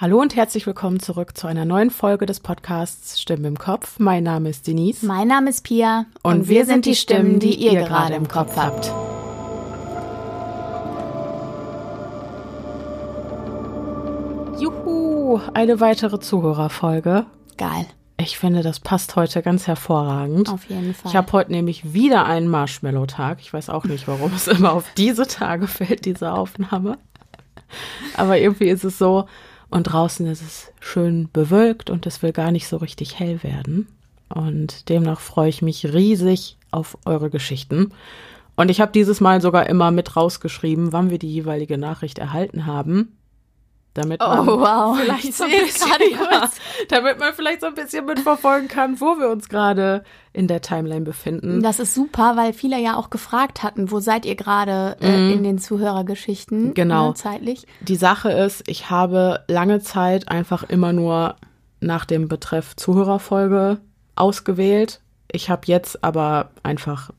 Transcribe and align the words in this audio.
Hallo 0.00 0.18
und 0.18 0.34
herzlich 0.34 0.66
willkommen 0.66 0.98
zurück 0.98 1.36
zu 1.36 1.46
einer 1.46 1.66
neuen 1.66 1.90
Folge 1.90 2.24
des 2.24 2.40
Podcasts 2.40 3.20
Stimmen 3.20 3.44
im 3.44 3.58
Kopf. 3.58 3.98
Mein 3.98 4.22
Name 4.22 4.48
ist 4.48 4.66
Denise. 4.66 5.04
Mein 5.04 5.28
Name 5.28 5.50
ist 5.50 5.62
Pia. 5.62 6.06
Und, 6.22 6.32
und 6.32 6.48
wir 6.48 6.64
sind 6.64 6.86
die 6.86 6.94
Stimmen, 6.94 7.38
die 7.38 7.54
ihr 7.54 7.82
gerade 7.82 8.14
im 8.14 8.26
Kopf 8.26 8.56
habt. 8.56 8.86
Juhu, 14.58 15.38
eine 15.52 15.80
weitere 15.80 16.18
Zuhörerfolge. 16.18 17.26
Geil. 17.58 17.84
Ich 18.16 18.38
finde, 18.38 18.62
das 18.62 18.80
passt 18.80 19.16
heute 19.16 19.42
ganz 19.42 19.66
hervorragend. 19.66 20.48
Auf 20.48 20.64
jeden 20.70 20.94
Fall. 20.94 21.10
Ich 21.10 21.14
habe 21.14 21.30
heute 21.32 21.52
nämlich 21.52 21.92
wieder 21.92 22.24
einen 22.24 22.48
Marshmallow-Tag. 22.48 23.40
Ich 23.42 23.52
weiß 23.52 23.68
auch 23.68 23.84
nicht, 23.84 24.08
warum 24.08 24.32
es 24.32 24.46
immer 24.48 24.72
auf 24.72 24.86
diese 24.96 25.26
Tage 25.26 25.66
fällt, 25.66 26.06
diese 26.06 26.32
Aufnahme. 26.32 26.96
Aber 28.16 28.38
irgendwie 28.38 28.68
ist 28.68 28.84
es 28.84 28.96
so, 28.96 29.26
und 29.70 29.84
draußen 29.84 30.26
ist 30.26 30.42
es 30.42 30.72
schön 30.80 31.28
bewölkt 31.32 31.90
und 31.90 32.06
es 32.06 32.22
will 32.22 32.32
gar 32.32 32.50
nicht 32.50 32.68
so 32.68 32.76
richtig 32.76 33.18
hell 33.18 33.42
werden. 33.42 33.86
Und 34.28 34.88
demnach 34.88 35.20
freue 35.20 35.48
ich 35.48 35.62
mich 35.62 35.92
riesig 35.92 36.56
auf 36.70 36.98
eure 37.04 37.30
Geschichten. 37.30 37.92
Und 38.56 38.70
ich 38.70 38.80
habe 38.80 38.92
dieses 38.92 39.20
Mal 39.20 39.40
sogar 39.40 39.68
immer 39.68 39.90
mit 39.90 40.16
rausgeschrieben, 40.16 40.92
wann 40.92 41.10
wir 41.10 41.18
die 41.18 41.32
jeweilige 41.32 41.78
Nachricht 41.78 42.18
erhalten 42.18 42.66
haben 42.66 43.16
damit 43.94 44.20
man 44.20 44.48
oh, 44.48 44.60
wow. 44.60 44.98
vielleicht 44.98 45.34
so 45.34 45.44
ein 45.44 45.50
bisschen, 45.50 45.88
ja, 46.12 46.48
damit 46.88 47.18
man 47.18 47.34
vielleicht 47.34 47.60
so 47.60 47.66
ein 47.66 47.74
bisschen 47.74 48.04
mitverfolgen 48.06 48.68
kann, 48.68 49.00
wo 49.00 49.18
wir 49.18 49.28
uns 49.30 49.48
gerade 49.48 50.04
in 50.32 50.46
der 50.46 50.60
Timeline 50.60 51.04
befinden. 51.04 51.62
Das 51.62 51.80
ist 51.80 51.94
super, 51.94 52.36
weil 52.36 52.52
viele 52.52 52.78
ja 52.78 52.96
auch 52.96 53.10
gefragt 53.10 53.62
hatten, 53.62 53.90
wo 53.90 53.98
seid 53.98 54.26
ihr 54.26 54.36
gerade 54.36 54.96
äh, 55.00 55.16
mhm. 55.16 55.32
in 55.32 55.42
den 55.42 55.58
Zuhörergeschichten? 55.58 56.74
Genau. 56.74 57.10
Äh, 57.10 57.14
zeitlich. 57.14 57.66
Die 57.80 57.96
Sache 57.96 58.30
ist, 58.30 58.62
ich 58.68 58.90
habe 58.90 59.44
lange 59.48 59.80
Zeit 59.80 60.28
einfach 60.28 60.62
immer 60.62 60.92
nur 60.92 61.36
nach 61.80 62.04
dem 62.04 62.28
Betreff 62.28 62.76
Zuhörerfolge 62.76 63.78
ausgewählt. 64.14 65.00
Ich 65.32 65.50
habe 65.50 65.62
jetzt 65.64 66.04
aber 66.04 66.50
einfach, 66.62 67.10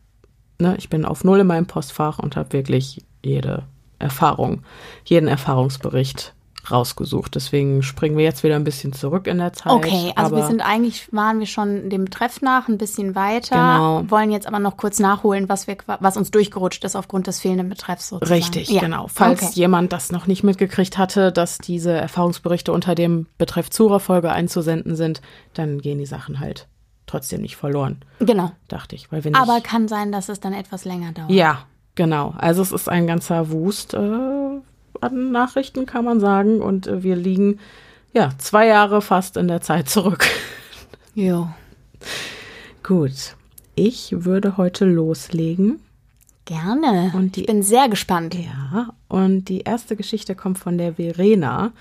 ne, 0.59 0.75
ich 0.77 0.89
bin 0.89 1.03
auf 1.03 1.23
Null 1.23 1.41
in 1.41 1.47
meinem 1.47 1.67
Postfach 1.67 2.19
und 2.19 2.35
habe 2.37 2.53
wirklich 2.53 3.03
jede 3.23 3.63
Erfahrung, 3.99 4.63
jeden 5.05 5.27
Erfahrungsbericht 5.27 6.33
rausgesucht. 6.69 7.35
Deswegen 7.35 7.81
springen 7.81 8.17
wir 8.17 8.23
jetzt 8.23 8.43
wieder 8.43 8.55
ein 8.55 8.63
bisschen 8.63 8.93
zurück 8.93 9.27
in 9.27 9.37
der 9.37 9.53
Zeit. 9.53 9.71
Okay, 9.71 10.11
also 10.15 10.35
wir 10.35 10.45
sind 10.45 10.61
eigentlich, 10.61 11.11
waren 11.11 11.39
wir 11.39 11.47
schon 11.47 11.89
dem 11.89 12.05
Betreff 12.05 12.41
nach 12.41 12.67
ein 12.67 12.77
bisschen 12.77 13.15
weiter, 13.15 13.55
genau. 13.55 14.03
wollen 14.09 14.31
jetzt 14.31 14.47
aber 14.47 14.59
noch 14.59 14.77
kurz 14.77 14.99
nachholen, 14.99 15.49
was 15.49 15.67
wir, 15.67 15.77
was 15.99 16.17
uns 16.17 16.29
durchgerutscht 16.31 16.83
ist 16.83 16.95
aufgrund 16.95 17.27
des 17.27 17.39
fehlenden 17.39 17.69
Betreffs 17.69 18.09
sozusagen. 18.09 18.41
Richtig, 18.41 18.69
ja. 18.69 18.81
genau. 18.81 19.07
Falls 19.07 19.43
okay. 19.43 19.51
jemand 19.55 19.93
das 19.93 20.11
noch 20.11 20.27
nicht 20.27 20.43
mitgekriegt 20.43 20.97
hatte, 20.97 21.31
dass 21.31 21.57
diese 21.57 21.91
Erfahrungsberichte 21.91 22.71
unter 22.71 22.95
dem 22.95 23.27
Betreff 23.37 23.69
Zura-Folge 23.69 24.31
einzusenden 24.31 24.95
sind, 24.95 25.21
dann 25.53 25.79
gehen 25.79 25.97
die 25.97 26.05
Sachen 26.05 26.39
halt 26.39 26.67
trotzdem 27.07 27.41
nicht 27.41 27.57
verloren. 27.57 27.97
Genau. 28.19 28.51
Dachte 28.67 28.95
ich. 28.95 29.11
Weil 29.11 29.23
wenn 29.23 29.35
aber 29.35 29.59
kann 29.61 29.87
sein, 29.87 30.11
dass 30.11 30.29
es 30.29 30.39
dann 30.39 30.53
etwas 30.53 30.85
länger 30.85 31.11
dauert. 31.11 31.29
Ja, 31.31 31.65
genau. 31.95 32.33
Also 32.37 32.61
es 32.61 32.71
ist 32.71 32.87
ein 32.87 33.05
ganzer 33.05 33.51
Wust. 33.51 33.93
Äh, 33.93 34.40
an 35.01 35.31
Nachrichten, 35.31 35.85
kann 35.85 36.05
man 36.05 36.19
sagen. 36.19 36.61
Und 36.61 36.87
äh, 36.87 37.03
wir 37.03 37.15
liegen 37.15 37.59
ja 38.13 38.29
zwei 38.37 38.67
Jahre 38.67 39.01
fast 39.01 39.37
in 39.37 39.47
der 39.47 39.61
Zeit 39.61 39.89
zurück. 39.89 40.25
Ja. 41.13 41.53
Gut. 42.83 43.35
Ich 43.75 44.23
würde 44.23 44.55
heute 44.55 44.85
loslegen. 44.85 45.81
Gerne. 46.45 47.11
Und 47.13 47.35
die, 47.35 47.41
ich 47.41 47.47
bin 47.47 47.63
sehr 47.63 47.89
gespannt. 47.89 48.33
Ja. 48.33 48.93
Und 49.09 49.49
die 49.49 49.59
erste 49.59 49.97
Geschichte 49.97 50.35
kommt 50.35 50.57
von 50.57 50.77
der 50.77 50.93
Verena. 50.93 51.73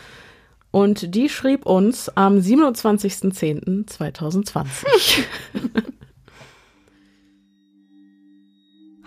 Und 0.72 1.14
die 1.14 1.28
schrieb 1.28 1.64
uns 1.66 2.08
am 2.16 2.38
27.10.2020. 2.38 5.24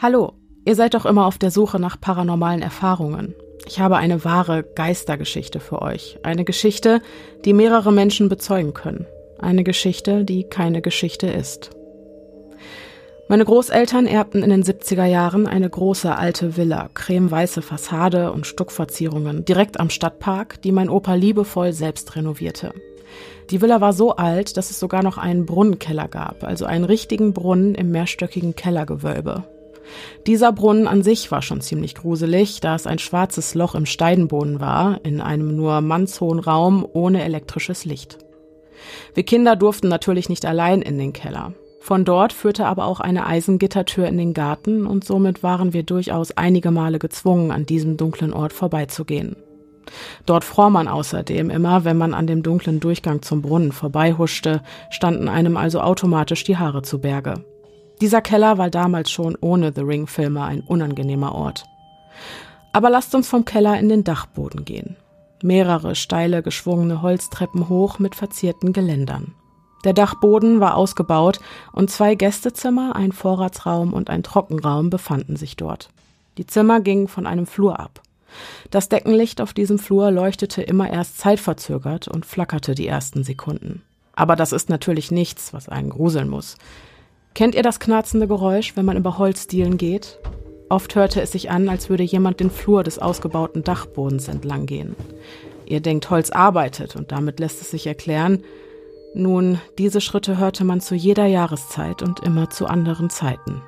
Hallo, 0.02 0.34
ihr 0.66 0.76
seid 0.76 0.96
doch 0.96 1.06
immer 1.06 1.26
auf 1.26 1.38
der 1.38 1.52
Suche 1.52 1.80
nach 1.80 2.00
paranormalen 2.00 2.62
Erfahrungen. 2.62 3.36
Ich 3.66 3.80
habe 3.80 3.98
eine 3.98 4.24
wahre 4.26 4.64
Geistergeschichte 4.64 5.60
für 5.60 5.82
euch. 5.82 6.20
Eine 6.24 6.44
Geschichte, 6.44 7.02
die 7.46 7.54
mehrere 7.54 7.92
Menschen 7.92 8.30
bezeugen 8.30 8.74
können. 8.74 9.08
Eine 9.40 9.64
Geschichte, 9.64 10.26
die 10.26 10.44
keine 10.44 10.82
Geschichte 10.82 11.28
ist. 11.28 11.72
Meine 13.30 13.46
Großeltern 13.46 14.06
erbten 14.06 14.44
in 14.44 14.50
den 14.50 14.64
70er 14.64 15.06
Jahren 15.06 15.48
eine 15.48 15.70
große 15.70 16.16
alte 16.16 16.58
Villa, 16.58 16.90
cremeweiße 16.94 17.62
Fassade 17.62 18.32
und 18.34 18.46
Stuckverzierungen 18.46 19.46
direkt 19.46 19.80
am 19.80 19.90
Stadtpark, 19.90 20.62
die 20.62 20.74
mein 20.74 20.90
Opa 20.90 21.16
liebevoll 21.16 21.72
selbst 21.72 22.16
renovierte. 22.16 22.74
Die 23.50 23.62
Villa 23.62 23.82
war 23.82 23.94
so 23.94 24.16
alt, 24.16 24.58
dass 24.58 24.72
es 24.72 24.80
sogar 24.80 25.04
noch 25.04 25.18
einen 25.18 25.46
Brunnenkeller 25.46 26.08
gab, 26.10 26.44
also 26.44 26.66
einen 26.66 26.86
richtigen 26.86 27.34
Brunnen 27.34 27.76
im 27.76 27.92
mehrstöckigen 27.92 28.56
Kellergewölbe. 28.56 29.46
Dieser 30.28 30.52
Brunnen 30.52 30.88
an 30.88 31.04
sich 31.04 31.32
war 31.32 31.42
schon 31.42 31.62
ziemlich 31.62 31.96
gruselig, 31.96 32.62
da 32.62 32.76
es 32.76 32.88
ein 32.88 33.00
schwarzes 33.00 33.56
Loch 33.56 33.76
im 33.76 33.86
Steinboden 33.86 34.60
war, 34.60 35.00
in 35.04 35.22
einem 35.22 35.56
nur 35.56 35.82
mannshohen 35.82 36.40
Raum 36.40 36.88
ohne 36.94 37.24
elektrisches 37.24 37.86
Licht. 37.86 38.18
Wir 39.14 39.24
Kinder 39.24 39.56
durften 39.56 39.88
natürlich 39.88 40.30
nicht 40.30 40.46
allein 40.46 40.82
in 40.82 40.98
den 40.98 41.14
Keller. 41.14 41.54
Von 41.80 42.06
dort 42.06 42.32
führte 42.32 42.66
aber 42.66 42.86
auch 42.86 43.02
eine 43.02 43.26
Eisengittertür 43.26 44.08
in 44.08 44.18
den 44.18 44.34
Garten 44.34 44.88
und 44.88 45.04
somit 45.04 45.44
waren 45.44 45.74
wir 45.74 45.84
durchaus 45.84 46.32
einige 46.32 46.72
Male 46.72 46.98
gezwungen, 46.98 47.52
an 47.52 47.66
diesem 47.66 47.98
dunklen 47.98 48.32
Ort 48.32 48.54
vorbeizugehen. 48.54 49.36
Dort 50.26 50.46
fror 50.46 50.70
man 50.70 50.88
außerdem 50.88 51.50
immer, 51.50 51.84
wenn 51.84 51.98
man 51.98 52.14
an 52.14 52.26
dem 52.26 52.42
dunklen 52.42 52.80
Durchgang 52.80 53.22
zum 53.22 53.42
Brunnen 53.42 53.74
vorbeihuschte, 53.74 54.62
standen 54.90 55.28
einem 55.28 55.58
also 55.58 55.82
automatisch 55.82 56.46
die 56.46 56.56
Haare 56.58 56.84
zu 56.84 57.00
Berge. 57.00 57.44
Dieser 58.04 58.20
Keller 58.20 58.58
war 58.58 58.70
damals 58.70 59.10
schon 59.12 59.38
ohne 59.40 59.72
The 59.74 59.80
Ring-Filme 59.80 60.44
ein 60.44 60.60
unangenehmer 60.60 61.34
Ort. 61.34 61.64
Aber 62.74 62.90
lasst 62.90 63.16
uns 63.16 63.30
vom 63.30 63.46
Keller 63.46 63.80
in 63.80 63.88
den 63.88 64.04
Dachboden 64.04 64.66
gehen. 64.66 64.98
Mehrere 65.42 65.96
steile, 65.96 66.44
geschwungene 66.44 67.02
Holztreppen 67.02 67.70
hoch 67.70 68.00
mit 68.00 68.16
verzierten 68.16 68.74
Geländern. 68.74 69.36
Der 69.86 69.94
Dachboden 69.94 70.60
war 70.60 70.76
ausgebaut 70.76 71.40
und 71.72 71.92
zwei 71.92 72.16
Gästezimmer, 72.16 72.94
ein 72.98 73.14
Vorratsraum 73.14 73.94
und 73.94 74.10
ein 74.10 74.22
Trockenraum 74.22 74.90
befanden 74.90 75.38
sich 75.38 75.56
dort. 75.56 75.88
Die 76.38 76.46
Zimmer 76.46 76.82
gingen 76.82 77.08
von 77.08 77.26
einem 77.26 77.46
Flur 77.46 77.80
ab. 77.80 78.02
Das 78.70 78.90
Deckenlicht 78.90 79.40
auf 79.40 79.54
diesem 79.54 79.80
Flur 79.80 80.12
leuchtete 80.12 80.62
immer 80.62 80.92
erst 80.92 81.20
zeitverzögert 81.20 82.10
und 82.10 82.26
flackerte 82.26 82.76
die 82.76 82.86
ersten 82.88 83.24
Sekunden. 83.24 83.82
Aber 84.14 84.36
das 84.36 84.52
ist 84.52 84.70
natürlich 84.70 85.10
nichts, 85.10 85.54
was 85.54 85.70
einen 85.70 85.90
gruseln 85.90 86.28
muss. 86.28 86.58
Kennt 87.36 87.56
ihr 87.56 87.64
das 87.64 87.80
knarzende 87.80 88.28
Geräusch, 88.28 88.76
wenn 88.76 88.86
man 88.86 88.98
über 88.98 89.18
Holzdielen 89.18 89.78
geht? 89.78 90.20
Oft 90.70 90.96
hörte 90.96 91.20
es 91.22 91.32
sich 91.32 91.50
an, 91.50 91.68
als 91.68 91.90
würde 91.90 92.04
jemand 92.04 92.40
den 92.40 92.52
Flur 92.52 92.84
des 92.84 93.00
ausgebauten 93.00 93.64
Dachbodens 93.64 94.28
entlang 94.28 94.68
gehen. 94.68 94.96
Ihr 95.66 95.82
denkt, 95.82 96.10
Holz 96.12 96.30
arbeitet 96.30 96.96
und 96.96 97.12
damit 97.12 97.40
lässt 97.40 97.62
es 97.62 97.72
sich 97.72 97.88
erklären. 97.88 98.44
Nun, 99.16 99.60
diese 99.80 100.00
Schritte 100.00 100.38
hörte 100.38 100.64
man 100.64 100.80
zu 100.80 100.94
jeder 100.94 101.26
Jahreszeit 101.26 102.04
und 102.04 102.20
immer 102.20 102.52
zu 102.52 102.68
anderen 102.68 103.10
Zeiten. 103.10 103.62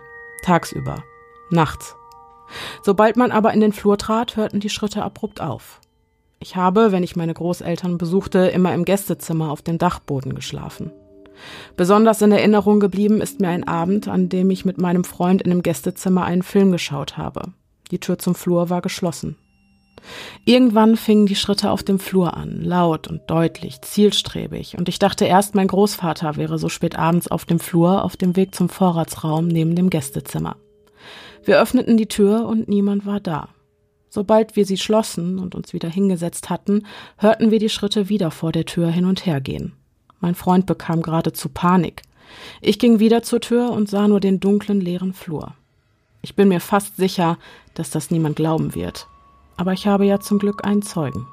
Tagsüber, 0.44 1.04
nachts. 1.50 1.96
Sobald 2.84 3.18
man 3.18 3.32
aber 3.32 3.52
in 3.54 3.62
den 3.62 3.74
Flur 3.74 3.98
trat, 3.98 4.36
hörten 4.36 4.60
die 4.60 4.70
Schritte 4.70 5.02
abrupt 5.02 5.42
auf. 5.42 5.82
Ich 6.40 6.56
habe, 6.56 6.92
wenn 6.92 7.04
ich 7.04 7.16
meine 7.16 7.34
Großeltern 7.34 7.98
besuchte, 7.98 8.48
immer 8.48 8.76
im 8.76 8.86
Gästezimmer 8.86 9.52
auf 9.52 9.64
dem 9.64 9.80
Dachboden 9.80 10.36
geschlafen. 10.36 10.92
Besonders 11.76 12.22
in 12.22 12.32
Erinnerung 12.32 12.80
geblieben 12.80 13.22
ist 13.22 13.40
mir 13.40 13.50
ein 13.50 13.68
Abend, 13.68 14.08
an 14.08 14.30
dem 14.30 14.50
ich 14.50 14.66
mit 14.66 14.78
meinem 14.78 15.04
Freund 15.04 15.42
in 15.42 15.52
einem 15.52 15.64
Gästezimmer 15.64 16.26
einen 16.26 16.44
Film 16.44 16.72
geschaut 16.72 17.18
habe. 17.18 17.54
Die 17.92 18.00
Tür 18.00 18.18
zum 18.18 18.36
Flur 18.36 18.70
war 18.70 18.82
geschlossen. 18.82 19.38
Irgendwann 20.46 20.98
fingen 20.98 21.26
die 21.26 21.36
Schritte 21.36 21.72
auf 21.72 21.84
dem 21.84 22.00
Flur 22.00 22.36
an, 22.38 22.62
laut 22.62 23.08
und 23.08 23.22
deutlich, 23.28 23.82
zielstrebig, 23.82 24.78
und 24.78 24.88
ich 24.88 25.00
dachte 25.00 25.26
erst, 25.26 25.56
mein 25.56 25.68
Großvater 25.68 26.36
wäre 26.36 26.60
so 26.60 26.70
spät 26.70 26.98
abends 26.98 27.28
auf 27.28 27.46
dem 27.46 27.60
Flur 27.60 28.04
auf 28.04 28.16
dem 28.16 28.36
Weg 28.36 28.54
zum 28.54 28.70
Vorratsraum 28.70 29.48
neben 29.48 29.76
dem 29.76 29.90
Gästezimmer. 29.90 30.58
Wir 31.44 31.60
öffneten 31.60 31.98
die 31.98 32.08
Tür 32.08 32.46
und 32.46 32.68
niemand 32.68 33.06
war 33.06 33.20
da. 33.20 33.50
Sobald 34.10 34.56
wir 34.56 34.66
sie 34.66 34.78
schlossen 34.78 35.40
und 35.40 35.56
uns 35.56 35.74
wieder 35.74 35.90
hingesetzt 35.90 36.50
hatten, 36.50 36.86
hörten 37.18 37.52
wir 37.52 37.60
die 37.60 37.70
Schritte 37.70 38.08
wieder 38.10 38.32
vor 38.32 38.52
der 38.52 38.66
Tür 38.66 38.90
hin 38.90 39.06
und 39.06 39.26
her 39.26 39.42
gehen. 39.42 39.74
Mein 40.20 40.36
Freund 40.36 40.66
bekam 40.66 41.02
geradezu 41.02 41.50
Panik. 41.50 42.02
Ich 42.62 42.80
ging 42.80 43.00
wieder 43.00 43.24
zur 43.24 43.42
Tür 43.42 43.72
und 43.72 43.90
sah 43.90 44.08
nur 44.08 44.20
den 44.20 44.40
dunklen, 44.40 44.82
leeren 44.82 45.14
Flur. 45.14 45.54
Ich 46.22 46.36
bin 46.36 46.48
mir 46.48 46.60
fast 46.60 46.98
sicher, 46.98 47.38
dass 47.76 47.92
das 47.92 48.12
niemand 48.12 48.36
glauben 48.36 48.74
wird. 48.74 49.08
Aber 49.58 49.74
ich 49.74 49.88
habe 49.88 50.06
ja 50.06 50.20
zum 50.20 50.40
Glück 50.40 50.66
einen 50.66 50.82
Zeugen. 50.82 51.28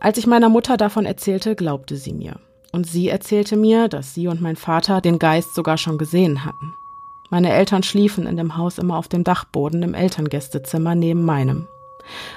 Als 0.00 0.18
ich 0.18 0.26
meiner 0.26 0.48
Mutter 0.48 0.76
davon 0.76 1.06
erzählte, 1.06 1.56
glaubte 1.56 1.96
sie 1.96 2.12
mir. 2.12 2.38
Und 2.72 2.86
sie 2.86 3.08
erzählte 3.08 3.56
mir, 3.56 3.88
dass 3.88 4.14
sie 4.14 4.28
und 4.28 4.40
mein 4.40 4.56
Vater 4.56 5.00
den 5.00 5.18
Geist 5.18 5.54
sogar 5.54 5.78
schon 5.78 5.98
gesehen 5.98 6.44
hatten. 6.44 6.74
Meine 7.30 7.52
Eltern 7.52 7.82
schliefen 7.82 8.26
in 8.26 8.36
dem 8.36 8.56
Haus 8.56 8.78
immer 8.78 8.96
auf 8.96 9.08
dem 9.08 9.24
Dachboden 9.24 9.82
im 9.82 9.94
Elterngästezimmer 9.94 10.94
neben 10.94 11.24
meinem. 11.24 11.66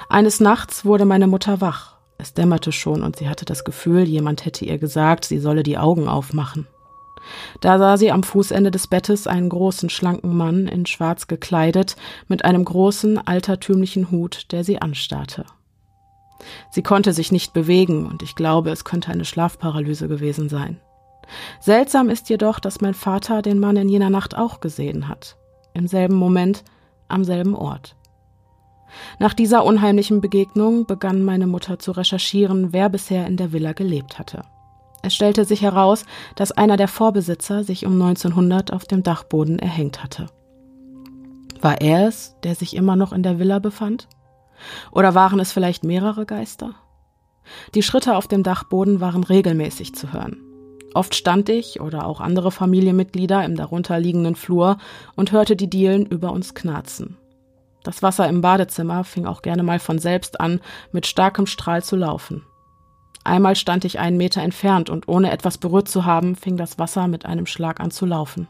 Eines 0.10 0.40
Nachts 0.40 0.86
wurde 0.86 1.06
meine 1.06 1.28
Mutter 1.28 1.62
wach 1.62 2.01
Es 2.22 2.36
dämmerte 2.36 2.72
schon 2.72 3.02
und 3.02 3.16
sie 3.16 3.28
hatte 3.28 3.46
das 3.46 3.64
Gefühl, 3.64 4.04
jemand 4.04 4.46
hätte 4.46 4.64
ihr 4.64 4.78
gesagt, 4.78 5.26
sie 5.26 5.40
solle 5.40 5.64
die 5.64 5.80
Augen 5.80 6.08
aufmachen. 6.08 6.68
Da 7.62 7.80
sah 7.80 7.98
sie 7.98 8.12
am 8.12 8.22
Fußende 8.22 8.70
des 8.70 8.86
Bettes 8.86 9.26
einen 9.26 9.50
großen, 9.50 9.90
schlanken 9.90 10.38
Mann 10.38 10.68
in 10.68 10.86
schwarz 10.86 11.26
gekleidet, 11.26 11.96
mit 12.28 12.46
einem 12.46 12.64
großen, 12.64 13.26
altertümlichen 13.26 14.12
Hut, 14.12 14.52
der 14.52 14.64
sie 14.64 14.80
anstarrte. 14.80 15.46
Sie 16.70 16.84
konnte 16.84 17.12
sich 17.12 17.32
nicht 17.32 17.54
bewegen, 17.54 18.06
und 18.06 18.22
ich 18.22 18.36
glaube, 18.36 18.70
es 18.70 18.86
könnte 18.86 19.12
eine 19.12 19.26
Schlafparalyse 19.26 20.08
gewesen 20.08 20.48
sein. 20.48 20.80
Seltsam 21.60 22.10
ist 22.10 22.30
jedoch, 22.30 22.60
dass 22.60 22.82
mein 22.82 22.94
Vater 22.94 23.42
den 23.42 23.60
Mann 23.60 23.78
in 23.78 23.90
jener 23.90 24.12
Nacht 24.12 24.38
auch 24.38 24.60
gesehen 24.60 25.08
hat. 25.08 25.38
Im 25.74 25.88
selben 25.88 26.16
Moment, 26.16 26.64
am 27.08 27.24
selben 27.24 27.56
Ort. 27.56 27.96
Nach 29.20 29.34
dieser 29.34 29.64
unheimlichen 29.66 30.22
Begegnung 30.22 30.86
begann 30.86 31.24
meine 31.24 31.48
Mutter 31.48 31.80
zu 31.80 31.92
recherchieren, 31.92 32.74
wer 32.74 32.90
bisher 32.90 33.28
in 33.28 33.38
der 33.38 33.52
Villa 33.52 33.74
gelebt 33.74 34.20
hatte. 34.20 34.42
Es 35.04 35.16
stellte 35.16 35.46
sich 35.46 35.62
heraus, 35.62 36.06
dass 36.36 36.52
einer 36.52 36.78
der 36.78 36.88
Vorbesitzer 36.88 37.64
sich 37.64 37.86
um 37.86 37.94
1900 37.94 38.72
auf 38.72 38.86
dem 38.86 39.04
Dachboden 39.04 39.58
erhängt 39.58 40.04
hatte. 40.04 40.28
War 41.60 41.82
er 41.82 42.08
es, 42.08 42.36
der 42.44 42.56
sich 42.56 42.76
immer 42.76 42.96
noch 42.96 43.14
in 43.14 43.24
der 43.24 43.40
Villa 43.40 43.60
befand? 43.60 44.08
Oder 44.92 45.16
waren 45.16 45.40
es 45.40 45.52
vielleicht 45.52 45.84
mehrere 45.84 46.26
Geister? 46.26 46.76
Die 47.74 47.84
Schritte 47.84 48.16
auf 48.16 48.28
dem 48.28 48.44
Dachboden 48.44 49.00
waren 49.00 49.24
regelmäßig 49.24 49.96
zu 49.96 50.14
hören. 50.14 50.38
Oft 50.94 51.16
stand 51.16 51.50
ich 51.50 51.80
oder 51.80 52.06
auch 52.06 52.20
andere 52.20 52.52
Familienmitglieder 52.52 53.46
im 53.46 53.56
darunterliegenden 53.56 54.36
Flur 54.36 54.78
und 55.16 55.32
hörte 55.32 55.56
die 55.56 55.70
Dielen 55.70 56.06
über 56.06 56.32
uns 56.32 56.54
knarzen. 56.54 57.18
Das 57.84 58.04
Wasser 58.04 58.28
im 58.28 58.42
Badezimmer 58.42 59.04
fing 59.04 59.26
auch 59.26 59.42
gerne 59.42 59.64
mal 59.64 59.80
von 59.80 60.00
selbst 60.00 60.40
an, 60.40 60.62
mit 60.92 61.08
starkem 61.08 61.46
Strahl 61.46 61.84
zu 61.84 61.96
laufen. 61.96 62.44
Einmal 63.24 63.56
stand 63.56 63.86
ich 63.86 64.00
einen 64.00 64.18
Meter 64.18 64.42
entfernt 64.42 64.90
und 64.90 65.08
ohne 65.08 65.32
etwas 65.32 65.58
berührt 65.58 65.88
zu 65.88 66.06
haben, 66.06 66.36
fing 66.36 66.58
das 66.58 66.80
Wasser 66.80 67.08
mit 67.08 67.26
einem 67.26 67.46
Schlag 67.46 67.80
an 67.80 67.92
zu 67.92 68.06
laufen. 68.06 68.48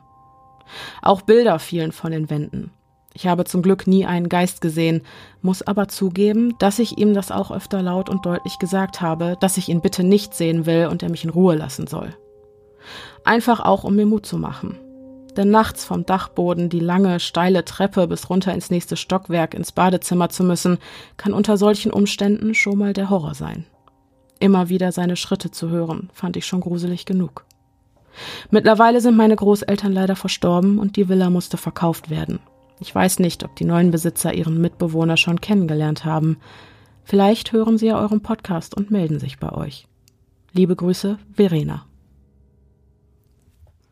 Auch 1.01 1.22
Bilder 1.22 1.60
fielen 1.60 1.92
von 1.92 2.12
den 2.12 2.30
Wänden. 2.30 2.72
Ich 3.13 3.28
habe 3.28 3.44
zum 3.44 3.62
Glück 3.62 3.88
nie 3.88 4.06
einen 4.06 4.30
Geist 4.30 4.62
gesehen, 4.62 5.01
muss 5.42 5.62
aber 5.62 5.89
zugeben, 5.89 6.56
dass 6.60 6.80
ich 6.80 6.98
ihm 6.98 7.13
das 7.13 7.31
auch 7.31 7.51
öfter 7.51 7.81
laut 7.81 8.10
und 8.10 8.25
deutlich 8.25 8.57
gesagt 8.60 9.01
habe, 9.01 9.36
dass 9.42 9.57
ich 9.57 9.68
ihn 9.68 9.81
bitte 9.81 10.04
nicht 10.04 10.34
sehen 10.34 10.66
will 10.66 10.88
und 10.89 11.04
er 11.04 11.10
mich 11.10 11.25
in 11.25 11.30
Ruhe 11.30 11.56
lassen 11.56 11.88
soll. 11.88 12.16
Einfach 13.25 13.60
auch, 13.60 13.84
um 13.84 13.95
mir 13.95 14.06
Mut 14.06 14.25
zu 14.25 14.38
machen. 14.38 14.80
Denn 15.38 15.50
nachts 15.50 15.86
vom 15.86 16.06
Dachboden 16.06 16.69
die 16.69 16.80
lange, 16.80 17.19
steile 17.19 17.63
Treppe 17.63 18.07
bis 18.07 18.30
runter 18.30 18.54
ins 18.54 18.69
nächste 18.69 18.98
Stockwerk 18.98 19.54
ins 19.54 19.72
Badezimmer 19.72 20.30
zu 20.30 20.44
müssen, 20.44 20.78
kann 21.18 21.33
unter 21.33 21.57
solchen 21.57 21.92
Umständen 21.92 22.54
schon 22.54 22.78
mal 22.78 22.94
der 22.94 23.10
Horror 23.10 23.33
sein. 23.33 23.66
Immer 24.39 24.69
wieder 24.69 24.92
seine 24.92 25.16
Schritte 25.16 25.51
zu 25.51 25.69
hören, 25.69 26.10
fand 26.13 26.36
ich 26.36 26.45
schon 26.45 26.62
gruselig 26.62 27.06
genug. 27.06 27.45
Mittlerweile 28.50 29.00
sind 29.00 29.16
meine 29.16 29.36
Großeltern 29.36 29.94
leider 29.94 30.16
verstorben 30.16 30.80
und 30.80 30.98
die 30.98 31.07
Villa 31.07 31.30
musste 31.30 31.57
verkauft 31.57 32.10
werden. 32.10 32.39
Ich 32.80 32.94
weiß 32.94 33.19
nicht, 33.19 33.44
ob 33.44 33.56
die 33.56 33.66
neuen 33.66 33.92
Besitzer 33.92 34.34
ihren 34.34 34.60
Mitbewohner 34.60 35.16
schon 35.16 35.39
kennengelernt 35.39 36.04
haben. 36.04 36.38
Vielleicht 37.04 37.51
hören 37.51 37.77
sie 37.77 37.88
ja 37.88 38.00
euren 38.00 38.22
Podcast 38.22 38.75
und 38.75 38.92
melden 38.92 39.19
sich 39.19 39.38
bei 39.38 39.51
euch. 39.51 39.88
Liebe 40.51 40.75
Grüße, 40.75 41.18
Verena. 41.34 41.86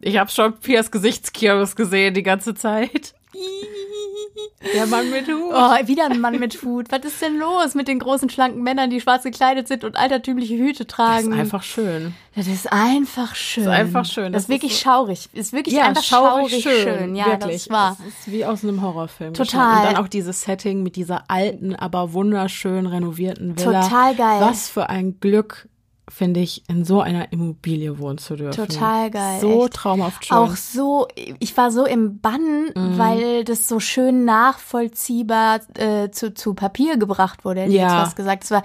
Ich 0.02 0.18
habe 0.18 0.30
schon 0.30 0.58
Piers 0.60 0.92
Gesichtskirmes 0.92 1.76
gesehen 1.76 2.14
die 2.14 2.24
ganze 2.24 2.56
Zeit. 2.56 3.14
Der 4.74 4.86
Mann 4.88 5.10
mit 5.10 5.28
Hut. 5.28 5.54
Oh, 5.54 5.88
wieder 5.88 6.06
ein 6.06 6.20
Mann 6.20 6.38
mit 6.40 6.62
Hut. 6.64 6.92
Was 6.92 7.06
ist 7.06 7.22
denn 7.22 7.38
los 7.38 7.76
mit 7.76 7.88
den 7.88 8.00
großen, 8.00 8.30
schlanken 8.30 8.62
Männern, 8.62 8.90
die 8.90 9.00
schwarz 9.00 9.24
gekleidet 9.24 9.68
sind 9.68 9.84
und 9.84 9.96
altertümliche 9.96 10.56
Hüte 10.56 10.86
tragen? 10.86 11.30
Das 11.30 11.36
ist 11.36 11.42
einfach 11.42 11.64
schön. 11.64 12.14
Das 12.36 12.48
ist 12.48 12.72
einfach 12.72 13.36
schön. 13.36 13.66
Das 13.66 13.74
ist 13.74 13.80
einfach 13.80 14.06
schön. 14.06 14.34
Das, 14.34 14.34
das 14.34 14.44
ist 14.44 14.50
wirklich 14.50 14.76
so 14.76 14.84
schaurig. 14.84 15.30
Das 15.32 15.48
ist 15.48 15.54
wirklich 15.54 15.76
ja, 15.76 15.84
einfach 15.84 16.04
schaurig, 16.04 16.62
schaurig 16.62 16.64
schön. 16.64 17.00
schön. 17.00 17.16
Ja, 17.16 17.28
wirklich. 17.28 17.64
das 17.64 17.70
war. 17.70 17.98
Das 17.98 18.08
ist 18.08 18.32
wie 18.32 18.46
aus 18.46 18.64
einem 18.64 18.82
Horrorfilm. 18.82 19.34
Total. 19.34 19.78
Und 19.78 19.86
dann 19.86 20.04
auch 20.04 20.08
dieses 20.08 20.42
Setting 20.42 20.84
mit 20.84 20.96
dieser 20.96 21.24
alten, 21.30 21.76
aber 21.76 22.14
wunderschön 22.14 22.86
renovierten 22.86 23.58
Villa. 23.58 23.84
Total 23.84 24.16
geil. 24.16 24.42
Was 24.42 24.70
für 24.70 24.90
ein 24.90 25.20
Glück, 25.20 25.68
finde 26.10 26.40
ich, 26.40 26.64
in 26.68 26.86
so 26.86 27.02
einer 27.02 27.32
Immobilie 27.32 28.00
wohnen 28.00 28.18
zu 28.18 28.36
dürfen. 28.36 28.68
Total 28.68 29.10
geil. 29.12 29.40
So 29.42 29.66
echt. 29.66 29.74
traumhaft 29.74 30.26
schön. 30.26 30.38
Auch 30.38 30.56
so, 30.56 31.08
ich 31.40 31.56
war 31.58 31.72
so 31.72 31.86
im 31.86 32.20
Bann, 32.20 32.72
mhm. 32.76 32.98
weil 32.98 33.44
das 33.44 33.68
so 33.68 33.80
schön 33.80 34.26
nachvollziehbar 34.26 35.62
äh, 35.78 36.10
zu, 36.12 36.34
zu 36.34 36.54
Papier 36.54 36.98
gebracht 36.98 37.46
wurde. 37.46 37.62
Hätte 37.62 37.74
ja. 37.74 38.00
jetzt 38.00 38.08
was 38.08 38.16
gesagt. 38.16 38.44
Es 38.44 38.52
war 38.52 38.64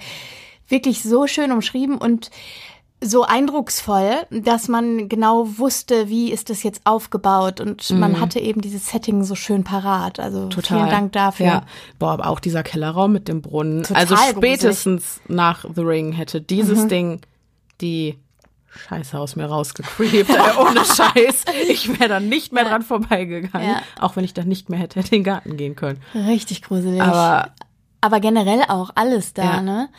wirklich 0.67 1.03
so 1.03 1.27
schön 1.27 1.51
umschrieben 1.51 1.97
und 1.97 2.31
so 3.01 3.23
eindrucksvoll, 3.23 4.25
dass 4.31 4.67
man 4.67 5.09
genau 5.09 5.57
wusste, 5.57 6.09
wie 6.09 6.31
ist 6.31 6.49
das 6.49 6.63
jetzt 6.63 6.81
aufgebaut 6.85 7.59
und 7.59 7.89
mhm. 7.91 7.99
man 7.99 8.19
hatte 8.19 8.39
eben 8.39 8.61
dieses 8.61 8.87
Setting 8.89 9.23
so 9.23 9.35
schön 9.35 9.63
parat. 9.63 10.19
Also 10.19 10.47
Total. 10.47 10.79
vielen 10.79 10.89
Dank 10.89 11.11
dafür. 11.11 11.45
Ja. 11.45 11.65
Boah, 11.99 12.11
aber 12.11 12.27
auch 12.27 12.39
dieser 12.39 12.63
Kellerraum 12.63 13.11
mit 13.11 13.27
dem 13.27 13.41
Brunnen. 13.41 13.83
Total 13.83 14.01
also 14.01 14.15
spätestens 14.15 15.19
gruselig. 15.25 15.35
nach 15.35 15.65
The 15.75 15.81
Ring 15.81 16.13
hätte 16.13 16.41
dieses 16.41 16.83
mhm. 16.83 16.89
Ding 16.89 17.21
die 17.81 18.17
Scheiße 18.67 19.17
aus 19.17 19.35
mir 19.35 19.45
rausgecreept, 19.45 20.29
ohne 20.59 20.83
Scheiß. 20.83 21.45
Ich 21.69 21.87
wäre 21.99 22.09
dann 22.09 22.29
nicht 22.29 22.51
mehr 22.51 22.63
ja. 22.63 22.69
dran 22.69 22.81
vorbeigegangen, 22.81 23.67
ja. 23.67 23.81
auch 23.99 24.15
wenn 24.15 24.23
ich 24.23 24.33
dann 24.33 24.47
nicht 24.47 24.69
mehr 24.69 24.79
hätte 24.79 24.99
in 24.99 25.05
den 25.05 25.23
Garten 25.23 25.57
gehen 25.57 25.75
können. 25.75 26.01
Richtig 26.13 26.61
gruselig. 26.61 27.01
Aber, 27.01 27.51
aber 28.01 28.19
generell 28.19 28.63
auch 28.67 28.91
alles 28.95 29.33
da, 29.33 29.43
ja. 29.43 29.61
ne? 29.61 29.89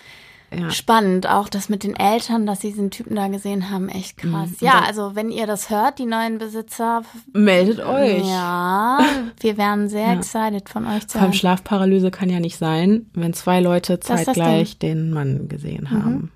Ja. 0.56 0.70
Spannend, 0.70 1.28
auch 1.28 1.48
das 1.48 1.68
mit 1.68 1.82
den 1.82 1.96
Eltern, 1.96 2.46
dass 2.46 2.60
sie 2.60 2.68
diesen 2.68 2.92
Typen 2.92 3.16
da 3.16 3.26
gesehen 3.26 3.70
haben, 3.70 3.88
echt 3.88 4.18
krass. 4.18 4.50
Mhm. 4.50 4.56
Ja, 4.66 4.80
also 4.86 5.16
wenn 5.16 5.30
ihr 5.32 5.46
das 5.46 5.70
hört, 5.70 5.98
die 5.98 6.06
neuen 6.06 6.38
Besitzer, 6.38 7.02
meldet 7.32 7.80
euch. 7.80 8.24
Ja, 8.24 9.00
wir 9.40 9.58
wären 9.58 9.88
sehr 9.88 10.06
ja. 10.06 10.14
excited 10.14 10.68
von 10.68 10.86
euch 10.86 11.08
zu 11.08 11.20
hören. 11.20 11.32
Schlafparalyse 11.32 12.12
kann 12.12 12.30
ja 12.30 12.38
nicht 12.38 12.58
sein, 12.58 13.06
wenn 13.12 13.32
zwei 13.32 13.60
Leute 13.60 13.98
zeitgleich 13.98 14.78
den 14.78 15.10
Mann 15.10 15.48
gesehen 15.48 15.90
haben. 15.90 16.14
Mhm. 16.14 16.30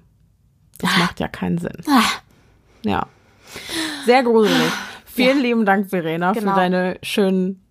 Das 0.80 0.90
ah. 0.94 0.98
macht 0.98 1.20
ja 1.20 1.28
keinen 1.28 1.58
Sinn. 1.58 1.76
Ah. 1.88 2.02
Ja. 2.84 3.06
Sehr 4.06 4.22
gruselig. 4.22 4.72
Vielen 5.04 5.38
ja. 5.38 5.42
lieben 5.42 5.66
Dank, 5.66 5.90
Verena, 5.90 6.32
genau. 6.32 6.52
für 6.52 6.56
deine 6.56 6.98
schönen 7.02 7.62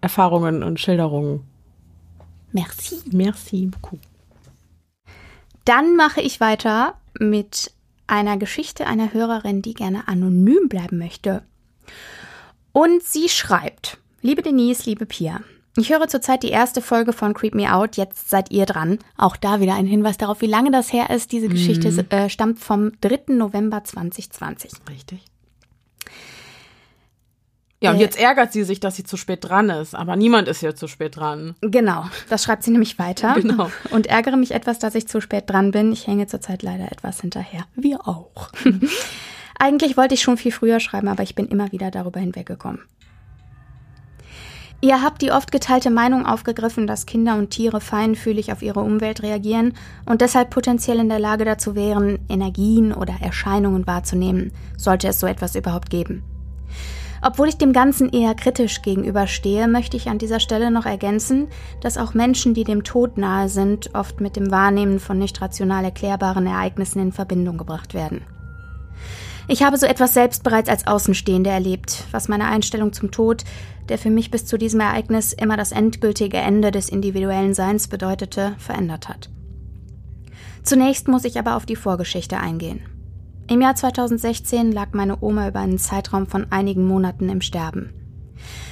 Erfahrungen 0.00 0.62
und 0.62 0.78
Schilderungen. 0.78 1.44
Merci. 2.52 3.00
Merci 3.10 3.66
beaucoup. 3.66 4.00
Dann 5.64 5.96
mache 5.96 6.20
ich 6.20 6.40
weiter 6.40 6.94
mit 7.18 7.72
einer 8.06 8.36
Geschichte 8.36 8.86
einer 8.86 9.12
Hörerin, 9.12 9.62
die 9.62 9.74
gerne 9.74 10.06
anonym 10.08 10.68
bleiben 10.68 10.98
möchte. 10.98 11.42
Und 12.72 13.02
sie 13.02 13.28
schreibt, 13.28 13.98
liebe 14.20 14.42
Denise, 14.42 14.84
liebe 14.84 15.06
Pia, 15.06 15.40
ich 15.76 15.90
höre 15.90 16.06
zurzeit 16.08 16.42
die 16.42 16.50
erste 16.50 16.80
Folge 16.80 17.12
von 17.12 17.34
Creep 17.34 17.54
Me 17.54 17.74
Out. 17.74 17.96
Jetzt 17.96 18.30
seid 18.30 18.50
ihr 18.50 18.66
dran. 18.66 18.98
Auch 19.16 19.36
da 19.36 19.60
wieder 19.60 19.74
ein 19.74 19.86
Hinweis 19.86 20.16
darauf, 20.16 20.40
wie 20.40 20.46
lange 20.46 20.70
das 20.70 20.92
her 20.92 21.10
ist. 21.10 21.32
Diese 21.32 21.48
Geschichte 21.48 21.90
mhm. 21.90 22.06
äh, 22.10 22.30
stammt 22.30 22.60
vom 22.60 22.92
3. 23.00 23.34
November 23.34 23.82
2020. 23.82 24.72
Richtig. 24.88 25.24
Ja, 27.80 27.90
und 27.90 27.98
äh, 27.98 28.00
jetzt 28.00 28.18
ärgert 28.18 28.52
sie 28.52 28.64
sich, 28.64 28.80
dass 28.80 28.96
sie 28.96 29.04
zu 29.04 29.16
spät 29.16 29.40
dran 29.42 29.68
ist. 29.68 29.94
Aber 29.94 30.16
niemand 30.16 30.48
ist 30.48 30.60
hier 30.60 30.74
zu 30.74 30.88
spät 30.88 31.16
dran. 31.16 31.54
Genau, 31.60 32.06
das 32.30 32.44
schreibt 32.44 32.62
sie 32.62 32.70
nämlich 32.70 32.98
weiter. 32.98 33.34
Genau. 33.44 33.70
Und 33.90 34.06
ärgere 34.06 34.36
mich 34.36 34.52
etwas, 34.52 34.78
dass 34.78 34.94
ich 34.94 35.06
zu 35.06 35.20
spät 35.20 35.50
dran 35.50 35.70
bin. 35.70 35.92
Ich 35.92 36.06
hänge 36.06 36.26
zurzeit 36.26 36.62
leider 36.62 36.90
etwas 36.90 37.20
hinterher. 37.20 37.66
Wir 37.74 38.08
auch. 38.08 38.50
Eigentlich 39.58 39.96
wollte 39.96 40.14
ich 40.14 40.22
schon 40.22 40.38
viel 40.38 40.50
früher 40.50 40.80
schreiben, 40.80 41.08
aber 41.08 41.22
ich 41.22 41.34
bin 41.34 41.46
immer 41.46 41.72
wieder 41.72 41.90
darüber 41.90 42.20
hinweggekommen. 42.20 42.80
Ihr 44.84 45.00
habt 45.00 45.22
die 45.22 45.32
oft 45.32 45.50
geteilte 45.50 45.90
Meinung 45.90 46.26
aufgegriffen, 46.26 46.86
dass 46.86 47.06
Kinder 47.06 47.36
und 47.36 47.48
Tiere 47.48 47.80
feinfühlig 47.80 48.52
auf 48.52 48.60
ihre 48.60 48.80
Umwelt 48.80 49.22
reagieren 49.22 49.72
und 50.04 50.20
deshalb 50.20 50.50
potenziell 50.50 50.98
in 50.98 51.08
der 51.08 51.18
Lage 51.18 51.46
dazu 51.46 51.74
wären, 51.74 52.18
Energien 52.28 52.92
oder 52.92 53.14
Erscheinungen 53.22 53.86
wahrzunehmen, 53.86 54.52
sollte 54.76 55.08
es 55.08 55.18
so 55.18 55.26
etwas 55.26 55.54
überhaupt 55.54 55.88
geben. 55.88 56.22
Obwohl 57.22 57.48
ich 57.48 57.56
dem 57.56 57.72
Ganzen 57.72 58.10
eher 58.10 58.34
kritisch 58.34 58.82
gegenüberstehe, 58.82 59.68
möchte 59.68 59.96
ich 59.96 60.10
an 60.10 60.18
dieser 60.18 60.38
Stelle 60.38 60.70
noch 60.70 60.84
ergänzen, 60.84 61.48
dass 61.80 61.96
auch 61.96 62.12
Menschen, 62.12 62.52
die 62.52 62.64
dem 62.64 62.84
Tod 62.84 63.16
nahe 63.16 63.48
sind, 63.48 63.94
oft 63.94 64.20
mit 64.20 64.36
dem 64.36 64.50
Wahrnehmen 64.50 65.00
von 65.00 65.18
nicht 65.18 65.40
rational 65.40 65.84
erklärbaren 65.84 66.46
Ereignissen 66.46 67.00
in 67.00 67.12
Verbindung 67.12 67.56
gebracht 67.56 67.94
werden. 67.94 68.20
Ich 69.46 69.62
habe 69.62 69.76
so 69.76 69.86
etwas 69.86 70.14
selbst 70.14 70.42
bereits 70.42 70.70
als 70.70 70.86
Außenstehende 70.86 71.50
erlebt, 71.50 72.04
was 72.12 72.28
meine 72.28 72.46
Einstellung 72.46 72.92
zum 72.94 73.10
Tod, 73.10 73.44
der 73.90 73.98
für 73.98 74.10
mich 74.10 74.30
bis 74.30 74.46
zu 74.46 74.56
diesem 74.56 74.80
Ereignis 74.80 75.34
immer 75.34 75.58
das 75.58 75.72
endgültige 75.72 76.38
Ende 76.38 76.70
des 76.70 76.88
individuellen 76.88 77.52
Seins 77.52 77.88
bedeutete, 77.88 78.54
verändert 78.58 79.08
hat. 79.08 79.28
Zunächst 80.62 81.08
muss 81.08 81.26
ich 81.26 81.38
aber 81.38 81.56
auf 81.56 81.66
die 81.66 81.76
Vorgeschichte 81.76 82.38
eingehen. 82.38 82.80
Im 83.46 83.60
Jahr 83.60 83.74
2016 83.74 84.72
lag 84.72 84.88
meine 84.92 85.22
Oma 85.22 85.48
über 85.48 85.60
einen 85.60 85.78
Zeitraum 85.78 86.26
von 86.26 86.50
einigen 86.50 86.86
Monaten 86.86 87.28
im 87.28 87.42
Sterben. 87.42 87.92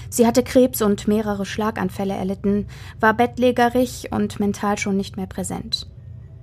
Sie 0.09 0.26
hatte 0.26 0.43
Krebs 0.43 0.81
und 0.81 1.07
mehrere 1.07 1.45
Schlaganfälle 1.45 2.14
erlitten, 2.14 2.67
war 2.99 3.12
bettlägerig 3.12 4.09
und 4.11 4.41
mental 4.41 4.79
schon 4.79 4.97
nicht 4.97 5.19
mehr 5.19 5.26
präsent. 5.26 5.91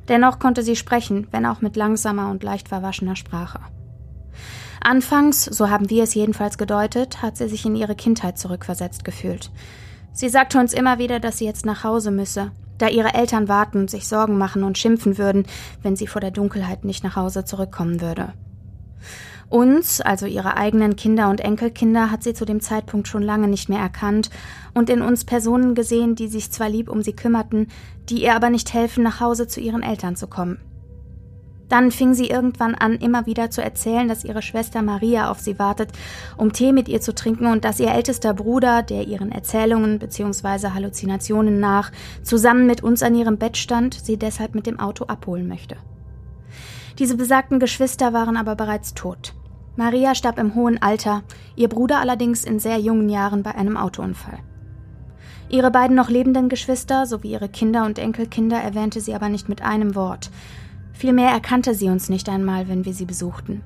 Dennoch 0.07 0.37
konnte 0.37 0.61
sie 0.61 0.75
sprechen, 0.75 1.27
wenn 1.31 1.47
auch 1.47 1.61
mit 1.61 1.75
langsamer 1.75 2.29
und 2.29 2.43
leicht 2.43 2.69
verwaschener 2.69 3.15
Sprache. 3.15 3.59
Anfangs, 4.81 5.43
so 5.43 5.69
haben 5.69 5.89
wir 5.89 6.03
es 6.03 6.13
jedenfalls 6.13 6.57
gedeutet, 6.57 7.21
hat 7.21 7.37
sie 7.37 7.49
sich 7.49 7.65
in 7.65 7.75
ihre 7.75 7.95
Kindheit 7.95 8.37
zurückversetzt 8.37 9.03
gefühlt. 9.03 9.51
Sie 10.13 10.29
sagte 10.29 10.59
uns 10.59 10.73
immer 10.73 10.99
wieder, 10.99 11.19
dass 11.19 11.37
sie 11.37 11.45
jetzt 11.45 11.65
nach 11.65 11.83
Hause 11.83 12.11
müsse, 12.11 12.51
da 12.77 12.87
ihre 12.87 13.13
Eltern 13.13 13.47
warten, 13.47 13.87
sich 13.87 14.07
Sorgen 14.07 14.37
machen 14.37 14.63
und 14.63 14.77
schimpfen 14.77 15.17
würden, 15.17 15.45
wenn 15.81 15.95
sie 15.95 16.07
vor 16.07 16.21
der 16.21 16.31
Dunkelheit 16.31 16.85
nicht 16.85 17.03
nach 17.03 17.15
Hause 17.15 17.45
zurückkommen 17.45 18.01
würde. 18.01 18.33
Uns, 19.49 19.99
also 19.99 20.27
ihre 20.27 20.57
eigenen 20.57 20.95
Kinder 20.95 21.29
und 21.29 21.41
Enkelkinder, 21.41 22.11
hat 22.11 22.23
sie 22.23 22.33
zu 22.33 22.45
dem 22.45 22.61
Zeitpunkt 22.61 23.07
schon 23.07 23.23
lange 23.23 23.47
nicht 23.47 23.67
mehr 23.67 23.79
erkannt 23.79 24.29
und 24.75 24.89
in 24.91 25.01
uns 25.01 25.25
Personen 25.25 25.73
gesehen, 25.73 26.15
die 26.15 26.27
sich 26.27 26.51
zwar 26.51 26.69
lieb 26.69 26.87
um 26.87 27.01
sie 27.01 27.13
kümmerten, 27.13 27.67
die 28.09 28.21
ihr 28.23 28.35
aber 28.35 28.51
nicht 28.51 28.73
helfen, 28.73 29.03
nach 29.03 29.19
Hause 29.19 29.47
zu 29.47 29.59
ihren 29.59 29.81
Eltern 29.81 30.15
zu 30.15 30.27
kommen. 30.27 30.59
Dann 31.69 31.91
fing 31.91 32.15
sie 32.15 32.27
irgendwann 32.29 32.73
an, 32.75 32.95
immer 32.95 33.27
wieder 33.27 33.51
zu 33.51 33.63
erzählen, 33.63 34.07
dass 34.07 34.25
ihre 34.25 34.41
Schwester 34.41 34.81
Maria 34.81 35.29
auf 35.29 35.39
sie 35.39 35.59
wartet, 35.59 35.91
um 36.35 36.51
Tee 36.51 36.73
mit 36.73 36.89
ihr 36.89 36.99
zu 36.99 37.13
trinken 37.13 37.45
und 37.45 37.63
dass 37.63 37.79
ihr 37.79 37.91
ältester 37.91 38.33
Bruder, 38.33 38.81
der 38.81 39.07
ihren 39.07 39.31
Erzählungen 39.31 39.99
bzw. 39.99 40.71
Halluzinationen 40.73 41.59
nach, 41.59 41.91
zusammen 42.23 42.65
mit 42.65 42.83
uns 42.83 43.03
an 43.03 43.15
ihrem 43.15 43.37
Bett 43.37 43.55
stand, 43.55 43.93
sie 43.93 44.17
deshalb 44.17 44.55
mit 44.55 44.65
dem 44.65 44.79
Auto 44.79 45.05
abholen 45.05 45.47
möchte. 45.47 45.77
Diese 46.97 47.15
besagten 47.15 47.59
Geschwister 47.59 48.11
waren 48.11 48.35
aber 48.35 48.55
bereits 48.55 48.93
tot. 48.93 49.33
Maria 49.75 50.15
starb 50.15 50.39
im 50.39 50.55
hohen 50.55 50.81
Alter, 50.81 51.23
ihr 51.55 51.69
Bruder 51.69 51.99
allerdings 51.99 52.43
in 52.43 52.59
sehr 52.59 52.79
jungen 52.79 53.07
Jahren 53.07 53.43
bei 53.43 53.55
einem 53.55 53.77
Autounfall. 53.77 54.39
Ihre 55.47 55.71
beiden 55.71 55.95
noch 55.95 56.09
lebenden 56.09 56.49
Geschwister 56.49 57.05
sowie 57.05 57.31
ihre 57.31 57.47
Kinder 57.47 57.85
und 57.85 57.97
Enkelkinder 57.97 58.57
erwähnte 58.57 58.99
sie 59.01 59.13
aber 59.13 59.29
nicht 59.29 59.49
mit 59.49 59.61
einem 59.61 59.95
Wort, 59.95 60.29
Vielmehr 60.99 61.29
erkannte 61.29 61.75
sie 61.75 61.87
uns 61.87 62.09
nicht 62.09 62.27
einmal, 62.27 62.67
wenn 62.67 62.83
wir 62.83 62.93
sie 62.93 63.05
besuchten. 63.05 63.61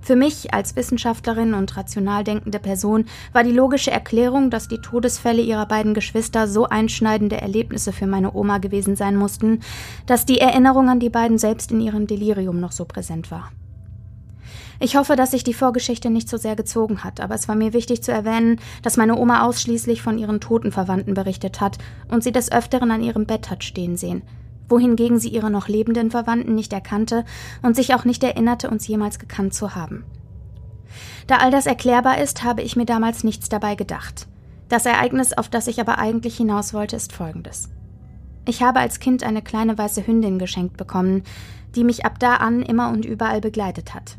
Für 0.00 0.16
mich 0.16 0.52
als 0.52 0.74
Wissenschaftlerin 0.74 1.54
und 1.54 1.76
rational 1.76 2.24
denkende 2.24 2.58
Person 2.58 3.04
war 3.32 3.44
die 3.44 3.52
logische 3.52 3.92
Erklärung, 3.92 4.50
dass 4.50 4.66
die 4.66 4.80
Todesfälle 4.80 5.40
ihrer 5.40 5.66
beiden 5.66 5.94
Geschwister 5.94 6.48
so 6.48 6.64
einschneidende 6.64 7.40
Erlebnisse 7.40 7.92
für 7.92 8.08
meine 8.08 8.34
Oma 8.34 8.58
gewesen 8.58 8.96
sein 8.96 9.14
mussten, 9.14 9.60
dass 10.06 10.26
die 10.26 10.40
Erinnerung 10.40 10.88
an 10.88 10.98
die 10.98 11.10
beiden 11.10 11.38
selbst 11.38 11.70
in 11.70 11.80
ihrem 11.80 12.08
Delirium 12.08 12.58
noch 12.58 12.72
so 12.72 12.86
präsent 12.86 13.30
war. 13.30 13.52
Ich 14.80 14.96
hoffe, 14.96 15.14
dass 15.14 15.30
sich 15.30 15.44
die 15.44 15.54
Vorgeschichte 15.54 16.10
nicht 16.10 16.28
so 16.28 16.38
sehr 16.38 16.56
gezogen 16.56 17.04
hat, 17.04 17.20
aber 17.20 17.36
es 17.36 17.46
war 17.46 17.54
mir 17.54 17.72
wichtig 17.72 18.02
zu 18.02 18.10
erwähnen, 18.10 18.58
dass 18.82 18.96
meine 18.96 19.16
Oma 19.16 19.44
ausschließlich 19.44 20.02
von 20.02 20.18
ihren 20.18 20.40
toten 20.40 20.72
Verwandten 20.72 21.14
berichtet 21.14 21.60
hat 21.60 21.78
und 22.08 22.24
sie 22.24 22.32
des 22.32 22.50
Öfteren 22.50 22.90
an 22.90 23.04
ihrem 23.04 23.26
Bett 23.26 23.48
hat 23.48 23.62
stehen 23.62 23.96
sehen, 23.96 24.22
wohingegen 24.68 25.18
sie 25.18 25.28
ihre 25.28 25.50
noch 25.50 25.68
lebenden 25.68 26.10
Verwandten 26.10 26.54
nicht 26.54 26.72
erkannte 26.72 27.24
und 27.62 27.76
sich 27.76 27.94
auch 27.94 28.04
nicht 28.04 28.22
erinnerte, 28.22 28.70
uns 28.70 28.86
jemals 28.86 29.18
gekannt 29.18 29.54
zu 29.54 29.74
haben. 29.74 30.04
Da 31.26 31.36
all 31.36 31.50
das 31.50 31.66
erklärbar 31.66 32.18
ist, 32.18 32.42
habe 32.44 32.62
ich 32.62 32.76
mir 32.76 32.86
damals 32.86 33.24
nichts 33.24 33.48
dabei 33.48 33.74
gedacht. 33.74 34.26
Das 34.68 34.86
Ereignis, 34.86 35.32
auf 35.32 35.48
das 35.48 35.66
ich 35.66 35.80
aber 35.80 35.98
eigentlich 35.98 36.36
hinaus 36.36 36.74
wollte, 36.74 36.96
ist 36.96 37.12
folgendes. 37.12 37.70
Ich 38.46 38.62
habe 38.62 38.80
als 38.80 39.00
Kind 39.00 39.24
eine 39.24 39.42
kleine 39.42 39.76
weiße 39.76 40.06
Hündin 40.06 40.38
geschenkt 40.38 40.76
bekommen, 40.76 41.22
die 41.74 41.84
mich 41.84 42.06
ab 42.06 42.18
da 42.18 42.36
an 42.36 42.62
immer 42.62 42.90
und 42.90 43.04
überall 43.04 43.40
begleitet 43.40 43.94
hat. 43.94 44.16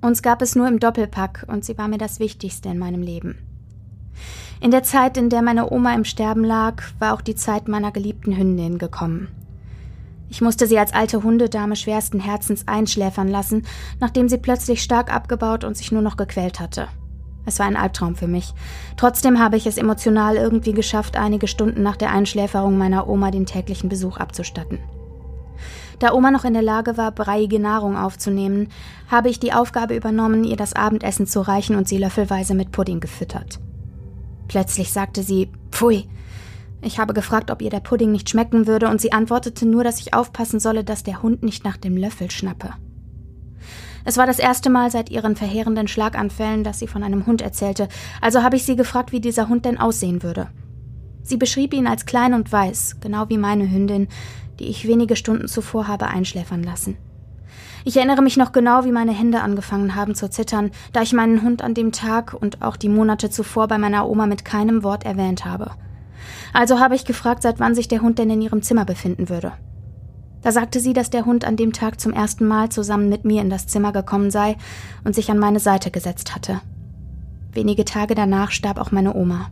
Uns 0.00 0.22
gab 0.22 0.40
es 0.42 0.54
nur 0.54 0.68
im 0.68 0.78
Doppelpack 0.78 1.46
und 1.48 1.64
sie 1.64 1.76
war 1.78 1.88
mir 1.88 1.98
das 1.98 2.20
Wichtigste 2.20 2.68
in 2.68 2.78
meinem 2.78 3.02
Leben. 3.02 3.38
In 4.60 4.70
der 4.70 4.82
Zeit, 4.82 5.16
in 5.16 5.30
der 5.30 5.42
meine 5.42 5.70
Oma 5.70 5.94
im 5.94 6.04
Sterben 6.04 6.44
lag, 6.44 6.82
war 6.98 7.12
auch 7.12 7.20
die 7.20 7.34
Zeit 7.34 7.68
meiner 7.68 7.92
geliebten 7.92 8.36
Hündin 8.36 8.78
gekommen. 8.78 9.28
Ich 10.28 10.40
musste 10.40 10.66
sie 10.66 10.78
als 10.78 10.92
alte 10.92 11.22
Hundedame 11.22 11.76
schwersten 11.76 12.20
Herzens 12.20 12.66
einschläfern 12.66 13.28
lassen, 13.28 13.64
nachdem 14.00 14.28
sie 14.28 14.38
plötzlich 14.38 14.82
stark 14.82 15.14
abgebaut 15.14 15.64
und 15.64 15.76
sich 15.76 15.92
nur 15.92 16.02
noch 16.02 16.16
gequält 16.16 16.60
hatte. 16.60 16.88
Es 17.44 17.60
war 17.60 17.66
ein 17.66 17.76
Albtraum 17.76 18.16
für 18.16 18.26
mich. 18.26 18.52
Trotzdem 18.96 19.38
habe 19.38 19.56
ich 19.56 19.66
es 19.66 19.78
emotional 19.78 20.36
irgendwie 20.36 20.72
geschafft, 20.72 21.16
einige 21.16 21.46
Stunden 21.46 21.82
nach 21.82 21.96
der 21.96 22.10
Einschläferung 22.10 22.76
meiner 22.76 23.08
Oma 23.08 23.30
den 23.30 23.46
täglichen 23.46 23.88
Besuch 23.88 24.16
abzustatten. 24.16 24.80
Da 26.00 26.12
Oma 26.12 26.30
noch 26.30 26.44
in 26.44 26.52
der 26.52 26.62
Lage 26.62 26.96
war, 26.96 27.12
breiige 27.12 27.58
Nahrung 27.58 27.96
aufzunehmen, 27.96 28.68
habe 29.08 29.30
ich 29.30 29.40
die 29.40 29.52
Aufgabe 29.52 29.94
übernommen, 29.94 30.44
ihr 30.44 30.56
das 30.56 30.74
Abendessen 30.74 31.26
zu 31.26 31.40
reichen 31.40 31.76
und 31.76 31.88
sie 31.88 31.98
löffelweise 31.98 32.54
mit 32.54 32.72
Pudding 32.72 33.00
gefüttert. 33.00 33.60
Plötzlich 34.48 34.92
sagte 34.92 35.22
sie, 35.22 35.50
Pfui, 35.70 36.04
ich 36.82 36.98
habe 36.98 37.14
gefragt, 37.14 37.50
ob 37.50 37.62
ihr 37.62 37.70
der 37.70 37.80
Pudding 37.80 38.12
nicht 38.12 38.28
schmecken 38.28 38.66
würde, 38.66 38.88
und 38.88 39.00
sie 39.00 39.12
antwortete 39.12 39.66
nur, 39.66 39.84
dass 39.84 40.00
ich 40.00 40.14
aufpassen 40.14 40.60
solle, 40.60 40.84
dass 40.84 41.02
der 41.02 41.22
Hund 41.22 41.42
nicht 41.42 41.64
nach 41.64 41.76
dem 41.76 41.96
Löffel 41.96 42.30
schnappe. 42.30 42.70
Es 44.04 44.16
war 44.16 44.26
das 44.26 44.38
erste 44.38 44.70
Mal 44.70 44.90
seit 44.90 45.10
ihren 45.10 45.34
verheerenden 45.34 45.88
Schlaganfällen, 45.88 46.62
dass 46.62 46.78
sie 46.78 46.86
von 46.86 47.02
einem 47.02 47.26
Hund 47.26 47.42
erzählte, 47.42 47.88
also 48.20 48.42
habe 48.42 48.54
ich 48.54 48.64
sie 48.64 48.76
gefragt, 48.76 49.10
wie 49.10 49.20
dieser 49.20 49.48
Hund 49.48 49.64
denn 49.64 49.78
aussehen 49.78 50.22
würde. 50.22 50.48
Sie 51.24 51.36
beschrieb 51.36 51.74
ihn 51.74 51.88
als 51.88 52.06
klein 52.06 52.34
und 52.34 52.52
weiß, 52.52 52.98
genau 53.00 53.28
wie 53.28 53.38
meine 53.38 53.68
Hündin, 53.68 54.06
die 54.60 54.66
ich 54.66 54.86
wenige 54.86 55.16
Stunden 55.16 55.48
zuvor 55.48 55.88
habe 55.88 56.06
einschläfern 56.06 56.62
lassen. 56.62 56.96
Ich 57.84 57.96
erinnere 57.96 58.22
mich 58.22 58.36
noch 58.36 58.52
genau, 58.52 58.84
wie 58.84 58.92
meine 58.92 59.12
Hände 59.12 59.40
angefangen 59.40 59.96
haben 59.96 60.14
zu 60.14 60.30
zittern, 60.30 60.70
da 60.92 61.02
ich 61.02 61.12
meinen 61.12 61.42
Hund 61.42 61.62
an 61.62 61.74
dem 61.74 61.90
Tag 61.90 62.32
und 62.34 62.62
auch 62.62 62.76
die 62.76 62.88
Monate 62.88 63.30
zuvor 63.30 63.66
bei 63.66 63.78
meiner 63.78 64.08
Oma 64.08 64.26
mit 64.26 64.44
keinem 64.44 64.84
Wort 64.84 65.04
erwähnt 65.04 65.44
habe. 65.44 65.72
Also 66.52 66.80
habe 66.80 66.94
ich 66.94 67.04
gefragt, 67.04 67.42
seit 67.42 67.60
wann 67.60 67.74
sich 67.74 67.88
der 67.88 68.02
Hund 68.02 68.18
denn 68.18 68.30
in 68.30 68.40
ihrem 68.40 68.62
Zimmer 68.62 68.84
befinden 68.84 69.28
würde. 69.28 69.52
Da 70.42 70.52
sagte 70.52 70.78
sie, 70.78 70.92
dass 70.92 71.10
der 71.10 71.26
Hund 71.26 71.44
an 71.44 71.56
dem 71.56 71.72
Tag 71.72 72.00
zum 72.00 72.12
ersten 72.12 72.46
Mal 72.46 72.68
zusammen 72.68 73.08
mit 73.08 73.24
mir 73.24 73.42
in 73.42 73.50
das 73.50 73.66
Zimmer 73.66 73.92
gekommen 73.92 74.30
sei 74.30 74.56
und 75.04 75.14
sich 75.14 75.30
an 75.30 75.38
meine 75.38 75.58
Seite 75.58 75.90
gesetzt 75.90 76.34
hatte. 76.34 76.60
Wenige 77.52 77.84
Tage 77.84 78.14
danach 78.14 78.52
starb 78.52 78.78
auch 78.78 78.92
meine 78.92 79.16
Oma. 79.16 79.50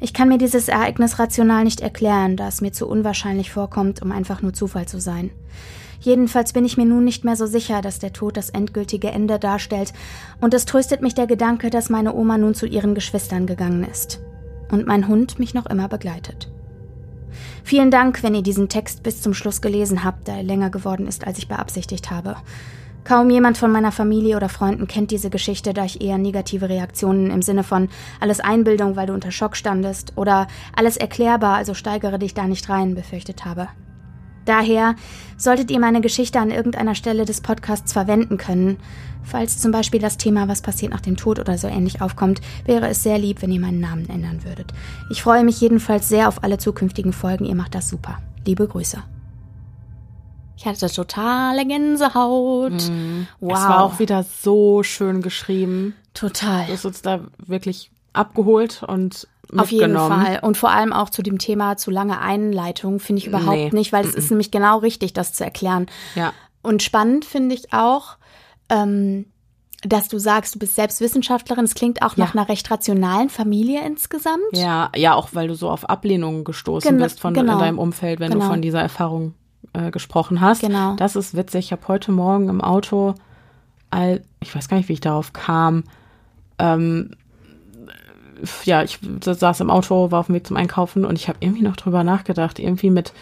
Ich 0.00 0.12
kann 0.12 0.28
mir 0.28 0.38
dieses 0.38 0.68
Ereignis 0.68 1.18
rational 1.18 1.64
nicht 1.64 1.80
erklären, 1.80 2.36
da 2.36 2.48
es 2.48 2.60
mir 2.60 2.70
zu 2.70 2.86
unwahrscheinlich 2.86 3.50
vorkommt, 3.50 4.02
um 4.02 4.12
einfach 4.12 4.42
nur 4.42 4.52
Zufall 4.52 4.86
zu 4.86 5.00
sein. 5.00 5.30
Jedenfalls 6.00 6.52
bin 6.52 6.64
ich 6.64 6.76
mir 6.76 6.84
nun 6.84 7.04
nicht 7.04 7.24
mehr 7.24 7.34
so 7.34 7.46
sicher, 7.46 7.80
dass 7.80 7.98
der 7.98 8.12
Tod 8.12 8.36
das 8.36 8.50
endgültige 8.50 9.10
Ende 9.10 9.38
darstellt, 9.38 9.92
und 10.40 10.54
es 10.54 10.66
tröstet 10.66 11.02
mich 11.02 11.14
der 11.14 11.26
Gedanke, 11.26 11.70
dass 11.70 11.88
meine 11.88 12.14
Oma 12.14 12.38
nun 12.38 12.54
zu 12.54 12.66
ihren 12.66 12.94
Geschwistern 12.94 13.46
gegangen 13.46 13.84
ist 13.84 14.20
und 14.70 14.86
mein 14.86 15.08
Hund 15.08 15.38
mich 15.38 15.54
noch 15.54 15.66
immer 15.66 15.88
begleitet. 15.88 16.50
Vielen 17.62 17.90
Dank, 17.90 18.22
wenn 18.22 18.34
ihr 18.34 18.42
diesen 18.42 18.68
Text 18.68 19.02
bis 19.02 19.20
zum 19.20 19.34
Schluss 19.34 19.60
gelesen 19.60 20.04
habt, 20.04 20.28
da 20.28 20.36
er 20.36 20.42
länger 20.42 20.70
geworden 20.70 21.06
ist, 21.06 21.26
als 21.26 21.38
ich 21.38 21.48
beabsichtigt 21.48 22.10
habe. 22.10 22.36
Kaum 23.04 23.30
jemand 23.30 23.56
von 23.56 23.72
meiner 23.72 23.92
Familie 23.92 24.36
oder 24.36 24.48
Freunden 24.48 24.86
kennt 24.86 25.10
diese 25.10 25.30
Geschichte, 25.30 25.72
da 25.72 25.84
ich 25.84 26.02
eher 26.02 26.18
negative 26.18 26.68
Reaktionen 26.68 27.30
im 27.30 27.40
Sinne 27.40 27.64
von 27.64 27.88
alles 28.20 28.40
Einbildung, 28.40 28.96
weil 28.96 29.06
du 29.06 29.14
unter 29.14 29.30
Schock 29.30 29.56
standest 29.56 30.12
oder 30.16 30.46
alles 30.76 30.98
erklärbar, 30.98 31.56
also 31.56 31.72
steigere 31.72 32.18
dich 32.18 32.34
da 32.34 32.46
nicht 32.46 32.68
rein, 32.68 32.94
befürchtet 32.94 33.46
habe. 33.46 33.68
Daher 34.44 34.94
solltet 35.36 35.70
ihr 35.70 35.78
meine 35.78 36.00
Geschichte 36.00 36.40
an 36.40 36.50
irgendeiner 36.50 36.94
Stelle 36.94 37.26
des 37.26 37.42
Podcasts 37.42 37.92
verwenden 37.92 38.38
können. 38.38 38.78
Falls 39.22 39.58
zum 39.58 39.72
Beispiel 39.72 40.00
das 40.00 40.16
Thema 40.16 40.48
Was 40.48 40.62
passiert 40.62 40.92
nach 40.92 41.00
dem 41.00 41.16
Tod 41.16 41.38
oder 41.38 41.58
so 41.58 41.66
ähnlich 41.66 42.00
aufkommt, 42.00 42.40
wäre 42.64 42.88
es 42.88 43.02
sehr 43.02 43.18
lieb, 43.18 43.42
wenn 43.42 43.52
ihr 43.52 43.60
meinen 43.60 43.80
Namen 43.80 44.08
ändern 44.08 44.44
würdet. 44.44 44.72
Ich 45.10 45.22
freue 45.22 45.44
mich 45.44 45.60
jedenfalls 45.60 46.08
sehr 46.08 46.28
auf 46.28 46.42
alle 46.42 46.58
zukünftigen 46.58 47.12
Folgen. 47.12 47.44
Ihr 47.44 47.54
macht 47.54 47.74
das 47.74 47.88
super. 47.88 48.18
Liebe 48.44 48.66
Grüße. 48.66 49.02
Ich 50.56 50.66
hatte 50.66 50.90
totale 50.90 51.64
Gänsehaut. 51.66 52.88
Mhm. 52.88 53.28
Wow. 53.40 53.52
Es 53.52 53.64
war 53.64 53.84
auch 53.84 53.98
wieder 54.00 54.24
so 54.24 54.82
schön 54.82 55.22
geschrieben. 55.22 55.94
Total. 56.14 56.66
Du 56.66 56.72
hast 56.72 56.84
uns 56.84 57.00
da 57.00 57.20
wirklich 57.38 57.92
abgeholt 58.12 58.82
und 58.82 59.28
auf 59.56 59.70
jeden 59.70 59.96
Fall. 59.96 60.40
Und 60.42 60.56
vor 60.56 60.70
allem 60.70 60.92
auch 60.92 61.10
zu 61.10 61.22
dem 61.22 61.38
Thema 61.38 61.76
zu 61.76 61.90
lange 61.90 62.20
Einleitung 62.20 63.00
finde 63.00 63.20
ich 63.20 63.26
überhaupt 63.28 63.56
nee. 63.56 63.70
nicht, 63.72 63.92
weil 63.92 64.04
es 64.04 64.14
ist 64.14 64.30
nämlich 64.30 64.50
genau 64.50 64.78
richtig, 64.78 65.12
das 65.12 65.32
zu 65.32 65.44
erklären. 65.44 65.86
Ja. 66.14 66.32
Und 66.60 66.82
spannend 66.82 67.24
finde 67.24 67.54
ich 67.54 67.72
auch, 67.72 68.17
ähm, 68.68 69.26
dass 69.82 70.08
du 70.08 70.18
sagst, 70.18 70.54
du 70.54 70.58
bist 70.58 70.74
selbst 70.74 71.00
Wissenschaftlerin. 71.00 71.64
Es 71.64 71.74
klingt 71.74 72.02
auch 72.02 72.16
ja. 72.16 72.24
nach 72.24 72.34
einer 72.34 72.48
recht 72.48 72.68
rationalen 72.70 73.28
Familie 73.28 73.84
insgesamt. 73.86 74.42
Ja, 74.52 74.90
ja, 74.96 75.14
auch 75.14 75.30
weil 75.32 75.48
du 75.48 75.54
so 75.54 75.70
auf 75.70 75.88
Ablehnungen 75.88 76.44
gestoßen 76.44 76.90
Gen 76.90 76.98
bist 77.00 77.20
von 77.20 77.32
genau. 77.34 77.54
in 77.54 77.58
deinem 77.60 77.78
Umfeld, 77.78 78.18
wenn 78.18 78.32
genau. 78.32 78.44
du 78.44 78.50
von 78.50 78.62
dieser 78.62 78.80
Erfahrung 78.80 79.34
äh, 79.72 79.90
gesprochen 79.90 80.40
hast. 80.40 80.62
Genau. 80.62 80.96
Das 80.96 81.14
ist 81.14 81.36
witzig. 81.36 81.66
Ich 81.66 81.72
habe 81.72 81.86
heute 81.86 82.10
Morgen 82.10 82.48
im 82.48 82.60
Auto, 82.60 83.14
all, 83.90 84.22
ich 84.40 84.54
weiß 84.54 84.68
gar 84.68 84.76
nicht, 84.76 84.88
wie 84.88 84.94
ich 84.94 85.00
darauf 85.00 85.32
kam, 85.32 85.84
ähm, 86.58 87.12
ja, 88.64 88.82
ich 88.82 88.98
saß 89.20 89.60
im 89.60 89.70
Auto, 89.70 90.10
war 90.10 90.20
auf 90.20 90.26
dem 90.26 90.34
Weg 90.34 90.46
zum 90.46 90.56
Einkaufen 90.56 91.04
und 91.04 91.16
ich 91.16 91.28
habe 91.28 91.38
irgendwie 91.40 91.62
noch 91.62 91.76
drüber 91.76 92.04
nachgedacht, 92.04 92.58
irgendwie 92.58 92.90
mit 92.90 93.12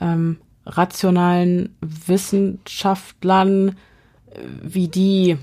ähm, 0.00 0.38
rationalen 0.66 1.74
Wissenschaftlern, 1.80 3.76
wie 4.62 4.88
die 4.88 5.36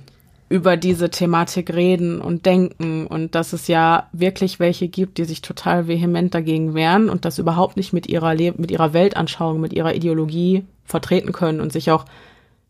über 0.50 0.77
diese 0.77 1.12
Thematik 1.12 1.72
reden 1.74 2.19
und 2.19 2.46
denken 2.48 3.05
und 3.05 3.36
dass 3.36 3.53
es 3.53 3.67
ja 3.67 4.10
wirklich 4.12 4.60
welche 4.60 4.88
gibt, 4.88 5.19
die 5.19 5.25
sich 5.25 5.41
total 5.41 5.88
vehement 5.88 6.34
dagegen 6.34 6.74
wehren 6.74 7.08
und 7.08 7.24
das 7.24 7.38
überhaupt 7.38 7.77
nicht 7.77 7.93
mit 7.93 8.08
ihrer 8.08 8.34
Le 8.34 8.53
mit 8.58 8.72
ihrer 8.72 8.93
Weltanschauung, 8.93 9.62
mit 9.62 9.74
ihrer 9.74 9.93
Ideologie 9.93 10.63
vertreten 10.86 11.34
können 11.34 11.62
und 11.62 11.72
sich 11.72 11.91
auch, 11.91 12.05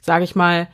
sage 0.02 0.26
ich 0.26 0.36
mal, 0.36 0.68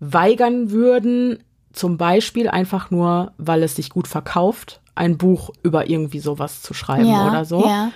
weigern 0.00 0.70
würden, 0.70 1.38
zum 1.72 1.96
Beispiel 1.96 2.48
einfach 2.48 2.90
nur, 2.90 3.32
weil 3.38 3.62
es 3.62 3.76
sich 3.76 3.88
gut 3.88 4.06
verkauft, 4.06 4.80
ein 4.94 5.16
Buch 5.16 5.50
über 5.62 5.88
irgendwie 5.88 6.18
sowas 6.18 6.60
zu 6.60 6.74
schreiben 6.74 7.08
Ja, 7.08 7.28
oder 7.28 7.44
so. 7.46 7.64
ja. 7.64 7.90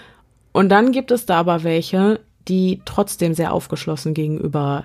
Und 0.52 0.71
dann 0.71 0.93
gibt 0.93 1.11
es 1.11 1.26
da 1.26 1.38
aber 1.38 1.64
welche, 1.64 2.21
die 2.49 2.81
trotzdem 2.85 3.35
sehr 3.35 3.52
aufgeschlossen 3.52 4.14
gegenüber 4.14 4.85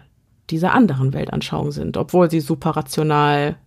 dieser 0.49 0.73
anderen 0.73 1.13
Weltanschauung 1.13 1.71
sind, 1.71 1.97
obwohl 1.97 2.29
sie 2.29 2.39
super 2.39 2.71
rational 2.71 3.57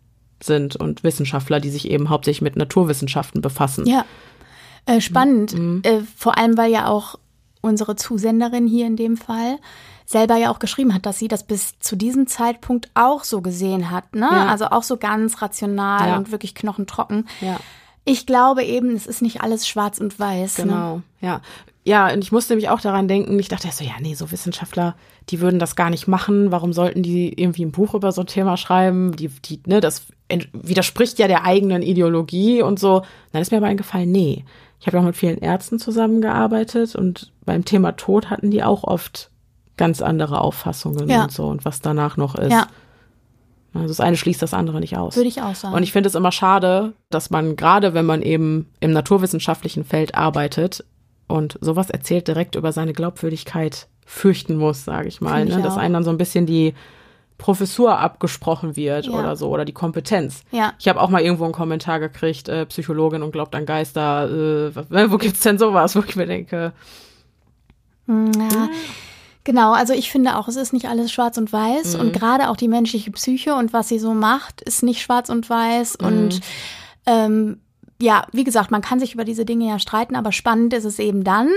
sind 0.43 0.77
und 0.77 1.05
Wissenschaftler, 1.05 1.61
die 1.61 1.71
sich 1.71 1.91
eben 1.91 2.09
hauptsächlich 2.09 2.43
mit 2.43 2.57
Naturwissenschaften 2.57 3.43
befassen. 3.43 3.87
Ja. 3.87 4.05
Äh, 4.87 5.01
spannend. 5.01 5.55
Mhm. 5.55 5.83
Äh, 5.85 6.01
vor 6.17 6.39
allem, 6.39 6.57
weil 6.57 6.73
ja 6.73 6.89
auch 6.89 7.19
unsere 7.61 7.97
Zusenderin 7.97 8.67
hier 8.67 8.87
in 8.87 8.97
dem 8.97 9.17
Fall 9.19 9.59
selber 10.07 10.37
ja 10.37 10.51
auch 10.51 10.59
geschrieben 10.59 10.95
hat, 10.95 11.07
dass 11.07 11.19
sie 11.19 11.29
das 11.29 11.45
bis 11.47 11.79
zu 11.79 11.95
diesem 11.95 12.27
Zeitpunkt 12.27 12.91
auch 12.95 13.23
so 13.23 13.43
gesehen 13.43 13.91
hat. 13.91 14.15
Ne? 14.15 14.29
Ja. 14.31 14.47
Also 14.47 14.67
auch 14.67 14.83
so 14.83 14.97
ganz 14.97 15.41
rational 15.43 16.09
Ja. 16.09 16.17
und 16.17 16.33
wirklich 16.33 16.55
knochentrocken. 16.55 17.29
Ja. 17.41 17.61
Ich 18.05 18.27
glaube 18.27 18.65
eben, 18.65 18.95
es 18.97 19.07
ist 19.07 19.23
nicht 19.23 19.43
alles 19.43 19.69
schwarz 19.69 19.99
und 19.99 20.19
weiß. 20.19 20.59
Ne? 20.59 20.65
Genau, 20.65 21.03
ja. 21.21 21.41
Ja, 21.83 22.13
und 22.13 22.23
ich 22.23 22.31
musste 22.31 22.57
mich 22.57 22.69
auch 22.69 22.81
daran 22.81 23.09
denken, 23.09 23.39
ich 23.39 23.49
dachte 23.49 23.69
so, 23.73 23.83
ja, 23.85 23.93
nee, 24.01 24.15
so 24.15 24.31
Wissenschaftler, 24.31 24.97
die 25.31 25.41
würden 25.41 25.59
das 25.59 25.77
gar 25.77 25.89
nicht 25.89 26.07
machen. 26.09 26.53
Warum 26.53 26.73
sollten 26.75 27.03
die 27.03 27.33
irgendwie 27.41 27.65
ein 27.65 27.73
Buch 27.73 27.95
über 27.95 28.13
so 28.13 28.21
ein 28.21 28.27
Thema 28.27 28.57
schreiben? 28.59 29.17
Die, 29.17 29.29
die, 29.29 29.61
ne, 29.67 29.81
das 29.81 30.07
widerspricht 30.53 31.19
ja 31.19 31.27
der 31.27 31.45
eigenen 31.45 31.83
Ideologie 31.83 32.63
und 32.63 32.79
so. 32.79 33.03
Dann 33.33 33.41
ist 33.43 33.51
mir 33.51 33.57
aber 33.59 33.67
eingefallen, 33.67 34.13
nee. 34.13 34.45
Ich 34.79 34.87
habe 34.87 34.97
ja 34.97 35.03
auch 35.03 35.07
mit 35.07 35.17
vielen 35.17 35.39
Ärzten 35.39 35.79
zusammengearbeitet 35.79 36.95
und 36.97 37.33
beim 37.45 37.65
Thema 37.65 37.93
Tod 37.93 38.31
hatten 38.31 38.51
die 38.51 38.63
auch 38.63 38.85
oft 38.85 39.31
ganz 39.77 40.03
andere 40.03 40.41
Auffassungen 40.43 41.09
Ja. 41.09 41.25
und 41.25 41.33
so 41.33 41.47
und 41.49 41.65
was 41.65 41.81
danach 41.81 42.17
noch 42.17 42.35
ist. 42.35 42.53
Ja, 42.53 42.67
Also 43.75 43.89
das 43.89 44.01
eine 44.01 44.17
schließt 44.17 44.43
das 44.43 44.53
andere 44.55 44.81
nicht 44.81 44.97
aus. 44.97 45.17
würde 45.17 45.29
ich 45.29 45.41
auch 45.43 45.55
sagen. 45.55 45.75
Und 45.75 45.83
ich 45.83 45.93
finde 45.93 46.09
es 46.09 46.15
immer 46.15 46.33
schade, 46.33 46.93
dass 47.11 47.31
man 47.31 47.55
gerade, 47.57 47.95
wenn 47.95 48.07
man 48.07 48.23
eben 48.23 48.67
im 48.81 48.93
naturwissenschaftlichen 48.93 49.85
Feld 49.85 50.15
arbeitet 50.15 50.85
und 51.29 51.57
sowas 51.61 51.89
erzählt, 51.91 52.27
direkt 52.29 52.57
über 52.57 52.73
seine 52.73 52.93
Glaubwürdigkeit 52.93 53.87
fürchten 54.05 54.57
muss, 54.57 54.85
sage 54.85 55.07
ich 55.09 55.21
mal. 55.21 55.39
Finde 55.39 55.53
ich 55.53 55.57
Ne? 55.59 55.63
Dass 55.63 55.79
einem 55.79 55.95
dann 55.95 56.05
so 56.05 56.11
ein 56.11 56.19
bisschen 56.19 56.47
die 56.47 56.75
Professur 57.39 57.99
abgesprochen 57.99 58.75
wird 58.77 59.07
Ja. 59.07 59.13
oder 59.13 59.37
so 59.37 59.49
oder 59.49 59.65
die 59.65 59.73
Kompetenz. 59.73 60.43
Ja. 60.51 60.73
Ich 60.79 60.89
habe 60.89 61.01
auch 61.01 61.09
mal 61.09 61.23
irgendwo 61.23 61.45
einen 61.45 61.53
Kommentar 61.55 62.01
gekriegt, 62.01 62.49
äh, 62.49 62.67
Psychologin 62.67 63.23
und 63.23 63.31
glaubt 63.31 63.55
an 63.55 63.65
Geister. 63.67 64.25
Äh, 64.29 64.73
ne, 64.91 65.11
wo 65.11 65.17
gibt's 65.17 65.41
denn 65.41 65.59
sowas, 65.59 65.95
wo 65.97 66.01
ich 66.01 66.17
mir 66.17 66.27
denke, 66.27 66.73
Hm, 68.07 68.33
Ja. 68.37 68.69
Genau, 69.45 69.73
also 69.73 69.93
ich 69.95 70.11
finde 70.11 70.37
auch, 70.37 70.49
es 70.49 70.57
ist 70.57 70.73
nicht 70.73 70.87
alles 70.87 71.11
schwarz 71.11 71.39
und 71.39 71.53
weiß 71.53 71.95
Mhm. 71.95 72.01
und 72.01 72.13
gerade 72.13 72.51
auch 72.51 72.57
die 72.57 72.69
menschliche 72.69 73.11
Psyche 73.11 73.55
und 73.55 73.73
was 73.73 73.89
sie 73.89 73.99
so 73.99 74.13
macht, 74.13 74.61
ist 74.61 74.83
nicht 74.83 75.01
schwarz 75.01 75.29
und 75.31 75.49
weiß 75.49 75.99
Mhm. 76.01 76.07
und 76.07 76.41
ähm, 77.07 77.61
ja, 78.01 78.27
wie 78.33 78.45
gesagt, 78.45 78.71
man 78.71 78.83
kann 78.83 79.01
sich 79.01 79.15
über 79.15 79.25
diese 79.25 79.45
Dinge 79.45 79.69
ja 79.69 79.79
streiten, 79.79 80.15
aber 80.17 80.33
spannend 80.33 80.73
ist 80.75 80.85
es 80.85 80.99
eben 80.99 81.25
dann, 81.25 81.49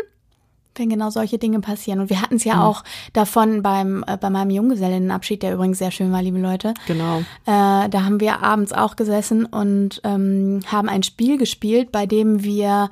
wenn 0.75 0.89
genau 0.89 1.09
solche 1.11 1.37
Dinge 1.37 1.59
passieren. 1.59 1.99
Und 1.99 2.09
wir 2.09 2.19
hatten 2.21 2.35
es 2.35 2.43
ja 2.45 2.55
Mhm. 2.55 2.61
auch 2.61 2.83
davon 3.13 3.61
beim 3.61 4.03
äh, 4.07 4.17
bei 4.17 4.29
meinem 4.29 4.49
Junggesellinnenabschied, 4.49 5.43
der 5.43 5.53
übrigens 5.53 5.77
sehr 5.77 5.91
schön 5.91 6.11
war, 6.11 6.21
liebe 6.23 6.39
Leute. 6.39 6.73
genau. 6.87 7.19
Äh, 7.45 7.89
da 7.89 8.03
haben 8.03 8.19
wir 8.19 8.41
abends 8.41 8.73
auch 8.73 8.95
gesessen 8.95 9.45
und 9.45 10.01
ähm, 10.03 10.61
haben 10.71 10.89
ein 10.89 11.03
Spiel 11.03 11.37
gespielt, 11.37 11.91
bei 11.91 12.05
dem 12.07 12.43
wir, 12.43 12.89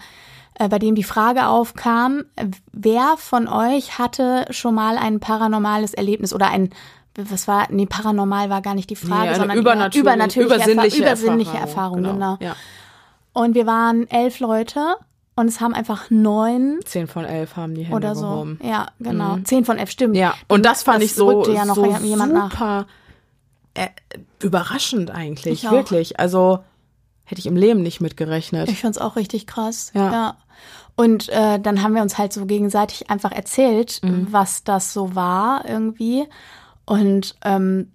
bei 0.69 0.79
dem 0.79 0.95
die 0.95 1.03
Frage 1.03 1.47
aufkam, 1.47 2.23
äh, 2.35 2.45
wer 2.71 3.15
von 3.17 3.47
euch 3.47 3.97
hatte 3.97 4.45
schon 4.51 4.75
mal 4.75 4.97
ein 4.97 5.19
paranormales 5.19 5.93
Erlebnis 5.93 6.33
oder 6.33 6.49
ein 6.49 6.69
was 7.15 7.45
war, 7.45 7.67
nee, 7.71 7.85
paranormal 7.85 8.49
war 8.49 8.61
gar 8.61 8.73
nicht 8.73 8.89
die 8.89 8.95
Frage, 8.95 9.31
Nee, 9.31 9.35
sondern 9.35 9.57
übernatürliche- 9.57 9.99
übernatürliche, 9.99 10.55
übersinnliche 10.55 11.03
Erfa 11.03 11.11
übersinnliche 11.13 11.57
Erfahrung, 11.57 12.05
Erfahrung, 12.05 12.19
genau. 12.19 12.37
Ja. 12.39 12.55
Und 13.33 13.53
wir 13.53 13.65
waren 13.67 14.07
elf 14.09 14.39
Leute 14.39 14.95
und 15.35 15.47
es 15.47 15.59
haben 15.59 15.73
einfach 15.73 16.09
neun 16.09 16.79
Zehn 16.85 17.07
von 17.07 17.25
elf 17.25 17.57
haben 17.57 17.75
die 17.75 17.83
Hände 17.83 17.95
oder 17.97 18.15
so. 18.15 18.21
gehoben. 18.29 18.59
Ja, 18.63 18.87
genau. 18.99 19.37
Zehn 19.43 19.65
von 19.65 19.77
elf, 19.77 19.89
stimmt. 19.91 20.15
Ja, 20.15 20.35
und 20.47 20.65
das 20.65 20.83
fand 20.83 20.99
Das 20.99 21.05
ich 21.11 21.13
so, 21.15 21.45
ja 21.51 21.65
noch 21.65 21.75
so 21.75 21.85
jemand 21.85 22.33
nach. 22.33 22.51
super 22.51 22.87
äh, 23.73 23.87
überraschend 24.41 25.11
eigentlich, 25.11 25.69
wirklich. 25.69 26.17
Also 26.19 26.59
hätte 27.31 27.39
ich 27.39 27.47
im 27.47 27.55
Leben 27.55 27.81
nicht 27.81 28.01
mitgerechnet. 28.01 28.69
Ich 28.69 28.81
fand's 28.81 28.97
auch 28.99 29.15
richtig 29.15 29.47
krass. 29.47 29.91
Ja. 29.95 30.35
Und 30.95 31.29
äh, 31.29 31.59
dann 31.59 31.81
haben 31.81 31.95
wir 31.95 32.01
uns 32.01 32.17
halt 32.17 32.33
so 32.33 32.45
gegenseitig 32.45 33.09
einfach 33.09 33.31
erzählt, 33.31 34.01
Mhm. 34.03 34.27
was 34.31 34.63
das 34.63 34.93
so 34.93 35.15
war 35.15 35.67
irgendwie. 35.67 36.27
Und 36.85 37.35
ähm, 37.43 37.91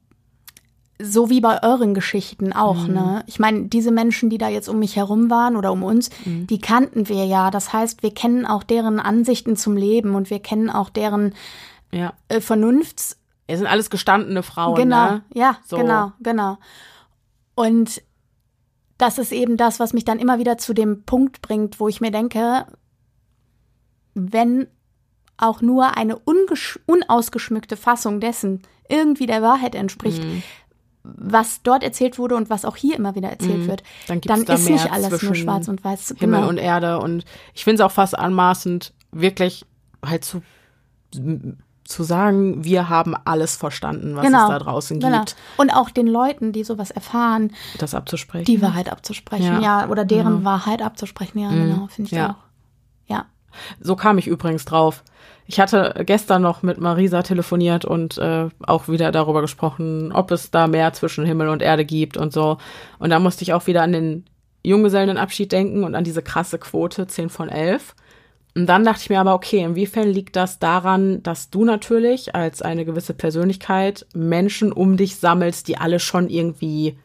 so 0.99 1.29
wie 1.29 1.43
bei 1.43 1.63
euren 1.63 1.93
Geschichten 1.93 2.55
auch, 2.55 2.87
Mhm. 2.89 2.95
ne? 2.95 3.25
Ich 3.27 3.39
meine, 3.39 3.65
diese 3.67 3.91
Menschen, 3.91 4.31
die 4.31 4.39
da 4.39 4.49
jetzt 4.49 4.69
um 4.71 4.79
mich 4.79 4.97
herum 4.97 5.29
waren 5.29 5.55
oder 5.57 5.71
um 5.71 5.83
uns, 5.83 6.09
Mhm. 6.25 6.47
die 6.47 6.59
kannten 6.59 7.09
wir 7.11 7.27
ja. 7.27 7.51
Das 7.51 7.75
heißt, 7.75 8.03
wir 8.03 8.15
kennen 8.15 8.47
auch 8.47 8.63
deren 8.63 8.99
Ansichten 8.99 9.57
zum 9.57 9.77
Leben 9.77 10.15
und 10.15 10.31
wir 10.31 10.39
kennen 10.41 10.71
auch 10.71 10.89
deren 10.89 11.35
ja. 11.93 12.15
äh, 12.29 12.41
Vernunfts 12.41 13.19
Es 13.47 13.59
sind 13.59 13.69
alles 13.69 13.91
gestandene 13.91 14.43
Frauen, 14.43 14.75
Genau, 14.77 15.11
ne? 15.11 15.23
ja, 15.35 15.59
So. 15.67 15.77
genau, 15.77 16.13
genau. 16.21 16.57
Und 17.55 18.03
das 18.99 19.19
ist 19.19 19.33
eben 19.33 19.57
das, 19.57 19.79
was 19.81 19.93
mich 19.93 20.05
dann 20.05 20.19
immer 20.19 20.39
wieder 20.39 20.57
zu 20.59 20.73
dem 20.75 21.03
Punkt 21.05 21.43
bringt, 21.43 21.81
wo 21.81 21.89
ich 21.89 22.01
mir 22.01 22.11
denke, 22.11 22.67
wenn 24.15 24.67
auch 25.37 25.61
nur 25.61 25.97
eine 25.97 26.17
unausgeschmückte 26.87 27.77
Fassung 27.77 28.21
dessen 28.21 28.63
irgendwie 28.89 29.27
der 29.27 29.43
Wahrheit 29.43 29.75
entspricht, 29.75 30.23
Mhm. 30.25 30.43
was 31.03 31.63
dort 31.63 31.83
erzählt 31.83 32.19
wurde 32.19 32.37
und 32.37 32.49
was 32.51 32.65
auch 32.65 32.77
hier 32.77 32.97
immer 32.97 33.15
wieder 33.15 33.29
erzählt 33.29 33.67
wird, 33.69 33.83
Mhm. 33.83 33.87
Dann 34.09 34.21
gibt's 34.21 34.39
dann 34.39 34.45
da 34.47 34.55
ist 34.55 34.69
nicht 34.71 34.91
alles 34.93 35.23
nur 35.23 35.35
schwarz 35.35 35.69
und 35.69 35.85
weiß. 35.85 36.15
Himmel 36.19 36.41
genau. 36.41 36.49
und 36.49 36.57
Erde. 36.59 36.99
Und 36.99 37.25
ich 37.55 37.65
finde 37.65 37.83
es 37.83 37.87
auch 37.87 37.93
fast 37.93 38.19
anmaßend, 38.19 38.95
wirklich 39.13 39.67
halt 40.05 40.25
zu, 40.25 40.43
zu 41.89 42.03
sagen, 42.03 42.65
wir 42.65 42.89
haben 42.89 43.15
alles 43.25 43.57
verstanden, 43.57 44.17
was 44.17 44.25
genau, 44.27 44.45
es 44.45 44.49
da 44.49 44.59
draußen 44.59 45.01
genau. 45.01 45.19
gibt, 45.21 45.37
Und 45.57 45.71
auch 45.71 45.91
den 45.91 46.07
Leuten, 46.07 46.53
die 46.53 46.65
sowas 46.65 46.91
erfahren, 46.91 47.53
das 47.79 47.95
abzusprechen. 47.95 48.45
die 48.45 48.61
Wahrheit 48.63 48.91
abzusprechen, 48.91 49.61
Ja. 49.61 49.83
ja, 49.83 49.89
oder 49.89 50.05
deren 50.05 50.45
Wahrheit 50.45 50.83
abzusprechen, 50.83 51.39
ja, 51.39 51.51
genau, 51.51 51.87
finde 51.89 52.11
ich 52.11 52.17
Ja. 52.17 52.31
auch. 52.31 52.35
Ja. 53.09 53.27
So 53.81 53.97
kam 53.97 54.19
ich 54.19 54.27
übrigens 54.27 54.65
drauf. 54.65 55.03
Ich 55.47 55.61
hatte 55.61 56.03
gestern 56.05 56.43
noch 56.43 56.63
mit 56.63 56.79
Marisa 56.81 57.23
telefoniert 57.23 57.85
und 57.85 58.19
äh, 58.19 58.49
auch 58.67 58.89
wieder 58.89 59.13
darüber 59.13 59.41
gesprochen, 59.41 60.11
ob 60.13 60.31
es 60.33 60.51
da 60.51 60.67
mehr 60.67 60.93
zwischen 60.93 61.25
Himmel 61.25 61.49
und 61.49 61.63
Erde 61.63 61.85
gibt 61.85 62.17
und 62.17 62.33
so. 62.33 62.59
Und 62.99 63.11
da 63.11 63.21
musste 63.21 63.43
ich 63.45 63.53
auch 63.55 63.67
wieder 63.69 63.83
an 63.83 63.93
den 63.93 64.25
Junggesellenabschied 64.65 65.53
denken 65.53 65.85
und 65.85 65.95
an 65.95 66.03
diese 66.03 66.23
krasse 66.23 66.59
Quote 66.59 67.07
10 67.07 67.31
von 67.31 67.49
11. 67.49 67.95
Und 68.57 68.67
dann 68.67 68.85
dachte 68.85 69.03
ich 69.03 69.11
mir 69.11 69.21
aber, 69.21 69.35
okay, 69.35 69.59
inwiefern 69.63 70.09
liegt 70.09 70.35
das 70.35 70.59
daran, 70.59 71.23
dass 71.23 71.51
du 71.51 71.65
natürlich 71.67 72.35
als 72.35 72.63
eine 72.63 72.87
gewisse 72.87 73.13
Persönlichkeit 73.13 74.07
Menschen 74.15 74.73
um 74.73 74.97
dich 74.97 75.17
sammelst, 75.17 75.69
die 75.69 75.77
alle 75.77 76.01
schon 76.01 76.31
irgendwie 76.31 76.97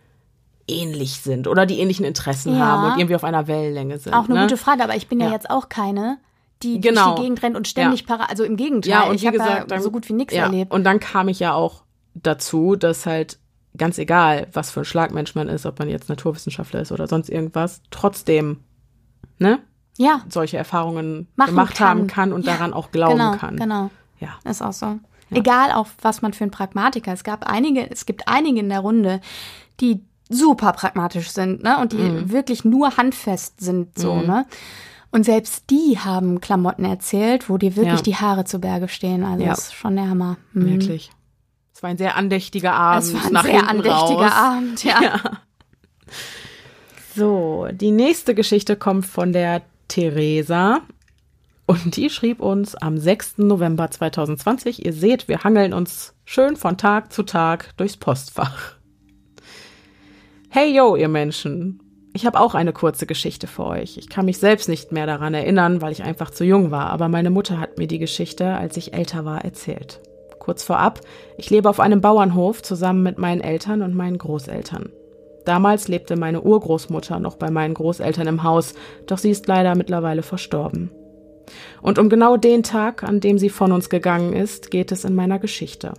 ähnlich 0.68 1.20
sind 1.20 1.48
oder 1.48 1.66
die 1.66 1.80
ähnlichen 1.80 2.06
Interessen 2.06 2.54
Ja. 2.56 2.60
haben 2.66 2.86
und 2.86 2.98
irgendwie 3.00 3.16
auf 3.16 3.26
einer 3.26 3.48
Wellenlänge 3.48 3.98
sind. 3.98 4.14
Auch 4.14 4.26
eine 4.26 4.36
ne? 4.36 4.42
gute 4.44 4.56
Frage, 4.56 4.82
aber 4.82 4.96
ich 4.96 5.10
bin 5.10 5.20
ja, 5.20 5.28
Ja. 5.28 5.34
jetzt 5.34 5.50
auch 5.50 5.68
keine, 5.68 6.20
die 6.64 6.80
Genau. 6.80 7.04
durch 7.08 7.16
die 7.16 7.22
Gegend 7.24 7.44
rennt 7.44 7.58
und 7.58 7.68
ständig 7.68 8.06
para, 8.06 8.26
also 8.26 8.46
im 8.46 8.56
Gegenteil, 8.56 8.90
Ja, 8.90 9.04
und 9.04 9.16
ich 9.16 9.28
habe 9.28 9.38
ja 9.38 9.66
dann, 9.66 9.82
so 9.82 9.92
gut 9.92 10.08
wie 10.08 10.14
nichts 10.14 10.34
ja, 10.34 10.44
erlebt. 10.44 10.72
Und 10.72 10.86
dann 10.86 11.02
kam 11.02 11.28
ich 11.28 11.40
ja 11.42 11.54
auch 11.54 11.84
dazu, 12.14 12.78
dass 12.78 13.06
halt 13.06 13.40
ganz 13.78 13.98
egal, 13.98 14.48
was 14.54 14.72
für 14.72 14.82
ein 14.82 14.86
Schlagmensch 14.86 15.36
man 15.36 15.50
ist, 15.50 15.66
ob 15.66 15.80
man 15.80 15.90
jetzt 15.90 16.08
Naturwissenschaftler 16.08 16.80
ist 16.82 16.94
oder 16.94 17.08
sonst 17.08 17.30
irgendwas, 17.30 17.82
trotzdem, 17.92 18.60
ne, 19.40 19.60
Ja, 19.97 20.21
solche 20.30 20.58
Erfahrungen 20.58 21.27
Machen 21.36 21.49
gemacht 21.51 21.75
kann. 21.75 21.88
haben 21.89 22.08
kann 22.08 22.34
und 22.34 22.45
Ja, 22.45 22.54
daran 22.54 22.73
auch 22.73 22.91
glauben 22.91 23.17
genau, 23.17 23.36
kann. 23.38 23.58
genau, 23.58 23.89
Ja. 24.19 24.30
ist 24.49 24.62
auch 24.62 24.73
so. 24.73 24.99
Egal 25.34 25.71
auch, 25.71 25.88
was 26.01 26.21
man 26.21 26.34
für 26.34 26.43
ein 26.43 26.51
Pragmatiker. 26.51 27.13
Es 27.13 27.23
gab 27.23 27.47
einige, 27.49 27.89
es 27.89 28.06
gibt 28.06 28.27
einige 28.27 28.60
in 28.60 28.67
der 28.69 28.80
Runde, 28.82 29.21
die 29.80 30.01
super 30.27 30.73
pragmatisch 30.73 31.30
sind, 31.32 31.63
ne, 31.63 31.77
und 31.80 31.93
die 31.93 31.97
Mhm. 31.97 32.32
wirklich 32.32 32.65
nur 32.65 32.97
handfest 32.97 33.62
sind, 33.62 33.97
so, 33.97 34.15
ne. 34.21 34.45
Und 35.12 35.23
selbst 35.25 35.69
die 35.69 35.99
haben 35.99 36.39
Klamotten 36.41 36.84
erzählt, 36.86 37.49
wo 37.49 37.58
dir 37.58 37.75
wirklich 37.75 37.95
Ja. 37.99 38.01
die 38.01 38.15
Haare 38.15 38.43
zu 38.45 38.60
Berge 38.60 38.88
stehen. 38.89 39.23
Also 39.25 39.43
Ja. 39.43 39.49
das 39.51 39.60
ist 39.67 39.73
schon 39.73 39.95
der 39.97 40.10
Hammer. 40.10 40.38
Mhm. 40.54 40.65
Wirklich. 40.69 41.12
Es 41.73 41.82
war 41.84 41.89
ein 41.89 41.97
sehr 41.97 42.15
andächtiger 42.15 42.73
Abend. 42.73 43.04
Es 43.04 43.13
war 43.13 43.25
ein 43.25 43.34
nach 43.34 43.43
sehr 43.45 43.67
andächtiger 43.69 44.21
raus. 44.27 44.32
Abend, 44.34 44.84
ja. 44.84 45.19
So, 47.15 47.67
die 47.71 47.91
nächste 47.91 48.36
Geschichte 48.36 48.75
kommt 48.77 49.06
von 49.06 49.34
der 49.34 49.62
Theresa. 49.91 50.82
Und 51.65 51.97
die 51.97 52.10
schrieb 52.10 52.39
uns 52.39 52.75
am 52.75 52.97
6. 52.97 53.39
November 53.39 53.91
2020. 53.91 54.86
Ihr 54.86 54.93
seht, 54.93 55.27
wir 55.27 55.43
hangeln 55.43 55.73
uns 55.73 56.15
schön 56.23 56.56
von 56.56 56.77
Tag 56.77 57.12
zu 57.12 57.23
Tag 57.23 57.75
durchs 57.75 57.97
Postfach. 57.97 58.75
Hey 60.49 60.73
yo, 60.73 60.95
ihr 60.95 61.10
Menschen. 61.10 61.82
Ich 62.13 62.25
habe 62.25 62.39
auch 62.39 62.56
eine 62.56 62.71
kurze 62.71 63.06
Geschichte 63.06 63.47
für 63.47 63.65
euch. 63.65 63.97
Ich 63.97 64.10
kann 64.10 64.25
mich 64.25 64.38
selbst 64.38 64.69
nicht 64.69 64.93
mehr 64.93 65.06
daran 65.06 65.34
erinnern, 65.34 65.82
weil 65.82 65.91
ich 65.91 66.04
einfach 66.04 66.30
zu 66.30 66.45
jung 66.45 66.71
war, 66.71 66.89
aber 66.89 67.10
meine 67.10 67.30
Mutter 67.30 67.60
hat 67.60 67.77
mir 67.77 67.88
die 67.88 67.99
Geschichte, 67.99 68.54
als 68.54 68.77
ich 68.77 68.93
älter 68.93 69.25
war, 69.25 69.43
erzählt. 69.43 70.01
Kurz 70.39 70.63
vorab, 70.63 71.01
ich 71.38 71.49
lebe 71.49 71.69
auf 71.69 71.82
einem 71.82 71.99
Bauernhof 71.99 72.63
zusammen 72.63 73.04
mit 73.04 73.17
meinen 73.17 73.41
Eltern 73.41 73.82
und 73.82 73.93
meinen 73.93 74.17
Großeltern. 74.17 74.89
Damals 75.45 75.88
lebte 75.88 76.15
meine 76.15 76.41
Urgroßmutter 76.41 77.19
noch 77.19 77.36
bei 77.36 77.49
meinen 77.49 77.73
Großeltern 77.73 78.27
im 78.27 78.43
Haus, 78.43 78.73
doch 79.08 79.17
sie 79.17 79.32
ist 79.32 79.47
leider 79.47 79.75
mittlerweile 79.75 80.23
verstorben. 80.23 80.91
Und 81.82 81.99
um 81.99 82.10
genau 82.10 82.38
den 82.38 82.63
Tag, 82.63 83.04
an 83.04 83.19
dem 83.19 83.38
sie 83.38 83.49
von 83.49 83.71
uns 83.71 83.89
gegangen 83.89 84.34
ist, 84.34 84.71
geht 84.71 84.91
es 84.91 85.04
in 85.04 85.15
meiner 85.15 85.39
Geschichte. 85.39 85.93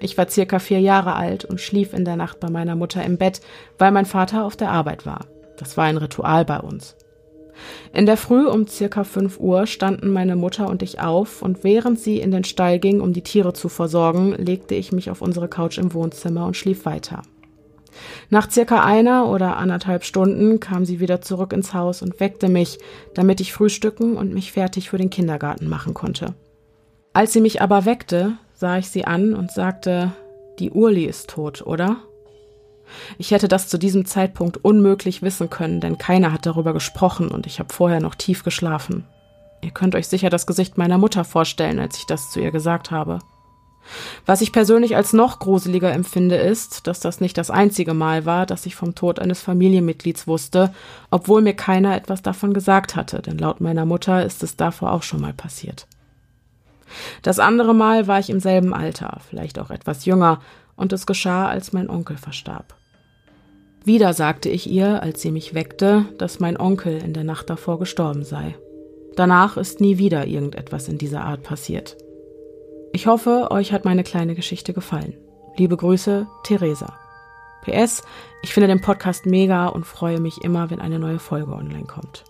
Ich 0.00 0.16
war 0.18 0.28
circa 0.28 0.58
vier 0.58 0.80
Jahre 0.80 1.14
alt 1.14 1.44
und 1.44 1.60
schlief 1.60 1.92
in 1.92 2.04
der 2.04 2.16
Nacht 2.16 2.40
bei 2.40 2.50
meiner 2.50 2.76
Mutter 2.76 3.02
im 3.02 3.16
Bett, 3.16 3.40
weil 3.78 3.92
mein 3.92 4.06
Vater 4.06 4.44
auf 4.44 4.56
der 4.56 4.70
Arbeit 4.70 5.06
war. 5.06 5.26
Das 5.56 5.76
war 5.76 5.84
ein 5.84 5.96
Ritual 5.96 6.44
bei 6.44 6.60
uns. 6.60 6.96
In 7.94 8.04
der 8.04 8.18
Früh 8.18 8.46
um 8.46 8.66
circa 8.66 9.04
fünf 9.04 9.40
Uhr 9.40 9.66
standen 9.66 10.10
meine 10.10 10.36
Mutter 10.36 10.68
und 10.68 10.82
ich 10.82 11.00
auf 11.00 11.40
und 11.40 11.64
während 11.64 11.98
sie 11.98 12.18
in 12.18 12.30
den 12.30 12.44
Stall 12.44 12.78
ging, 12.78 13.00
um 13.00 13.14
die 13.14 13.22
Tiere 13.22 13.54
zu 13.54 13.70
versorgen, 13.70 14.32
legte 14.32 14.74
ich 14.74 14.92
mich 14.92 15.10
auf 15.10 15.22
unsere 15.22 15.48
Couch 15.48 15.78
im 15.78 15.94
Wohnzimmer 15.94 16.46
und 16.46 16.56
schlief 16.56 16.84
weiter. 16.84 17.22
Nach 18.30 18.50
circa 18.50 18.84
einer 18.84 19.28
oder 19.28 19.56
anderthalb 19.56 20.04
Stunden 20.04 20.60
kam 20.60 20.84
sie 20.84 21.00
wieder 21.00 21.20
zurück 21.20 21.52
ins 21.52 21.74
Haus 21.74 22.02
und 22.02 22.20
weckte 22.20 22.48
mich, 22.48 22.78
damit 23.14 23.40
ich 23.40 23.52
frühstücken 23.52 24.16
und 24.16 24.34
mich 24.34 24.52
fertig 24.52 24.90
für 24.90 24.98
den 24.98 25.10
Kindergarten 25.10 25.68
machen 25.68 25.94
konnte. 25.94 26.34
Als 27.12 27.32
sie 27.32 27.40
mich 27.40 27.62
aber 27.62 27.84
weckte, 27.84 28.34
sah 28.54 28.78
ich 28.78 28.88
sie 28.88 29.04
an 29.04 29.34
und 29.34 29.50
sagte, 29.50 30.12
die 30.58 30.70
Urli 30.70 31.04
ist 31.04 31.30
tot, 31.30 31.62
oder? 31.66 31.96
Ich 33.18 33.30
hätte 33.30 33.48
das 33.48 33.68
zu 33.68 33.78
diesem 33.78 34.06
Zeitpunkt 34.06 34.58
unmöglich 34.64 35.22
wissen 35.22 35.50
können, 35.50 35.80
denn 35.80 35.98
keiner 35.98 36.32
hat 36.32 36.46
darüber 36.46 36.72
gesprochen 36.72 37.28
und 37.28 37.46
ich 37.46 37.58
habe 37.58 37.72
vorher 37.72 38.00
noch 38.00 38.14
tief 38.14 38.44
geschlafen. 38.44 39.04
Ihr 39.62 39.70
könnt 39.70 39.94
euch 39.94 40.06
sicher 40.06 40.30
das 40.30 40.46
Gesicht 40.46 40.78
meiner 40.78 40.98
Mutter 40.98 41.24
vorstellen, 41.24 41.78
als 41.78 41.98
ich 41.98 42.06
das 42.06 42.30
zu 42.30 42.40
ihr 42.40 42.50
gesagt 42.50 42.90
habe. 42.90 43.18
Was 44.24 44.40
ich 44.40 44.52
persönlich 44.52 44.96
als 44.96 45.12
noch 45.12 45.38
gruseliger 45.38 45.92
empfinde, 45.92 46.36
ist, 46.36 46.86
dass 46.86 47.00
das 47.00 47.20
nicht 47.20 47.38
das 47.38 47.50
einzige 47.50 47.94
Mal 47.94 48.26
war, 48.26 48.46
dass 48.46 48.66
ich 48.66 48.74
vom 48.74 48.94
Tod 48.94 49.18
eines 49.18 49.40
Familienmitglieds 49.40 50.26
wusste, 50.26 50.72
obwohl 51.10 51.42
mir 51.42 51.54
keiner 51.54 51.96
etwas 51.96 52.22
davon 52.22 52.52
gesagt 52.54 52.96
hatte, 52.96 53.22
denn 53.22 53.38
laut 53.38 53.60
meiner 53.60 53.86
Mutter 53.86 54.24
ist 54.24 54.42
es 54.42 54.56
davor 54.56 54.92
auch 54.92 55.02
schon 55.02 55.20
mal 55.20 55.32
passiert. 55.32 55.86
Das 57.22 57.38
andere 57.38 57.74
Mal 57.74 58.06
war 58.06 58.18
ich 58.18 58.30
im 58.30 58.40
selben 58.40 58.72
Alter, 58.74 59.18
vielleicht 59.28 59.58
auch 59.58 59.70
etwas 59.70 60.04
jünger, 60.04 60.40
und 60.76 60.92
es 60.92 61.06
geschah, 61.06 61.48
als 61.48 61.72
mein 61.72 61.88
Onkel 61.88 62.16
verstarb. 62.16 62.74
Wieder 63.84 64.12
sagte 64.12 64.48
ich 64.48 64.68
ihr, 64.68 65.02
als 65.02 65.22
sie 65.22 65.30
mich 65.30 65.54
weckte, 65.54 66.06
dass 66.18 66.40
mein 66.40 66.58
Onkel 66.58 66.98
in 66.98 67.12
der 67.12 67.24
Nacht 67.24 67.48
davor 67.48 67.78
gestorben 67.78 68.24
sei. 68.24 68.56
Danach 69.14 69.56
ist 69.56 69.80
nie 69.80 69.96
wieder 69.96 70.26
irgendetwas 70.26 70.88
in 70.88 70.98
dieser 70.98 71.22
Art 71.24 71.42
passiert. 71.42 71.96
Ich 72.96 73.06
hoffe, 73.06 73.48
euch 73.50 73.74
hat 73.74 73.84
meine 73.84 74.04
kleine 74.04 74.34
Geschichte 74.34 74.72
gefallen. 74.72 75.12
Liebe 75.58 75.76
Grüße, 75.76 76.26
Theresa. 76.44 76.94
PS, 77.60 78.02
ich 78.40 78.54
finde 78.54 78.68
den 78.68 78.80
Podcast 78.80 79.26
mega 79.26 79.66
und 79.66 79.84
freue 79.84 80.18
mich 80.18 80.42
immer, 80.42 80.70
wenn 80.70 80.80
eine 80.80 80.98
neue 80.98 81.18
Folge 81.18 81.52
online 81.52 81.84
kommt. 81.84 82.24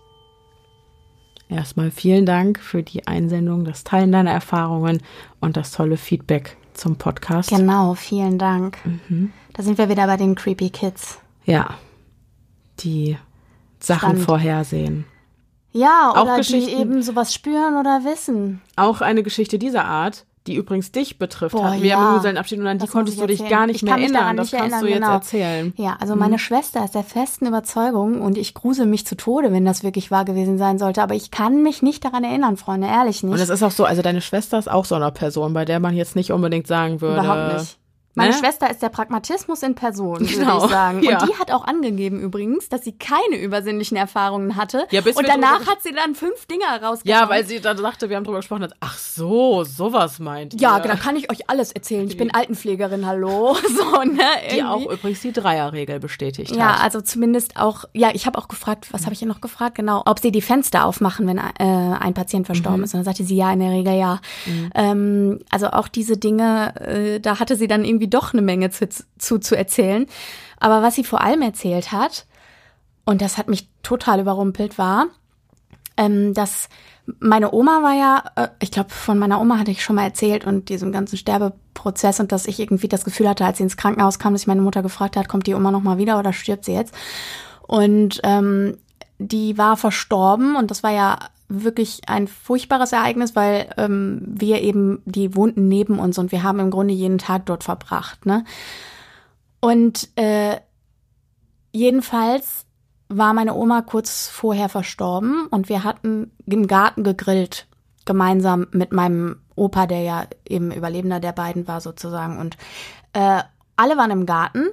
Erstmal 1.47 1.89
vielen 1.89 2.25
Dank 2.25 2.59
für 2.59 2.83
die 2.83 3.07
Einsendung, 3.07 3.63
das 3.63 3.85
Teilen 3.85 4.11
deiner 4.11 4.31
Erfahrungen 4.31 5.01
und 5.39 5.55
das 5.55 5.71
tolle 5.71 5.95
Feedback 5.95 6.57
zum 6.73 6.97
Podcast. 6.97 7.49
Genau, 7.49 7.93
vielen 7.93 8.37
Dank. 8.37 8.77
Mhm. 8.83 9.31
Da 9.53 9.63
sind 9.63 9.77
wir 9.77 9.87
wieder 9.87 10.05
bei 10.05 10.17
den 10.17 10.35
Creepy 10.35 10.69
Kids. 10.69 11.21
Ja, 11.45 11.75
die 12.81 13.17
Sachen 13.79 14.09
Stand. 14.09 14.25
vorhersehen. 14.25 15.05
Ja, 15.71 16.11
oder 16.21 16.41
die 16.41 16.73
eben 16.73 17.01
sowas 17.03 17.33
spüren 17.33 17.77
oder 17.77 18.03
wissen. 18.03 18.61
Auch 18.75 18.99
eine 18.99 19.23
Geschichte 19.23 19.57
dieser 19.57 19.85
Art 19.85 20.25
die 20.47 20.55
übrigens 20.55 20.91
dich 20.91 21.17
betrifft, 21.17 21.55
Boah, 21.55 21.65
hatten 21.65 21.81
wir 21.81 21.89
ja. 21.89 22.03
Junggesellenabschied 22.03 22.59
und 22.59 22.67
an 22.67 22.79
die 22.79 22.87
konntest 22.87 23.19
du 23.19 23.27
dich 23.27 23.47
gar 23.47 23.67
nicht 23.67 23.83
mehr 23.83 23.95
erinnern. 23.95 24.37
Das 24.37 24.51
kannst 24.51 24.63
erinnern, 24.63 24.81
du 24.81 24.87
jetzt 24.87 24.95
genau. 24.95 25.13
erzählen. 25.13 25.73
Ja, 25.77 25.97
also 25.99 26.15
meine 26.15 26.35
mhm. 26.35 26.39
Schwester 26.39 26.83
ist 26.83 26.95
der 26.95 27.03
festen 27.03 27.45
Überzeugung 27.45 28.21
und 28.21 28.37
ich 28.37 28.53
grusel 28.53 28.85
mich 28.85 29.05
zu 29.05 29.15
Tode, 29.15 29.51
wenn 29.51 29.65
das 29.65 29.83
wirklich 29.83 30.11
wahr 30.11 30.25
gewesen 30.25 30.57
sein 30.57 30.79
sollte, 30.79 31.01
aber 31.01 31.15
ich 31.15 31.31
kann 31.31 31.61
mich 31.61 31.81
nicht 31.81 32.03
daran 32.03 32.23
erinnern, 32.23 32.57
Freunde, 32.57 32.87
ehrlich 32.87 33.23
nicht. 33.23 33.33
Und 33.33 33.39
es 33.39 33.49
ist 33.49 33.63
auch 33.63 33.71
so, 33.71 33.85
also 33.85 34.01
deine 34.01 34.21
Schwester 34.21 34.57
ist 34.57 34.69
auch 34.69 34.85
so 34.85 34.95
eine 34.95 35.11
Person, 35.11 35.53
bei 35.53 35.65
der 35.65 35.79
man 35.79 35.95
jetzt 35.95 36.15
nicht 36.15 36.31
unbedingt 36.31 36.67
sagen 36.67 37.01
würde. 37.01 37.21
Überhaupt 37.21 37.59
nicht. 37.59 37.77
Meine 38.17 38.31
ne? 38.31 38.39
Schwester 38.39 38.69
ist 38.71 38.81
der 38.81 38.89
Pragmatismus 38.89 39.61
in 39.61 39.75
Person, 39.75 40.19
würde 40.19 40.33
genau. 40.33 40.65
ich 40.65 40.71
sagen. 40.71 41.03
Ja. 41.03 41.19
Und 41.21 41.29
die 41.29 41.35
hat 41.35 41.51
auch 41.51 41.65
angegeben 41.65 42.19
übrigens, 42.19 42.67
dass 42.67 42.83
sie 42.83 42.93
keine 42.93 43.37
übersinnlichen 43.39 43.95
Erfahrungen 43.95 44.55
hatte. 44.55 44.87
Ja, 44.89 45.01
und 45.01 45.27
danach 45.27 45.67
hat 45.67 45.83
sie 45.83 45.93
dann 45.93 46.15
fünf 46.15 46.47
Dinge 46.47 46.63
rausgebracht. 46.65 47.05
Ja, 47.05 47.29
weil 47.29 47.45
sie 47.45 47.61
dann 47.61 47.77
sagte, 47.77 48.09
wir 48.09 48.15
haben 48.15 48.23
darüber 48.23 48.39
gesprochen, 48.39 48.63
hat, 48.63 48.73
ach 48.79 48.97
so, 48.97 49.63
sowas 49.63 50.17
meint 50.17 50.59
Ja, 50.59 50.77
ihr. 50.77 50.83
da 50.83 50.95
kann 50.95 51.15
ich 51.15 51.29
euch 51.29 51.47
alles 51.47 51.71
erzählen. 51.71 52.07
Ich 52.07 52.17
bin 52.17 52.33
Altenpflegerin, 52.33 53.05
hallo. 53.05 53.55
So, 53.77 54.03
ne, 54.03 54.23
die 54.51 54.63
auch 54.63 54.89
übrigens 54.89 55.21
die 55.21 55.31
Dreierregel 55.31 55.99
bestätigt 55.99 56.55
ja, 56.55 56.69
hat. 56.69 56.77
Ja, 56.77 56.83
also 56.83 57.01
zumindest 57.01 57.57
auch, 57.57 57.85
ja, 57.93 58.09
ich 58.13 58.25
habe 58.25 58.39
auch 58.39 58.47
gefragt, 58.47 58.87
was 58.91 59.03
habe 59.03 59.13
ich 59.13 59.21
ihr 59.21 59.27
noch 59.27 59.41
gefragt? 59.41 59.75
Genau, 59.75 60.01
ob 60.05 60.19
sie 60.19 60.31
die 60.31 60.41
Fenster 60.41 60.85
aufmachen, 60.85 61.27
wenn 61.27 61.37
äh, 61.37 61.43
ein 61.59 62.15
Patient 62.15 62.47
verstorben 62.47 62.79
mhm. 62.79 62.83
ist. 62.85 62.93
Und 62.93 62.99
dann 62.99 63.05
sagte 63.05 63.23
sie, 63.23 63.35
ja, 63.35 63.53
in 63.53 63.59
der 63.59 63.71
Regel 63.71 63.93
ja. 63.93 64.19
Mhm. 64.45 64.71
Ähm, 64.73 65.39
also 65.51 65.67
auch 65.67 65.87
diese 65.87 66.17
Dinge, 66.17 66.73
äh, 66.79 67.19
da 67.19 67.39
hatte 67.39 67.55
sie 67.55 67.67
dann 67.67 67.85
irgendwie 67.85 68.06
doch 68.09 68.33
eine 68.33 68.41
Menge 68.41 68.69
zu, 68.69 68.87
zu, 69.17 69.39
zu 69.39 69.55
erzählen. 69.55 70.05
Aber 70.59 70.81
was 70.81 70.95
sie 70.95 71.03
vor 71.03 71.21
allem 71.21 71.41
erzählt 71.41 71.91
hat, 71.91 72.25
und 73.05 73.21
das 73.21 73.37
hat 73.37 73.47
mich 73.47 73.69
total 73.83 74.19
überrumpelt, 74.19 74.77
war, 74.77 75.07
ähm, 75.95 76.33
dass 76.33 76.69
meine 77.19 77.53
Oma 77.53 77.81
war 77.81 77.93
ja, 77.93 78.23
äh, 78.35 78.49
ich 78.59 78.71
glaube, 78.71 78.89
von 78.89 79.17
meiner 79.17 79.39
Oma 79.39 79.57
hatte 79.57 79.71
ich 79.71 79.83
schon 79.83 79.95
mal 79.95 80.03
erzählt 80.03 80.45
und 80.45 80.69
diesem 80.69 80.91
ganzen 80.91 81.17
Sterbeprozess 81.17 82.19
und 82.19 82.31
dass 82.31 82.47
ich 82.47 82.59
irgendwie 82.59 82.89
das 82.89 83.05
Gefühl 83.05 83.29
hatte, 83.29 83.45
als 83.45 83.57
sie 83.57 83.63
ins 83.63 83.77
Krankenhaus 83.77 84.19
kam, 84.19 84.33
dass 84.33 84.41
ich 84.41 84.47
meine 84.47 84.61
Mutter 84.61 84.83
gefragt 84.83 85.15
hat, 85.15 85.29
kommt 85.29 85.47
die 85.47 85.55
Oma 85.55 85.71
noch 85.71 85.81
mal 85.81 85.97
wieder 85.97 86.19
oder 86.19 86.33
stirbt 86.33 86.65
sie 86.65 86.73
jetzt? 86.73 86.93
Und 87.61 88.19
ähm, 88.23 88.77
die 89.19 89.57
war 89.57 89.77
verstorben 89.77 90.55
und 90.55 90.69
das 90.69 90.83
war 90.83 90.91
ja 90.91 91.17
wirklich 91.49 92.01
ein 92.07 92.27
furchtbares 92.27 92.91
Ereignis, 92.91 93.35
weil 93.35 93.69
ähm, 93.77 94.21
wir 94.25 94.61
eben, 94.61 95.01
die 95.05 95.35
wohnten 95.35 95.67
neben 95.67 95.99
uns 95.99 96.17
und 96.17 96.31
wir 96.31 96.43
haben 96.43 96.59
im 96.59 96.71
Grunde 96.71 96.93
jeden 96.93 97.17
Tag 97.17 97.45
dort 97.45 97.63
verbracht. 97.63 98.25
Ne? 98.25 98.43
Und 99.59 100.09
äh, 100.17 100.57
jedenfalls 101.71 102.65
war 103.09 103.33
meine 103.33 103.55
Oma 103.55 103.81
kurz 103.81 104.27
vorher 104.27 104.67
verstorben 104.67 105.47
und 105.47 105.69
wir 105.69 105.83
hatten 105.83 106.31
im 106.45 106.67
Garten 106.67 107.03
gegrillt, 107.03 107.67
gemeinsam 108.05 108.67
mit 108.71 108.91
meinem 108.91 109.37
Opa, 109.55 109.87
der 109.87 110.01
ja 110.01 110.27
eben 110.47 110.71
Überlebender 110.71 111.19
der 111.19 111.31
beiden 111.31 111.67
war 111.67 111.79
sozusagen. 111.79 112.37
Und 112.37 112.57
äh, 113.13 113.41
alle 113.77 113.97
waren 113.97 114.11
im 114.11 114.25
Garten 114.25 114.67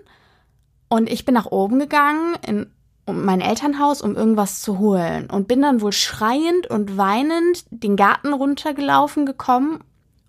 und 0.89 1.09
ich 1.09 1.25
bin 1.25 1.35
nach 1.35 1.47
oben 1.47 1.79
gegangen 1.79 2.35
in 2.47 2.67
um 3.07 3.25
mein 3.25 3.41
Elternhaus, 3.41 4.03
um 4.03 4.17
irgendwas 4.17 4.61
zu 4.61 4.79
holen 4.79 5.29
und 5.31 5.49
bin 5.49 5.63
dann 5.63 5.81
wohl 5.81 5.93
schreiend 5.93 6.67
und 6.69 6.97
weinend 6.97 7.65
den 7.71 7.97
Garten 7.97 8.33
runtergelaufen 8.33 9.27
gekommen 9.27 9.85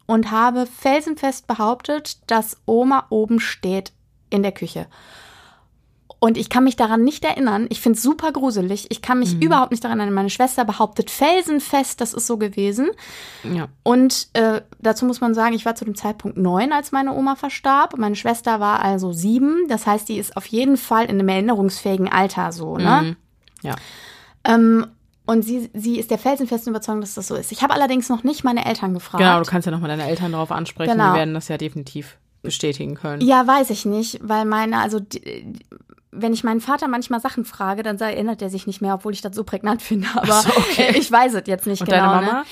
und 0.06 0.32
habe 0.32 0.66
felsenfest 0.66 1.48
behauptet, 1.48 2.20
dass 2.28 2.58
Oma 2.66 3.06
oben 3.10 3.40
steht 3.40 3.94
in 4.30 4.44
der 4.44 4.52
Küche. 4.52 4.88
Und 6.26 6.38
ich 6.38 6.50
kann 6.50 6.64
mich 6.64 6.76
daran 6.76 7.04
nicht 7.04 7.24
erinnern. 7.24 7.68
Ich 7.70 7.82
finde 7.82 7.98
es 7.98 8.02
super 8.02 8.32
gruselig. 8.32 8.88
Ich 8.90 9.04
kann 9.04 9.20
mich 9.20 9.36
mhm. 9.36 9.44
überhaupt 9.44 9.70
nicht 9.70 9.84
daran 9.84 10.00
erinnern. 10.00 10.16
Meine 10.16 10.32
Schwester 10.32 10.66
behauptet 10.66 11.12
felsenfest, 11.12 12.02
das 12.02 12.16
ist 12.16 12.26
so 12.26 12.38
gewesen. 12.38 12.90
Ja. 13.44 13.68
Und 13.84 14.30
äh, 14.34 14.62
dazu 14.80 15.06
muss 15.06 15.22
man 15.22 15.36
sagen, 15.36 15.54
ich 15.54 15.68
war 15.68 15.76
zu 15.76 15.86
dem 15.86 15.94
Zeitpunkt 15.94 16.36
neun, 16.36 16.72
als 16.72 16.92
meine 16.92 17.14
Oma 17.14 17.36
verstarb. 17.36 17.96
Meine 18.00 18.16
Schwester 18.16 18.60
war 18.60 18.84
also 18.84 19.14
sieben. 19.14 19.68
Das 19.70 19.86
heißt, 19.86 20.10
die 20.10 20.18
ist 20.18 20.36
auf 20.36 20.48
jeden 20.48 20.78
Fall 20.78 21.04
in 21.06 21.20
einem 21.20 21.30
erinnerungsfähigen 21.30 22.12
Alter 22.12 22.52
so, 22.52 22.80
ne? 22.80 23.02
Mhm. 23.04 23.16
Ja. 23.62 23.76
Ähm, 24.46 24.88
und 25.28 25.44
sie, 25.44 25.70
sie 25.76 26.00
ist 26.00 26.10
der 26.10 26.18
felsenfesten 26.18 26.72
Überzeugung, 26.72 27.02
dass 27.02 27.14
das 27.14 27.28
so 27.28 27.36
ist. 27.36 27.52
Ich 27.52 27.62
habe 27.62 27.76
allerdings 27.76 28.10
noch 28.10 28.24
nicht 28.24 28.44
meine 28.44 28.66
Eltern 28.66 28.96
gefragt. 28.96 29.24
Genau, 29.24 29.38
du 29.38 29.46
kannst 29.46 29.68
ja 29.68 29.72
nochmal 29.72 29.90
deine 29.90 30.08
Eltern 30.08 30.32
darauf 30.32 30.52
ansprechen. 30.52 30.94
Genau. 30.94 31.12
Die 31.12 31.20
werden 31.20 31.36
das 31.36 31.50
ja 31.50 31.60
definitiv 31.60 32.18
bestätigen 32.42 32.96
können. 32.96 33.22
Ja, 33.22 33.46
weiß 33.46 33.70
ich 33.70 33.86
nicht, 33.86 34.20
weil 34.24 34.46
meine, 34.46 34.80
also 34.80 35.00
die, 35.00 35.54
wenn 36.18 36.34
ich 36.34 36.44
meinen 36.44 36.62
Vater 36.62 36.88
manchmal 36.88 37.20
Sachen 37.20 37.46
frage, 37.46 37.84
dann 37.84 37.98
erinnert 37.98 38.42
er 38.42 38.50
sich 38.50 38.68
nicht 38.68 38.82
mehr, 38.82 38.96
obwohl 38.96 39.14
ich 39.14 39.22
das 39.22 39.36
so 39.36 39.44
prägnant 39.44 39.82
finde. 39.82 40.08
Aber 40.16 40.42
so, 40.42 40.50
okay. 40.50 40.96
ich 40.98 41.12
weiß 41.12 41.34
es 41.34 41.44
jetzt 41.46 41.68
nicht 41.68 41.82
Und 41.82 41.90
genau. 41.90 41.98
Deine 41.98 42.26
Mama? 42.26 42.40
Ne? 42.40 42.44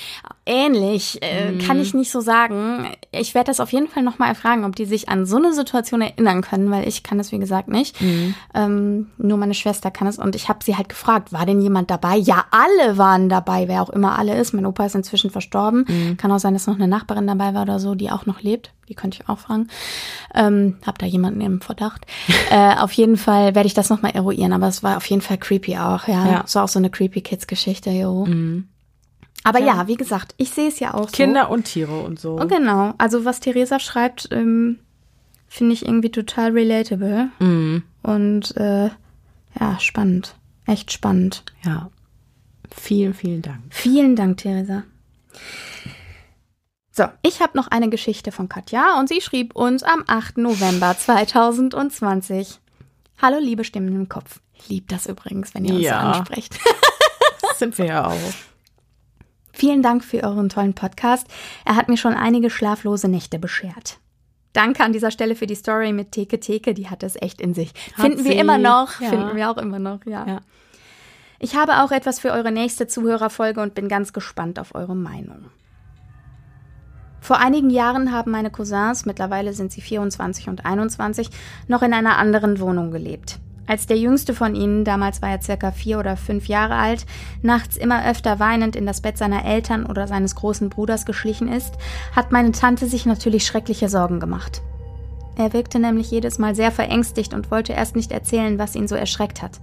Ähnlich, 0.46 1.20
äh, 1.22 1.52
mhm. 1.52 1.60
kann 1.60 1.80
ich 1.80 1.94
nicht 1.94 2.12
so 2.12 2.20
sagen. 2.20 2.88
Ich 3.12 3.34
werde 3.34 3.48
das 3.48 3.60
auf 3.60 3.72
jeden 3.72 3.88
Fall 3.88 4.04
nochmal 4.04 4.30
erfragen, 4.30 4.66
ob 4.66 4.76
die 4.76 4.86
sich 4.86 5.08
an 5.08 5.26
so 5.26 5.38
eine 5.38 5.54
Situation 5.54 6.02
erinnern 6.02 6.42
können, 6.42 6.70
weil 6.70 6.88
ich 6.88 7.04
kann 7.04 7.20
es, 7.20 7.32
wie 7.32 7.40
gesagt, 7.40 7.70
nicht. 7.70 8.00
Mhm. 8.02 8.36
Ähm, 8.54 9.12
nur 9.18 9.38
meine 9.38 9.54
Schwester 9.54 9.90
kann 9.90 10.08
es. 10.08 10.20
Und 10.20 10.36
ich 10.36 10.50
habe 10.50 10.60
sie 10.64 10.76
halt 10.76 10.90
gefragt, 10.90 11.32
war 11.32 11.46
denn 11.46 11.62
jemand 11.62 11.90
dabei? 11.90 12.18
Ja, 12.18 12.46
alle 12.52 12.98
waren 12.98 13.30
dabei, 13.30 13.68
wer 13.68 13.82
auch 13.82 13.90
immer 13.90 14.18
alle 14.18 14.38
ist. 14.38 14.54
Mein 14.54 14.66
Opa 14.66 14.86
ist 14.86 14.96
inzwischen 14.96 15.30
verstorben. 15.30 15.86
Mhm. 15.88 16.18
Kann 16.18 16.32
auch 16.32 16.40
sein, 16.40 16.54
dass 16.54 16.68
noch 16.68 16.76
eine 16.76 16.88
Nachbarin 16.88 17.28
dabei 17.28 17.54
war 17.54 17.64
oder 17.64 17.80
so, 17.80 17.96
die 17.96 18.12
auch 18.12 18.26
noch 18.26 18.42
lebt. 18.42 18.72
Die 18.90 18.96
könnte 18.96 19.20
ich 19.22 19.30
auch 19.30 19.40
fragen. 19.40 19.68
Ähm, 20.34 20.78
hab 20.86 21.00
da 21.00 21.06
jemanden 21.06 21.42
im 21.42 21.62
Verdacht. 21.62 22.06
äh, 22.52 22.76
auf 22.76 22.92
jeden 22.94 23.18
Fall 23.18 23.56
werde 23.56 23.68
ich 23.68 23.74
das 23.74 23.90
nochmal 23.90 24.12
eruieren, 24.12 24.54
aber 24.54 24.68
es 24.68 24.84
war 24.84 24.98
auf 24.98 25.06
jeden 25.06 25.22
Fall 25.22 25.38
creepy 25.38 25.78
auch, 25.78 26.08
ja. 26.08 26.26
Ja. 26.30 26.44
So 26.46 26.60
auch 26.60 26.68
so 26.68 26.80
eine 26.80 26.90
creepy 26.90 27.22
Kids-Geschichte, 27.22 27.90
jo. 27.92 28.28
Aber 29.44 29.60
ja. 29.60 29.88
wie 29.88 29.96
gesagt, 29.96 30.36
ich 30.38 30.52
sehe 30.52 30.70
es 30.70 30.80
ja 30.80 30.94
auch 30.94 31.12
Kinder 31.12 31.50
und 31.50 31.66
Tiere 31.66 32.00
und 32.02 32.20
so. 32.20 32.38
so. 32.38 32.44
Oh, 32.44 32.48
genau. 32.48 32.94
Also 32.98 33.26
was 33.26 33.40
Theresa 33.40 33.80
schreibt, 33.80 34.30
ähm, 34.32 34.80
finde 35.48 35.74
ich 35.74 35.86
irgendwie 35.86 36.12
total 36.12 36.52
relatable. 36.52 37.30
Mhm. 37.40 37.84
Und 38.02 38.56
äh, 38.58 38.90
ja, 39.60 39.80
spannend. 39.80 40.36
Echt 40.66 40.92
spannend. 40.92 41.44
Ja. 41.66 41.90
Vielen, 42.76 43.14
vielen 43.14 43.42
Dank. 43.42 43.60
Vielen 43.70 44.16
Dank, 44.16 44.38
Theresa. 44.38 44.84
So, 46.96 47.06
ich 47.24 47.42
habe 47.42 47.58
noch 47.58 47.70
eine 47.70 47.90
Geschichte 47.90 48.32
von 48.32 48.50
Katja 48.50 49.00
und 49.00 49.10
sie 49.10 49.20
schrieb 49.20 49.56
uns 49.56 49.82
am 49.82 50.04
8. 50.06 50.38
November 50.38 50.96
2020. 50.96 52.60
Hallo, 53.20 53.40
liebe 53.40 53.64
Stimmen 53.64 53.96
im 53.96 54.10
Kopf. 54.10 54.42
Ich 54.54 54.70
liebe 54.70 54.86
das 54.90 55.08
übrigens, 55.08 55.56
wenn 55.56 55.66
ihr 55.66 55.74
uns 55.74 55.82
Ja. 55.84 56.00
so 56.02 56.20
ansprecht. 56.20 56.60
Das 57.42 57.58
sind 57.60 57.76
wir 57.80 57.86
ja 57.86 58.06
auch. 58.08 58.18
Vielen 59.54 59.82
Dank 59.82 60.04
für 60.04 60.24
euren 60.24 60.50
tollen 60.50 60.76
Podcast. 60.76 61.26
Er 61.66 61.76
hat 61.76 61.90
mir 61.90 61.98
schon 61.98 62.14
einige 62.14 62.52
schlaflose 62.52 63.08
Nächte 63.08 63.40
beschert. 63.40 63.98
Danke 64.54 64.84
an 64.84 64.94
dieser 64.94 65.10
Stelle 65.10 65.36
für 65.36 65.48
die 65.48 65.56
Story 65.56 65.94
mit 65.94 66.12
Theke 66.12 66.40
Theke, 66.40 66.76
die 66.76 66.92
hat 66.92 67.02
es 67.02 67.16
echt 67.20 67.42
in 67.42 67.56
sich. 67.56 67.74
Hat 67.98 68.06
finden 68.06 68.24
wir 68.24 68.34
sie. 68.34 68.38
immer 68.38 68.60
noch, 68.60 69.02
Ja. 69.02 69.10
finden 69.10 69.36
wir 69.36 69.50
auch 69.50 69.58
immer 69.58 69.80
noch, 69.80 70.06
ja. 70.06 70.28
Ja. 70.28 70.42
Ich 71.40 71.56
habe 71.56 71.82
auch 71.84 71.92
etwas 71.92 72.20
für 72.20 72.32
eure 72.32 72.52
nächste 72.52 72.86
Zuhörerfolge 72.86 73.62
und 73.62 73.74
bin 73.74 73.90
ganz 73.90 74.14
gespannt 74.14 74.60
auf 74.60 74.76
eure 74.76 74.96
Meinung. 74.96 75.46
Vor 77.24 77.38
einigen 77.38 77.70
Jahren 77.70 78.12
haben 78.12 78.32
meine 78.32 78.50
Cousins, 78.50 79.06
mittlerweile 79.06 79.54
sind 79.54 79.72
sie 79.72 79.80
24 79.80 80.50
und 80.50 80.66
21, 80.66 81.30
noch 81.70 81.82
in 81.82 81.94
einer 81.94 82.18
anderen 82.18 82.60
Wohnung 82.60 82.92
gelebt. 82.92 83.40
Als 83.66 83.88
der 83.88 83.98
jüngste 83.98 84.34
von 84.34 84.56
ihnen, 84.56 84.84
damals 84.84 85.22
war 85.22 85.30
er 85.30 85.42
circa 85.42 85.72
vier 85.72 86.00
oder 86.00 86.18
fünf 86.18 86.50
Jahre 86.50 86.76
alt, 86.76 87.06
nachts 87.42 87.78
immer 87.78 88.06
öfter 88.06 88.42
weinend 88.42 88.76
in 88.76 88.86
das 88.86 89.00
Bett 89.00 89.18
seiner 89.18 89.46
Eltern 89.46 89.86
oder 89.86 90.06
seines 90.06 90.36
großen 90.36 90.68
Bruders 90.68 91.06
geschlichen 91.06 91.48
ist, 91.48 91.76
hat 92.14 92.34
meine 92.34 92.52
Tante 92.52 92.88
sich 92.88 93.06
natürlich 93.06 93.46
schreckliche 93.46 93.88
Sorgen 93.88 94.20
gemacht. 94.20 94.62
Er 95.38 95.54
wirkte 95.54 95.80
nämlich 95.80 96.12
jedes 96.12 96.40
Mal 96.40 96.56
sehr 96.56 96.72
verängstigt 96.72 97.34
und 97.34 97.52
wollte 97.52 97.72
erst 97.72 97.96
nicht 97.96 98.12
erzählen, 98.12 98.60
was 98.60 98.76
ihn 98.76 98.90
so 98.90 98.96
erschreckt 98.96 99.42
hat. 99.42 99.62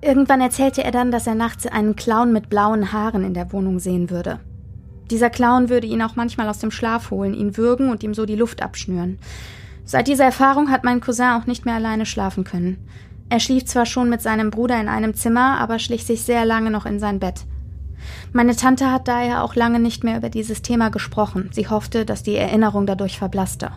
Irgendwann 0.00 0.40
erzählte 0.40 0.84
er 0.84 0.92
dann, 0.92 1.10
dass 1.10 1.26
er 1.26 1.34
nachts 1.34 1.66
einen 1.66 1.96
Clown 1.96 2.32
mit 2.32 2.48
blauen 2.48 2.92
Haaren 2.92 3.24
in 3.24 3.34
der 3.34 3.52
Wohnung 3.52 3.80
sehen 3.80 4.10
würde. 4.10 4.38
Dieser 5.10 5.30
Clown 5.30 5.68
würde 5.68 5.86
ihn 5.86 6.02
auch 6.02 6.16
manchmal 6.16 6.48
aus 6.48 6.58
dem 6.58 6.70
Schlaf 6.70 7.10
holen, 7.10 7.34
ihn 7.34 7.56
würgen 7.56 7.90
und 7.90 8.02
ihm 8.02 8.14
so 8.14 8.26
die 8.26 8.36
Luft 8.36 8.62
abschnüren. 8.62 9.18
Seit 9.84 10.06
dieser 10.06 10.24
Erfahrung 10.24 10.70
hat 10.70 10.84
mein 10.84 11.00
Cousin 11.00 11.30
auch 11.30 11.46
nicht 11.46 11.64
mehr 11.64 11.74
alleine 11.74 12.04
schlafen 12.04 12.44
können. 12.44 12.78
Er 13.30 13.40
schlief 13.40 13.64
zwar 13.64 13.86
schon 13.86 14.10
mit 14.10 14.22
seinem 14.22 14.50
Bruder 14.50 14.80
in 14.80 14.88
einem 14.88 15.14
Zimmer, 15.14 15.58
aber 15.58 15.78
schlich 15.78 16.04
sich 16.04 16.22
sehr 16.22 16.44
lange 16.44 16.70
noch 16.70 16.86
in 16.86 16.98
sein 16.98 17.18
Bett. 17.18 17.44
Meine 18.32 18.54
Tante 18.54 18.90
hat 18.90 19.08
daher 19.08 19.42
auch 19.42 19.54
lange 19.54 19.80
nicht 19.80 20.04
mehr 20.04 20.18
über 20.18 20.28
dieses 20.28 20.62
Thema 20.62 20.90
gesprochen. 20.90 21.50
Sie 21.52 21.68
hoffte, 21.68 22.04
dass 22.04 22.22
die 22.22 22.36
Erinnerung 22.36 22.86
dadurch 22.86 23.18
verblasste. 23.18 23.72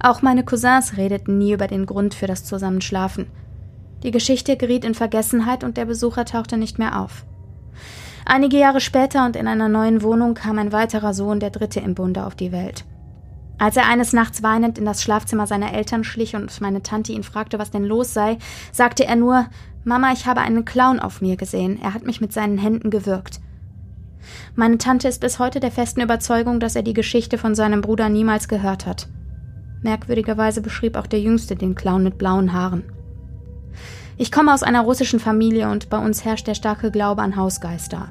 Auch 0.00 0.22
meine 0.22 0.44
Cousins 0.44 0.96
redeten 0.96 1.38
nie 1.38 1.52
über 1.52 1.66
den 1.66 1.86
Grund 1.86 2.14
für 2.14 2.26
das 2.26 2.44
Zusammenschlafen. 2.44 3.26
Die 4.02 4.12
Geschichte 4.12 4.56
geriet 4.56 4.84
in 4.84 4.94
Vergessenheit 4.94 5.64
und 5.64 5.76
der 5.76 5.84
Besucher 5.84 6.24
tauchte 6.24 6.56
nicht 6.56 6.78
mehr 6.78 7.00
auf. 7.00 7.24
Einige 8.30 8.58
Jahre 8.58 8.82
später 8.82 9.24
und 9.24 9.36
in 9.36 9.48
einer 9.48 9.70
neuen 9.70 10.02
Wohnung 10.02 10.34
kam 10.34 10.58
ein 10.58 10.70
weiterer 10.70 11.14
Sohn, 11.14 11.40
der 11.40 11.48
dritte 11.48 11.80
im 11.80 11.94
Bunde, 11.94 12.26
auf 12.26 12.34
die 12.34 12.52
Welt. 12.52 12.84
Als 13.56 13.78
er 13.78 13.86
eines 13.86 14.12
Nachts 14.12 14.42
weinend 14.42 14.76
in 14.76 14.84
das 14.84 15.02
Schlafzimmer 15.02 15.46
seiner 15.46 15.72
Eltern 15.72 16.04
schlich 16.04 16.36
und 16.36 16.60
meine 16.60 16.82
Tante 16.82 17.12
ihn 17.12 17.22
fragte, 17.22 17.58
was 17.58 17.70
denn 17.70 17.84
los 17.84 18.12
sei, 18.12 18.36
sagte 18.70 19.06
er 19.06 19.16
nur 19.16 19.46
Mama, 19.82 20.12
ich 20.12 20.26
habe 20.26 20.42
einen 20.42 20.66
Clown 20.66 21.00
auf 21.00 21.22
mir 21.22 21.36
gesehen, 21.36 21.80
er 21.80 21.94
hat 21.94 22.04
mich 22.04 22.20
mit 22.20 22.34
seinen 22.34 22.58
Händen 22.58 22.90
gewürgt. 22.90 23.40
Meine 24.54 24.76
Tante 24.76 25.08
ist 25.08 25.22
bis 25.22 25.38
heute 25.38 25.58
der 25.58 25.72
festen 25.72 26.02
Überzeugung, 26.02 26.60
dass 26.60 26.76
er 26.76 26.82
die 26.82 26.92
Geschichte 26.92 27.38
von 27.38 27.54
seinem 27.54 27.80
Bruder 27.80 28.10
niemals 28.10 28.46
gehört 28.46 28.84
hat. 28.84 29.08
Merkwürdigerweise 29.80 30.60
beschrieb 30.60 30.96
auch 30.96 31.06
der 31.06 31.22
Jüngste 31.22 31.56
den 31.56 31.74
Clown 31.74 32.04
mit 32.04 32.18
blauen 32.18 32.52
Haaren. 32.52 32.84
Ich 34.20 34.32
komme 34.32 34.52
aus 34.52 34.64
einer 34.64 34.82
russischen 34.82 35.20
Familie 35.20 35.70
und 35.70 35.90
bei 35.90 35.98
uns 35.98 36.24
herrscht 36.24 36.48
der 36.48 36.54
starke 36.54 36.90
Glaube 36.90 37.22
an 37.22 37.36
Hausgeister. 37.36 38.08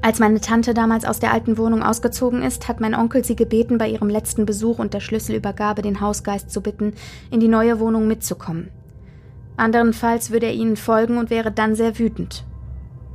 Als 0.00 0.18
meine 0.18 0.40
Tante 0.40 0.72
damals 0.72 1.04
aus 1.04 1.20
der 1.20 1.30
alten 1.30 1.58
Wohnung 1.58 1.82
ausgezogen 1.82 2.40
ist, 2.40 2.68
hat 2.68 2.80
mein 2.80 2.94
Onkel 2.94 3.22
sie 3.22 3.36
gebeten, 3.36 3.76
bei 3.76 3.86
ihrem 3.86 4.08
letzten 4.08 4.46
Besuch 4.46 4.78
und 4.78 4.94
der 4.94 5.00
Schlüsselübergabe 5.00 5.82
den 5.82 6.00
Hausgeist 6.00 6.50
zu 6.50 6.62
bitten, 6.62 6.94
in 7.30 7.40
die 7.40 7.48
neue 7.48 7.80
Wohnung 7.80 8.08
mitzukommen. 8.08 8.70
Anderenfalls 9.58 10.30
würde 10.30 10.46
er 10.46 10.54
ihnen 10.54 10.76
folgen 10.76 11.18
und 11.18 11.28
wäre 11.28 11.52
dann 11.52 11.74
sehr 11.74 11.98
wütend. 11.98 12.44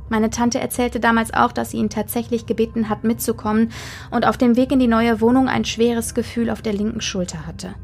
Meine 0.08 0.30
Tante 0.30 0.60
erzählte 0.60 1.00
damals 1.00 1.34
auch, 1.34 1.50
dass 1.50 1.72
sie 1.72 1.78
ihn 1.78 1.90
tatsächlich 1.90 2.46
gebeten 2.46 2.88
hat, 2.88 3.02
mitzukommen 3.02 3.72
und 4.12 4.28
auf 4.28 4.36
dem 4.36 4.54
Weg 4.54 4.70
in 4.70 4.78
die 4.78 4.86
neue 4.86 5.20
Wohnung 5.20 5.48
ein 5.48 5.64
schweres 5.64 6.14
Gefühl 6.14 6.50
auf 6.50 6.62
der 6.62 6.72
linken 6.72 7.00
Schulter 7.00 7.48
hatte. 7.48 7.74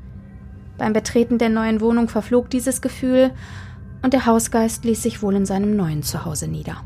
Beim 0.76 0.92
Betreten 0.92 1.38
der 1.38 1.48
neuen 1.48 1.80
Wohnung 1.80 2.08
verflog 2.08 2.50
dieses 2.50 2.80
Gefühl 2.80 3.32
und 4.02 4.12
der 4.12 4.26
Hausgeist 4.26 4.84
ließ 4.84 5.02
sich 5.02 5.22
wohl 5.22 5.34
in 5.34 5.46
seinem 5.46 5.76
neuen 5.76 6.02
Zuhause 6.02 6.48
nieder. 6.48 6.84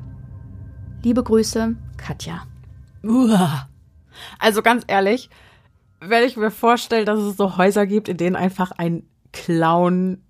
Liebe 1.03 1.23
Grüße, 1.23 1.75
Katja. 1.97 2.43
Uah. 3.03 3.69
Also 4.39 4.63
ganz 4.63 4.85
ehrlich, 4.87 5.31
wenn 6.01 6.25
ich 6.25 6.37
mir 6.37 6.51
vorstelle, 6.51 7.05
dass 7.05 7.19
es 7.21 7.37
so 7.37 7.57
Häuser 7.57 7.87
gibt, 7.87 8.09
in 8.09 8.17
denen 8.17 8.37
einfach 8.37 8.73
ein 8.73 9.05
Clown, 9.33 10.23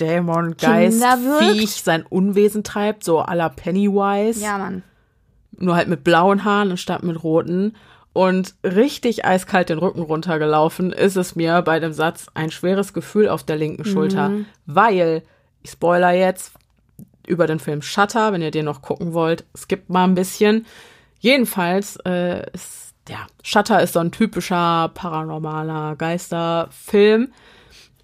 Dämon, 0.00 0.56
Geist. 0.56 1.02
Viech 1.38 1.82
sein 1.82 2.04
Unwesen 2.04 2.64
treibt, 2.64 3.04
so 3.04 3.20
à 3.22 3.34
la 3.34 3.48
Pennywise, 3.48 4.40
Ja, 4.42 4.58
Mann. 4.58 4.82
nur 5.56 5.76
halt 5.76 5.88
mit 5.88 6.02
blauen 6.04 6.44
Haaren 6.44 6.72
anstatt 6.72 7.02
mit 7.04 7.22
roten 7.22 7.74
und 8.12 8.54
richtig 8.64 9.24
eiskalt 9.24 9.68
den 9.68 9.78
Rücken 9.78 10.02
runtergelaufen, 10.02 10.92
ist 10.92 11.16
es 11.16 11.36
mir 11.36 11.62
bei 11.62 11.78
dem 11.80 11.92
Satz 11.92 12.26
ein 12.34 12.50
schweres 12.50 12.92
Gefühl 12.92 13.28
auf 13.28 13.44
der 13.44 13.56
linken 13.56 13.84
Schulter, 13.84 14.30
weil, 14.66 15.22
ich 15.64 15.70
spoiler 15.70 16.12
jetzt, 16.12 16.52
über 17.26 17.46
den 17.46 17.58
Film 17.58 17.82
Shutter, 17.82 18.32
wenn 18.32 18.42
ihr 18.42 18.50
den 18.50 18.66
noch 18.66 18.82
gucken 18.82 19.14
wollt, 19.14 19.44
skippt 19.56 19.88
mal 19.88 20.04
ein 20.04 20.14
bisschen. 20.14 20.66
Jedenfalls 21.18 21.96
äh, 22.04 22.50
ist, 22.52 22.94
ja, 23.08 23.26
Shutter 23.42 23.82
ist 23.82 23.94
so 23.94 24.00
ein 24.00 24.12
typischer 24.12 24.90
paranormaler 24.94 25.96
Geisterfilm 25.96 27.32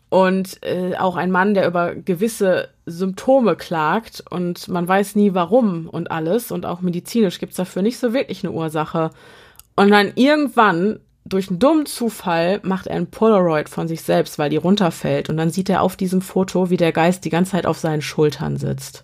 und 0.08 0.62
äh, 0.64 0.96
auch 0.96 1.16
ein 1.16 1.30
Mann, 1.30 1.52
der 1.52 1.66
über 1.66 1.94
gewisse 1.94 2.70
Symptome 2.86 3.56
klagt 3.56 4.24
und 4.30 4.68
man 4.68 4.88
weiß 4.88 5.16
nie 5.16 5.34
warum 5.34 5.86
und 5.86 6.10
alles 6.10 6.50
und 6.50 6.64
auch 6.64 6.80
medizinisch 6.80 7.38
gibt's 7.38 7.56
dafür 7.56 7.82
nicht 7.82 7.98
so 7.98 8.14
wirklich 8.14 8.42
eine 8.42 8.52
Ursache. 8.52 9.10
Und 9.76 9.90
dann 9.90 10.12
irgendwann 10.14 11.00
durch 11.24 11.48
einen 11.48 11.58
dummen 11.58 11.86
Zufall 11.86 12.60
macht 12.62 12.86
er 12.86 12.96
ein 12.96 13.10
Polaroid 13.10 13.68
von 13.68 13.86
sich 13.88 14.02
selbst, 14.02 14.38
weil 14.38 14.50
die 14.50 14.56
runterfällt 14.56 15.28
und 15.28 15.36
dann 15.36 15.50
sieht 15.50 15.68
er 15.68 15.82
auf 15.82 15.96
diesem 15.96 16.22
Foto, 16.22 16.70
wie 16.70 16.76
der 16.76 16.92
Geist 16.92 17.24
die 17.24 17.30
ganze 17.30 17.52
Zeit 17.52 17.66
auf 17.66 17.78
seinen 17.78 18.02
Schultern 18.02 18.56
sitzt. 18.56 19.02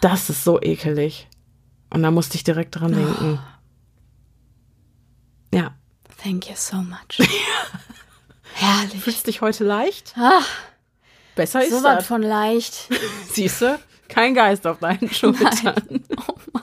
Das 0.00 0.28
ist 0.28 0.42
so 0.44 0.60
ekelig. 0.60 1.28
Und 1.92 2.02
da 2.02 2.10
musste 2.10 2.36
ich 2.36 2.44
direkt 2.44 2.76
dran 2.76 2.92
denken. 2.92 3.38
Ja. 5.54 5.74
Thank 6.22 6.48
you 6.48 6.54
so 6.56 6.76
much. 6.76 7.18
Herrlich. 8.54 9.00
Fühlst 9.02 9.26
dich 9.26 9.40
heute 9.40 9.64
leicht? 9.64 10.14
Ah, 10.16 10.40
Besser 11.34 11.62
ist 11.62 11.70
so 11.70 11.82
was 11.82 11.98
das. 11.98 12.06
von 12.06 12.22
leicht. 12.22 12.88
Siehst 13.32 13.62
du? 13.62 13.78
Kein 14.08 14.34
Geist 14.34 14.66
auf 14.66 14.80
deinen 14.80 15.08
Schultern. 15.12 16.04
Oh 16.16 16.34
Mann. 16.52 16.59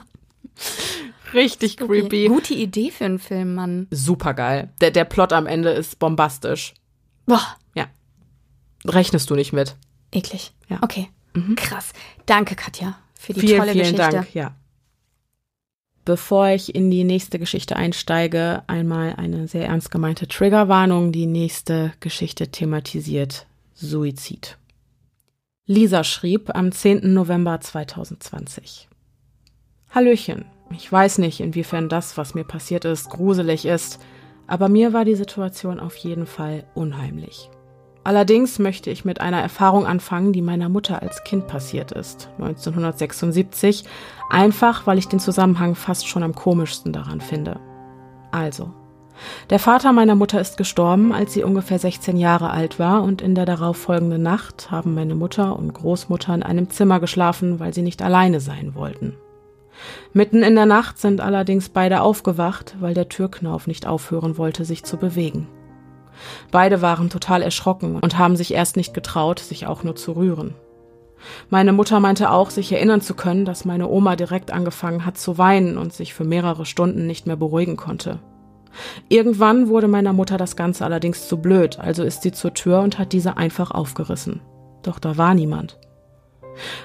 Richtig 1.34 1.76
creepy. 1.76 2.26
Gute 2.28 2.54
Idee 2.54 2.90
für 2.90 3.04
einen 3.04 3.18
Film, 3.18 3.54
Mann. 3.54 3.86
Super 3.90 4.34
geil. 4.34 4.70
Der, 4.80 4.90
der 4.90 5.04
Plot 5.04 5.32
am 5.32 5.46
Ende 5.46 5.70
ist 5.70 5.98
bombastisch. 5.98 6.74
Boah, 7.26 7.56
Ja. 7.74 7.86
Rechnest 8.86 9.28
du 9.30 9.34
nicht 9.34 9.52
mit. 9.52 9.76
eklig. 10.12 10.52
Ja. 10.68 10.78
Okay. 10.82 11.08
Krass. 11.56 11.92
Danke, 12.26 12.54
Katja, 12.56 12.98
für 13.14 13.32
die 13.34 13.40
vielen, 13.40 13.58
tolle 13.58 13.72
vielen 13.72 13.84
Geschichte. 13.94 14.10
Dank. 14.10 14.34
Ja. 14.34 14.54
Bevor 16.04 16.48
ich 16.48 16.74
in 16.74 16.90
die 16.90 17.04
nächste 17.04 17.38
Geschichte 17.38 17.76
einsteige, 17.76 18.62
einmal 18.66 19.14
eine 19.16 19.46
sehr 19.46 19.66
ernst 19.66 19.90
gemeinte 19.90 20.26
Triggerwarnung. 20.26 21.12
Die 21.12 21.26
nächste 21.26 21.92
Geschichte 22.00 22.48
thematisiert 22.50 23.46
Suizid. 23.74 24.56
Lisa 25.66 26.02
schrieb 26.02 26.54
am 26.56 26.72
10. 26.72 27.12
November 27.12 27.60
2020. 27.60 28.88
Hallöchen. 29.90 30.46
Ich 30.70 30.90
weiß 30.90 31.18
nicht, 31.18 31.40
inwiefern 31.40 31.88
das, 31.88 32.16
was 32.16 32.34
mir 32.34 32.44
passiert 32.44 32.84
ist, 32.84 33.10
gruselig 33.10 33.66
ist, 33.66 34.00
aber 34.46 34.68
mir 34.68 34.92
war 34.92 35.04
die 35.04 35.14
Situation 35.14 35.80
auf 35.80 35.96
jeden 35.96 36.26
Fall 36.26 36.64
unheimlich. 36.74 37.50
Allerdings 38.04 38.58
möchte 38.58 38.90
ich 38.90 39.04
mit 39.04 39.20
einer 39.20 39.40
Erfahrung 39.40 39.86
anfangen, 39.86 40.32
die 40.32 40.40
meiner 40.40 40.68
Mutter 40.68 41.02
als 41.02 41.24
Kind 41.24 41.46
passiert 41.46 41.92
ist, 41.92 42.30
1976, 42.38 43.84
einfach 44.30 44.86
weil 44.86 44.98
ich 44.98 45.08
den 45.08 45.20
Zusammenhang 45.20 45.74
fast 45.74 46.08
schon 46.08 46.22
am 46.22 46.34
komischsten 46.34 46.92
daran 46.92 47.20
finde. 47.20 47.60
Also, 48.30 48.72
Der 49.50 49.58
Vater 49.58 49.92
meiner 49.92 50.14
Mutter 50.14 50.40
ist 50.40 50.56
gestorben, 50.56 51.12
als 51.12 51.32
sie 51.32 51.42
ungefähr 51.42 51.78
16 51.78 52.16
Jahre 52.16 52.50
alt 52.50 52.78
war, 52.78 53.02
und 53.02 53.20
in 53.20 53.34
der 53.34 53.46
darauffolgenden 53.46 54.22
Nacht 54.22 54.70
haben 54.70 54.94
meine 54.94 55.14
Mutter 55.14 55.58
und 55.58 55.74
Großmutter 55.74 56.34
in 56.34 56.42
einem 56.42 56.70
Zimmer 56.70 57.00
geschlafen, 57.00 57.58
weil 57.58 57.74
sie 57.74 57.82
nicht 57.82 58.00
alleine 58.00 58.40
sein 58.40 58.74
wollten. 58.74 59.16
Mitten 60.12 60.42
in 60.42 60.54
der 60.54 60.66
Nacht 60.66 60.98
sind 60.98 61.20
allerdings 61.20 61.68
beide 61.68 62.00
aufgewacht, 62.00 62.76
weil 62.80 62.94
der 62.94 63.08
Türknauf 63.08 63.66
nicht 63.66 63.86
aufhören 63.86 64.38
wollte, 64.38 64.64
sich 64.64 64.84
zu 64.84 64.96
bewegen. 64.96 65.48
Beide 66.50 66.82
waren 66.82 67.10
total 67.10 67.42
erschrocken 67.42 67.96
und 68.00 68.18
haben 68.18 68.36
sich 68.36 68.52
erst 68.52 68.76
nicht 68.76 68.94
getraut, 68.94 69.38
sich 69.38 69.66
auch 69.66 69.84
nur 69.84 69.94
zu 69.94 70.12
rühren. 70.12 70.54
Meine 71.50 71.72
Mutter 71.72 72.00
meinte 72.00 72.30
auch, 72.30 72.50
sich 72.50 72.72
erinnern 72.72 73.00
zu 73.00 73.14
können, 73.14 73.44
dass 73.44 73.64
meine 73.64 73.88
Oma 73.88 74.16
direkt 74.16 74.52
angefangen 74.52 75.04
hat 75.04 75.18
zu 75.18 75.38
weinen 75.38 75.76
und 75.76 75.92
sich 75.92 76.14
für 76.14 76.24
mehrere 76.24 76.64
Stunden 76.64 77.06
nicht 77.06 77.26
mehr 77.26 77.36
beruhigen 77.36 77.76
konnte. 77.76 78.20
Irgendwann 79.08 79.68
wurde 79.68 79.88
meiner 79.88 80.12
Mutter 80.12 80.36
das 80.36 80.54
Ganze 80.54 80.84
allerdings 80.84 81.26
zu 81.26 81.38
blöd, 81.38 81.78
also 81.78 82.04
ist 82.04 82.22
sie 82.22 82.32
zur 82.32 82.54
Tür 82.54 82.80
und 82.80 82.98
hat 82.98 83.12
diese 83.12 83.36
einfach 83.36 83.70
aufgerissen. 83.70 84.40
Doch 84.82 84.98
da 84.98 85.16
war 85.16 85.34
niemand. 85.34 85.78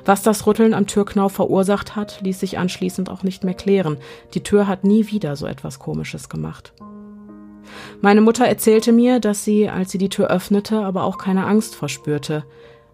Was 0.06 0.24
das 0.24 0.46
Rütteln 0.46 0.74
am 0.74 0.88
Türknauf 0.88 1.34
verursacht 1.34 1.96
hat, 1.96 2.22
ließ 2.22 2.40
sich 2.40 2.58
anschließend 2.58 3.10
auch 3.10 3.24
nicht 3.24 3.44
mehr 3.44 3.54
klären. 3.54 3.98
Die 4.34 4.44
Tür 4.44 4.68
hat 4.68 4.84
nie 4.84 5.08
wieder 5.08 5.36
so 5.36 5.46
etwas 5.46 5.80
Komisches 5.80 6.30
gemacht. 6.30 6.74
Meine 8.02 8.22
Mutter 8.22 8.46
erzählte 8.46 8.92
mir, 8.92 9.20
dass 9.20 9.44
sie, 9.44 9.70
als 9.70 9.92
sie 9.92 9.98
die 9.98 10.10
Tür 10.10 10.28
öffnete, 10.28 10.80
aber 10.80 11.04
auch 11.04 11.18
keine 11.18 11.46
Angst 11.46 11.76
verspürte. 11.76 12.44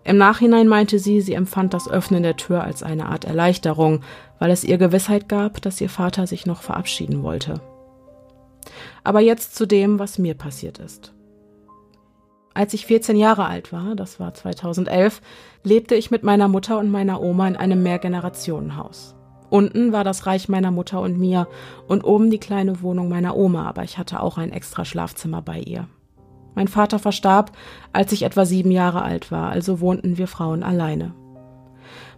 Im 0.04 0.18
Nachhinein 0.18 0.68
meinte 0.68 1.00
sie, 1.00 1.22
sie 1.22 1.34
empfand 1.34 1.74
das 1.74 1.89
Öffnen 1.89 2.24
der 2.24 2.38
Tür 2.38 2.63
als 2.63 2.84
eine 2.84 3.08
Art 3.08 3.26
Erleichterung, 3.26 4.02
weil 4.39 4.52
es 4.52 4.63
ihr 4.63 4.78
Gewissheit 4.78 5.28
gab, 5.28 5.62
dass 5.62 5.82
ihr 5.82 5.89
Vater 5.89 6.26
sich 6.28 6.46
noch 6.46 6.62
verabschieden 6.62 7.24
wollte. 7.24 7.62
Aber 9.04 9.20
jetzt 9.20 9.56
zu 9.56 9.65
dem, 9.65 10.00
was 10.00 10.18
mir 10.18 10.36
passiert 10.36 10.80
ist. 10.80 11.13
Als 12.54 12.74
ich 12.74 12.86
14 12.86 13.15
Jahre 13.15 13.46
alt 13.46 13.72
war, 13.72 13.96
das 13.96 14.20
war 14.20 14.34
2011, 14.34 15.22
lebte 15.63 15.95
ich 15.95 16.12
mit 16.12 16.24
meiner 16.24 16.48
Mutter 16.48 16.80
und 16.80 16.91
meiner 16.91 17.22
Oma 17.22 17.48
in 17.48 17.56
einem 17.56 17.84
Mehrgenerationenhaus. 17.84 19.15
Unten 19.50 19.91
war 19.91 20.04
das 20.04 20.26
Reich 20.26 20.48
meiner 20.48 20.72
Mutter 20.72 21.02
und 21.02 21.17
mir 21.17 21.48
und 21.88 22.04
oben 22.04 22.30
die 22.30 22.38
kleine 22.38 22.82
Wohnung 22.82 23.10
meiner 23.10 23.36
Oma, 23.36 23.67
aber 23.67 23.84
ich 23.84 23.98
hatte 23.98 24.22
auch 24.22 24.38
ein 24.38 24.52
extra 24.52 24.86
Schlafzimmer 24.86 25.41
bei 25.41 25.60
ihr. 25.60 25.88
Mein 26.56 26.67
Vater 26.67 27.00
verstarb, 27.00 27.52
als 27.93 28.12
ich 28.12 28.24
etwa 28.24 28.45
sieben 28.45 28.72
Jahre 28.72 29.02
alt 29.02 29.32
war, 29.32 29.50
also 29.50 29.80
wohnten 29.80 30.17
wir 30.17 30.28
Frauen 30.28 30.63
alleine. 30.63 31.13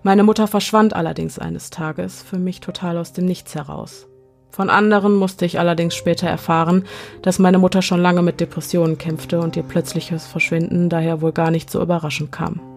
Meine 0.04 0.24
Mutter 0.24 0.48
verschwand 0.48 0.96
allerdings 0.96 1.38
eines 1.38 1.70
Tages, 1.70 2.24
für 2.24 2.40
mich 2.40 2.60
total 2.60 2.98
aus 2.98 3.14
dem 3.14 3.26
Nichts 3.26 3.56
heraus. 3.56 4.08
Von 4.50 4.70
anderen 4.70 5.16
musste 5.16 5.46
ich 5.46 5.60
allerdings 5.60 5.96
später 5.96 6.28
erfahren, 6.28 6.84
dass 7.22 7.40
meine 7.40 7.60
Mutter 7.60 7.82
schon 7.82 8.02
lange 8.02 8.22
mit 8.22 8.42
Depressionen 8.42 8.98
kämpfte 8.98 9.40
und 9.40 9.56
ihr 9.56 9.64
plötzliches 9.64 10.26
Verschwinden 10.26 10.90
daher 10.90 11.22
wohl 11.22 11.32
gar 11.32 11.52
nicht 11.52 11.70
so 11.70 11.82
überraschend 11.82 12.32
kam. 12.32 12.71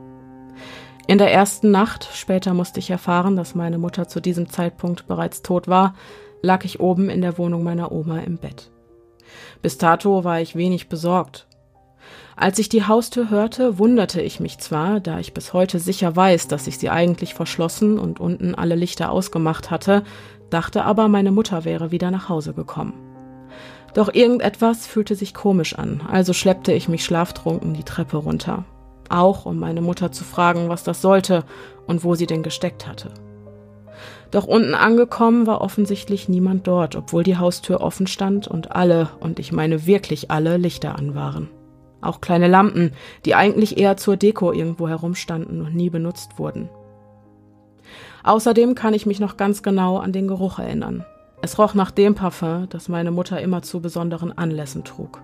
In 1.06 1.18
der 1.18 1.30
ersten 1.30 1.70
Nacht, 1.70 2.08
später 2.14 2.54
musste 2.54 2.80
ich 2.80 2.88
erfahren, 2.88 3.36
dass 3.36 3.54
meine 3.54 3.76
Mutter 3.76 4.08
zu 4.08 4.20
diesem 4.20 4.48
Zeitpunkt 4.48 5.06
bereits 5.06 5.42
tot 5.42 5.68
war, 5.68 5.94
lag 6.40 6.64
ich 6.64 6.80
oben 6.80 7.10
in 7.10 7.20
der 7.20 7.36
Wohnung 7.36 7.62
meiner 7.62 7.92
Oma 7.92 8.20
im 8.20 8.38
Bett. 8.38 8.70
Bis 9.60 9.76
dato 9.76 10.24
war 10.24 10.40
ich 10.40 10.56
wenig 10.56 10.88
besorgt. 10.88 11.46
Als 12.36 12.58
ich 12.58 12.70
die 12.70 12.84
Haustür 12.84 13.28
hörte, 13.28 13.78
wunderte 13.78 14.22
ich 14.22 14.40
mich 14.40 14.58
zwar, 14.58 14.98
da 14.98 15.18
ich 15.18 15.34
bis 15.34 15.52
heute 15.52 15.78
sicher 15.78 16.16
weiß, 16.16 16.48
dass 16.48 16.66
ich 16.66 16.78
sie 16.78 16.88
eigentlich 16.88 17.34
verschlossen 17.34 17.98
und 17.98 18.18
unten 18.18 18.54
alle 18.54 18.74
Lichter 18.74 19.10
ausgemacht 19.10 19.70
hatte, 19.70 20.04
dachte 20.48 20.84
aber, 20.84 21.08
meine 21.08 21.32
Mutter 21.32 21.64
wäre 21.64 21.90
wieder 21.90 22.10
nach 22.10 22.30
Hause 22.30 22.54
gekommen. 22.54 22.94
Doch 23.92 24.12
irgendetwas 24.12 24.86
fühlte 24.86 25.14
sich 25.14 25.34
komisch 25.34 25.78
an, 25.78 26.02
also 26.10 26.32
schleppte 26.32 26.72
ich 26.72 26.88
mich 26.88 27.04
schlaftrunken 27.04 27.74
die 27.74 27.84
Treppe 27.84 28.16
runter 28.16 28.64
auch 29.10 29.46
um 29.46 29.58
meine 29.58 29.80
Mutter 29.80 30.12
zu 30.12 30.24
fragen, 30.24 30.68
was 30.68 30.84
das 30.84 31.00
sollte 31.02 31.44
und 31.86 32.04
wo 32.04 32.14
sie 32.14 32.26
denn 32.26 32.42
gesteckt 32.42 32.86
hatte. 32.86 33.10
Doch 34.30 34.46
unten 34.46 34.74
angekommen 34.74 35.46
war 35.46 35.60
offensichtlich 35.60 36.28
niemand 36.28 36.66
dort, 36.66 36.96
obwohl 36.96 37.22
die 37.22 37.36
Haustür 37.36 37.80
offen 37.80 38.06
stand 38.06 38.48
und 38.48 38.72
alle, 38.72 39.08
und 39.20 39.38
ich 39.38 39.52
meine 39.52 39.86
wirklich 39.86 40.30
alle, 40.30 40.56
Lichter 40.56 40.98
an 40.98 41.14
waren. 41.14 41.50
Auch 42.00 42.20
kleine 42.20 42.48
Lampen, 42.48 42.92
die 43.24 43.34
eigentlich 43.34 43.78
eher 43.78 43.96
zur 43.96 44.16
Deko 44.16 44.52
irgendwo 44.52 44.88
herumstanden 44.88 45.60
und 45.62 45.74
nie 45.74 45.88
benutzt 45.88 46.38
wurden. 46.38 46.68
Außerdem 48.24 48.74
kann 48.74 48.94
ich 48.94 49.06
mich 49.06 49.20
noch 49.20 49.36
ganz 49.36 49.62
genau 49.62 49.98
an 49.98 50.12
den 50.12 50.26
Geruch 50.26 50.58
erinnern. 50.58 51.04
Es 51.40 51.58
roch 51.58 51.74
nach 51.74 51.90
dem 51.90 52.14
Parfum, 52.14 52.66
das 52.70 52.88
meine 52.88 53.10
Mutter 53.10 53.40
immer 53.40 53.62
zu 53.62 53.80
besonderen 53.80 54.36
Anlässen 54.36 54.82
trug. 54.82 55.22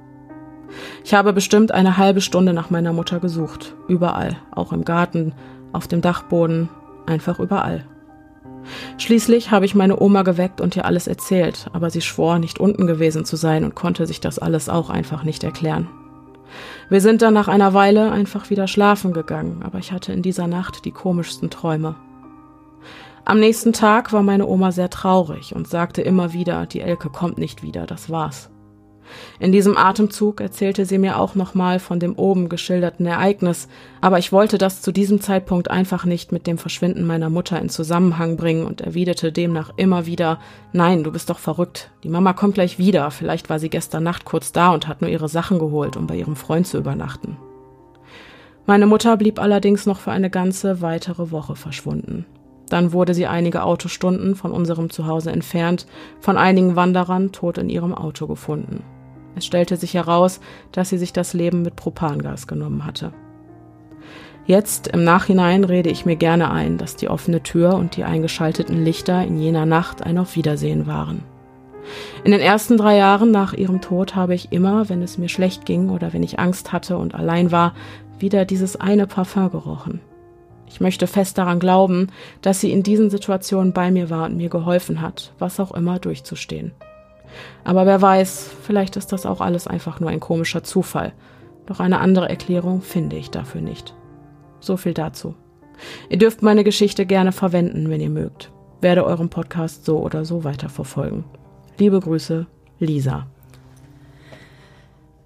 Ich 1.05 1.15
habe 1.15 1.33
bestimmt 1.33 1.73
eine 1.73 1.97
halbe 1.97 2.21
Stunde 2.21 2.53
nach 2.53 2.71
meiner 2.71 2.93
Mutter 2.93 3.21
gesucht. 3.21 3.75
Überall. 3.89 4.37
Auch 4.51 4.73
im 4.73 4.85
Garten, 4.85 5.33
auf 5.73 5.89
dem 5.89 6.01
Dachboden, 6.01 6.69
einfach 7.07 7.39
überall. 7.39 7.85
Schließlich 8.99 9.51
habe 9.51 9.65
ich 9.65 9.75
meine 9.75 10.01
Oma 10.01 10.23
geweckt 10.23 10.61
und 10.61 10.77
ihr 10.77 10.85
alles 10.85 11.07
erzählt, 11.07 11.67
aber 11.73 11.91
sie 11.91 12.03
schwor, 12.03 12.39
nicht 12.39 12.61
unten 12.61 12.87
gewesen 12.87 13.25
zu 13.25 13.37
sein 13.37 13.65
und 13.65 13.75
konnte 13.75 14.07
sich 14.07 14.21
das 14.21 14.39
alles 14.39 14.69
auch 14.69 14.91
einfach 14.91 15.25
nicht 15.25 15.45
erklären. 15.45 15.89
Wir 16.89 17.01
sind 17.01 17.23
dann 17.23 17.35
nach 17.35 17.49
einer 17.49 17.75
Weile 17.75 18.11
einfach 18.11 18.51
wieder 18.51 18.67
schlafen 18.67 19.13
gegangen, 19.13 19.63
aber 19.65 19.79
ich 19.79 19.93
hatte 19.93 20.13
in 20.13 20.23
dieser 20.23 20.47
Nacht 20.47 20.85
die 20.85 20.91
komischsten 20.91 21.49
Träume. 21.49 21.95
Am 23.25 23.39
nächsten 23.39 23.73
Tag 23.73 24.13
war 24.13 24.23
meine 24.23 24.47
Oma 24.47 24.73
sehr 24.73 24.91
traurig 24.91 25.55
und 25.55 25.69
sagte 25.69 26.03
immer 26.03 26.33
wieder, 26.33 26.67
die 26.67 26.81
Elke 26.81 27.11
kommt 27.11 27.39
nicht 27.39 27.63
wieder, 27.63 27.87
das 27.87 28.11
war's. 28.11 28.50
In 29.39 29.53
diesem 29.53 29.77
Atemzug 29.77 30.41
erzählte 30.41 30.85
sie 30.87 30.99
mir 30.99 31.19
auch 31.19 31.35
nochmal 31.35 31.79
von 31.79 32.01
dem 32.01 32.15
oben 32.15 32.49
geschilderten 32.49 33.07
Ereignis, 33.07 33.69
aber 34.01 34.19
ich 34.19 34.33
wollte 34.33 34.59
das 34.59 34.83
zu 34.83 34.93
diesem 34.93 35.21
Zeitpunkt 35.21 35.71
einfach 35.71 36.05
nicht 36.05 36.33
mit 36.33 36.47
dem 36.47 36.59
Verschwinden 36.59 37.07
meiner 37.07 37.31
Mutter 37.31 37.61
in 37.61 37.69
Zusammenhang 37.69 38.37
bringen 38.37 38.67
und 38.67 38.81
erwiderte 38.81 39.33
demnach 39.33 39.73
immer 39.77 40.07
wieder, 40.07 40.41
nein, 40.73 41.05
du 41.05 41.13
bist 41.13 41.31
doch 41.31 41.39
verrückt, 41.39 41.91
die 42.05 42.09
Mama 42.09 42.33
kommt 42.33 42.55
gleich 42.55 42.79
wieder, 42.79 43.11
vielleicht 43.11 43.51
war 43.51 43.59
sie 43.59 43.71
gestern 43.71 44.03
Nacht 44.03 44.25
kurz 44.25 44.53
da 44.53 44.71
und 44.71 44.89
hat 44.89 45.01
nur 45.01 45.11
ihre 45.11 45.29
Sachen 45.29 45.59
geholt, 45.59 45.97
um 45.97 46.07
bei 46.07 46.17
ihrem 46.17 46.37
Freund 46.37 46.67
zu 46.67 46.79
übernachten. 46.79 47.37
Meine 48.67 48.87
Mutter 48.87 49.17
blieb 49.17 49.41
allerdings 49.41 49.87
noch 49.87 49.99
für 49.99 50.13
eine 50.13 50.31
ganze 50.31 50.81
weitere 50.81 51.31
Woche 51.31 51.57
verschwunden. 51.57 52.25
Dann 52.69 52.93
wurde 52.93 53.15
sie 53.15 53.27
einige 53.27 53.65
Autostunden 53.65 54.37
von 54.37 54.53
unserem 54.53 54.91
Zuhause 54.91 55.33
entfernt, 55.33 55.87
von 56.21 56.39
einigen 56.39 56.77
Wanderern 56.77 57.33
tot 57.33 57.59
in 57.59 57.69
ihrem 57.69 57.93
Auto 57.93 58.27
gefunden. 58.27 58.85
Es 59.37 59.47
stellte 59.47 59.77
sich 59.77 59.95
heraus, 59.95 60.41
dass 60.73 60.89
sie 60.89 60.99
sich 60.99 61.13
das 61.13 61.35
Leben 61.35 61.63
mit 61.63 61.77
Propangas 61.77 62.47
genommen 62.47 62.85
hatte. 62.85 63.13
Jetzt 64.47 64.89
im 64.89 65.05
Nachhinein 65.05 65.65
rede 65.65 65.91
ich 65.91 66.07
mir 66.07 66.17
gerne 66.17 66.51
ein, 66.51 66.77
dass 66.77 66.97
die 66.97 67.09
offene 67.09 67.43
Tür 67.43 67.75
und 67.75 67.97
die 67.97 68.05
eingeschalteten 68.05 68.85
Lichter 68.85 69.25
in 69.25 69.39
jener 69.39 69.67
Nacht 69.67 70.03
ein 70.03 70.19
Auf 70.19 70.35
Wiedersehen 70.35 70.87
waren. 70.87 71.23
In 72.25 72.33
den 72.33 72.41
ersten 72.41 72.77
drei 72.77 72.97
Jahren 72.97 73.31
nach 73.31 73.53
ihrem 73.53 73.81
Tod 73.81 74.15
habe 74.15 74.35
ich 74.35 74.53
immer, 74.53 74.89
wenn 74.89 75.03
es 75.03 75.19
mir 75.19 75.29
schlecht 75.29 75.67
ging 75.67 75.89
oder 75.89 76.13
wenn 76.13 76.23
ich 76.23 76.39
Angst 76.39 76.73
hatte 76.73 76.97
und 76.99 77.15
allein 77.15 77.53
war, 77.53 77.75
wieder 78.19 78.45
dieses 78.45 78.77
eine 78.77 79.07
Parfum 79.07 79.51
gerochen. 79.51 80.01
Ich 80.67 80.81
möchte 80.81 81.07
fest 81.07 81.37
daran 81.39 81.59
glauben, 81.59 82.09
dass 82.43 82.61
sie 82.61 82.71
in 82.71 82.83
diesen 82.83 83.11
Situationen 83.11 83.73
bei 83.73 83.91
mir 83.91 84.09
war 84.09 84.27
und 84.27 84.37
mir 84.37 84.49
geholfen 84.49 85.01
hat, 85.01 85.33
was 85.39 85.59
auch 85.59 85.73
immer 85.73 85.99
durchzustehen. 85.99 86.73
Aber 87.65 87.87
wer 87.87 88.01
weiß, 88.01 88.51
vielleicht 88.63 88.97
ist 88.97 89.13
das 89.13 89.27
auch 89.27 89.41
alles 89.41 89.67
einfach 89.67 90.01
nur 90.01 90.11
ein 90.11 90.21
komischer 90.21 90.63
Zufall. 90.63 91.13
Doch 91.67 91.81
eine 91.81 92.01
andere 92.01 92.29
Erklärung 92.29 92.83
finde 92.83 93.17
ich 93.17 93.31
dafür 93.31 93.61
nicht. 93.61 93.95
So 94.61 94.77
viel 94.77 94.95
dazu. 94.95 95.35
Ihr 96.09 96.19
dürft 96.19 96.43
meine 96.43 96.65
Geschichte 96.65 97.07
gerne 97.07 97.33
verwenden, 97.33 97.89
wenn 97.91 98.01
ihr 98.01 98.11
mögt. 98.11 98.51
Werde 98.81 99.05
euren 99.05 99.29
Podcast 99.29 99.85
so 99.85 99.99
oder 99.99 100.25
so 100.25 100.45
weiterverfolgen. 100.45 101.25
Liebe 101.79 102.01
Grüße, 102.01 102.47
Lisa. 102.79 103.27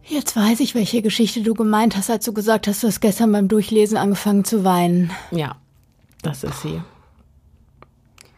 Jetzt 0.07 0.37
weiß 0.37 0.61
ich, 0.61 0.75
welche 0.75 1.01
Geschichte 1.01 1.43
du 1.43 1.55
gemeint 1.55 1.97
hast, 1.97 2.11
als 2.11 2.25
du 2.25 2.33
gesagt 2.33 2.67
hast, 2.67 2.83
du 2.83 2.89
hast 2.89 3.01
gestern 3.01 3.33
beim 3.33 3.49
Durchlesen 3.49 3.97
angefangen 3.97 4.45
zu 4.45 4.65
weinen. 4.65 5.11
Ja, 5.31 5.57
das 6.23 6.45
ist 6.45 6.61
sie. 6.61 6.83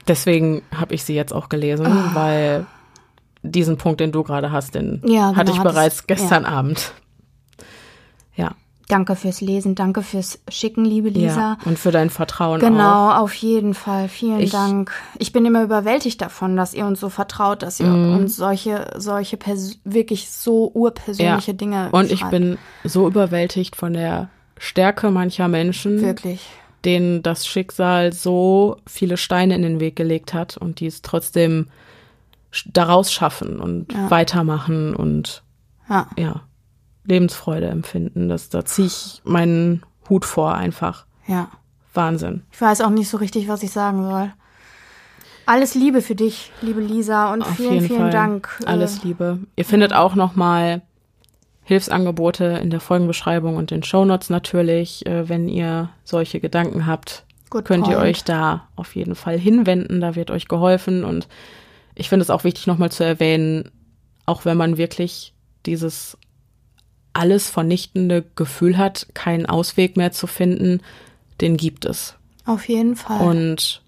Deswegen 0.06 0.62
habe 0.72 0.94
ich 0.94 1.02
sie 1.02 1.14
jetzt 1.14 1.32
auch 1.32 1.48
gelesen, 1.48 1.86
oh. 1.86 2.14
weil 2.14 2.66
diesen 3.50 3.78
Punkt, 3.78 4.00
den 4.00 4.12
du 4.12 4.22
gerade 4.22 4.52
hast, 4.52 4.74
den 4.74 5.02
ja, 5.04 5.30
genau, 5.30 5.36
hatte 5.36 5.52
ich 5.52 5.58
bereits 5.58 6.06
gestern 6.06 6.44
ja. 6.44 6.48
Abend. 6.50 6.92
Ja. 8.34 8.52
Danke 8.88 9.16
fürs 9.16 9.40
Lesen, 9.40 9.74
danke 9.74 10.02
fürs 10.02 10.38
Schicken, 10.48 10.84
liebe 10.84 11.08
Lisa. 11.08 11.40
Ja, 11.40 11.58
und 11.64 11.76
für 11.76 11.90
dein 11.90 12.08
Vertrauen 12.08 12.60
Genau, 12.60 13.10
auch. 13.10 13.18
auf 13.18 13.34
jeden 13.34 13.74
Fall. 13.74 14.08
Vielen 14.08 14.38
ich, 14.38 14.52
Dank. 14.52 14.92
Ich 15.18 15.32
bin 15.32 15.44
immer 15.44 15.64
überwältigt 15.64 16.22
davon, 16.22 16.56
dass 16.56 16.72
ihr 16.72 16.86
uns 16.86 17.00
so 17.00 17.08
vertraut, 17.08 17.62
dass 17.62 17.80
ihr 17.80 17.88
mm. 17.88 18.16
uns 18.16 18.36
solche, 18.36 18.92
solche 18.96 19.38
wirklich 19.82 20.30
so 20.30 20.70
urpersönliche 20.72 21.50
ja. 21.50 21.56
Dinge 21.56 21.88
Und 21.90 22.06
schreibt. 22.06 22.12
ich 22.12 22.24
bin 22.26 22.58
so 22.84 23.08
überwältigt 23.08 23.74
von 23.74 23.92
der 23.92 24.28
Stärke 24.56 25.10
mancher 25.10 25.48
Menschen. 25.48 26.00
Wirklich. 26.00 26.46
Denen 26.84 27.22
das 27.24 27.44
Schicksal 27.44 28.12
so 28.12 28.76
viele 28.86 29.16
Steine 29.16 29.56
in 29.56 29.62
den 29.62 29.80
Weg 29.80 29.96
gelegt 29.96 30.32
hat 30.32 30.56
und 30.56 30.78
die 30.78 30.86
es 30.86 31.02
trotzdem 31.02 31.66
daraus 32.66 33.12
schaffen 33.12 33.60
und 33.60 33.92
ja. 33.92 34.10
weitermachen 34.10 34.94
und 34.94 35.42
ja. 35.88 36.08
ja. 36.16 36.42
Lebensfreude 37.04 37.68
empfinden. 37.68 38.28
Das, 38.28 38.48
da 38.48 38.64
ziehe 38.64 38.88
ich 38.88 39.20
meinen 39.24 39.84
Hut 40.08 40.24
vor 40.24 40.54
einfach. 40.54 41.06
Ja. 41.26 41.48
Wahnsinn. 41.94 42.42
Ich 42.52 42.60
weiß 42.60 42.80
auch 42.82 42.90
nicht 42.90 43.08
so 43.08 43.16
richtig, 43.16 43.48
was 43.48 43.62
ich 43.62 43.70
sagen 43.70 44.02
soll. 44.08 44.32
Alles 45.46 45.74
Liebe 45.74 46.02
für 46.02 46.16
dich, 46.16 46.50
liebe 46.60 46.80
Lisa, 46.80 47.32
und 47.32 47.42
Auf 47.42 47.54
vielen, 47.56 47.80
vielen 47.80 48.00
Fall. 48.00 48.10
Dank. 48.10 48.48
Äh, 48.62 48.66
Alles 48.66 49.04
Liebe. 49.04 49.38
Ihr 49.54 49.64
findet 49.64 49.92
auch 49.92 50.16
nochmal 50.16 50.82
Hilfsangebote 51.62 52.44
in 52.62 52.70
der 52.70 52.80
Folgenbeschreibung 52.80 53.56
und 53.56 53.70
den 53.70 53.84
Shownotes 53.84 54.28
natürlich. 54.28 55.06
Äh, 55.06 55.28
wenn 55.28 55.48
ihr 55.48 55.90
solche 56.02 56.40
Gedanken 56.40 56.86
habt, 56.86 57.24
Good 57.50 57.64
könnt 57.64 57.84
point. 57.84 57.96
ihr 57.96 58.02
euch 58.02 58.24
da 58.24 58.68
auf 58.74 58.96
jeden 58.96 59.14
Fall 59.14 59.38
hinwenden. 59.38 60.00
Da 60.00 60.16
wird 60.16 60.32
euch 60.32 60.48
geholfen. 60.48 61.04
Und 61.04 61.28
ich 61.96 62.08
finde 62.08 62.22
es 62.22 62.30
auch 62.30 62.44
wichtig, 62.44 62.66
nochmal 62.66 62.92
zu 62.92 63.04
erwähnen, 63.04 63.72
auch 64.26 64.44
wenn 64.44 64.56
man 64.56 64.76
wirklich 64.76 65.34
dieses 65.64 66.16
alles 67.12 67.48
vernichtende 67.48 68.24
Gefühl 68.36 68.76
hat, 68.76 69.08
keinen 69.14 69.46
Ausweg 69.46 69.96
mehr 69.96 70.12
zu 70.12 70.26
finden, 70.26 70.80
den 71.40 71.56
gibt 71.56 71.86
es. 71.86 72.14
Auf 72.44 72.68
jeden 72.68 72.94
Fall. 72.94 73.26
Und 73.26 73.82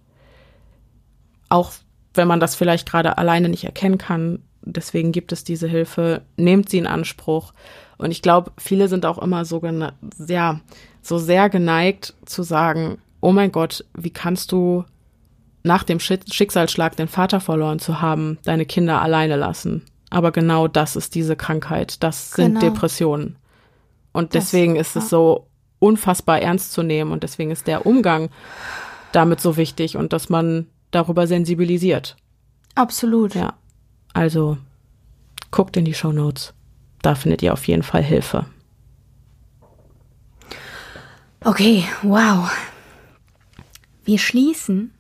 auch 1.51 1.73
wenn 2.15 2.27
man 2.27 2.41
das 2.41 2.55
vielleicht 2.55 2.89
gerade 2.89 3.19
alleine 3.19 3.51
nicht 3.51 3.65
erkennen 3.65 3.99
kann, 3.99 4.43
deswegen 4.63 5.13
gibt 5.13 5.31
es 5.33 5.45
diese 5.45 5.69
Hilfe, 5.69 6.23
nehmt 6.37 6.71
sie 6.71 6.79
in 6.79 6.87
Anspruch. 6.87 7.53
Und 7.99 8.11
ich 8.11 8.23
glaube, 8.23 8.53
viele 8.57 8.89
sind 8.89 9.05
auch 9.05 9.19
immer 9.19 9.45
so, 9.45 9.63
ja, 10.27 10.61
so 11.03 11.19
sehr 11.19 11.51
geneigt 11.51 12.15
zu 12.25 12.43
sagen, 12.43 12.99
oh 13.21 13.33
mein 13.33 13.53
Gott, 13.53 13.85
wie 13.95 14.11
kannst 14.11 14.53
du 14.53 14.85
nach 15.63 15.83
dem 15.83 16.01
Schicksalsschlag 16.01 16.97
den 16.97 17.09
Vater 17.09 17.41
verloren 17.41 17.79
zu 17.79 18.01
haben, 18.01 18.39
deine 18.45 18.67
Kinder 18.67 19.03
alleine 19.03 19.37
lassen? 19.37 19.83
Aber 20.11 20.33
genau 20.33 20.69
das 20.69 20.97
ist 20.97 21.15
diese 21.15 21.37
Krankheit, 21.37 22.03
das 22.03 22.33
sind 22.33 22.55
genau. 22.55 22.61
Depressionen. 22.61 23.37
Und 24.13 24.35
deswegen 24.35 24.77
das, 24.77 24.89
ist 24.89 24.97
es 24.97 25.09
so 25.11 25.49
unfassbar 25.79 26.41
ernst 26.41 26.73
zu 26.73 26.83
nehmen 26.83 27.13
und 27.13 27.23
deswegen 27.23 27.51
ist 27.51 27.67
der 27.67 27.87
Umgang 27.87 28.31
damit 29.13 29.41
so 29.41 29.57
wichtig 29.57 29.97
und 29.97 30.13
dass 30.13 30.29
man 30.29 30.67
darüber 30.91 31.27
sensibilisiert. 31.27 32.17
Absolut. 32.75 33.35
Ja. 33.35 33.55
Also 34.15 34.59
guckt 35.51 35.77
in 35.77 35.85
die 35.85 35.95
Show 35.95 36.13
Notes. 36.13 36.55
Da 37.03 37.15
findet 37.15 37.43
ihr 37.43 37.53
auf 37.53 37.67
jeden 37.69 37.83
Fall 37.83 38.03
Hilfe. 38.03 38.47
Okay, 41.45 41.85
wow. 42.03 42.51
Wir 44.05 44.19
schließen 44.19 44.93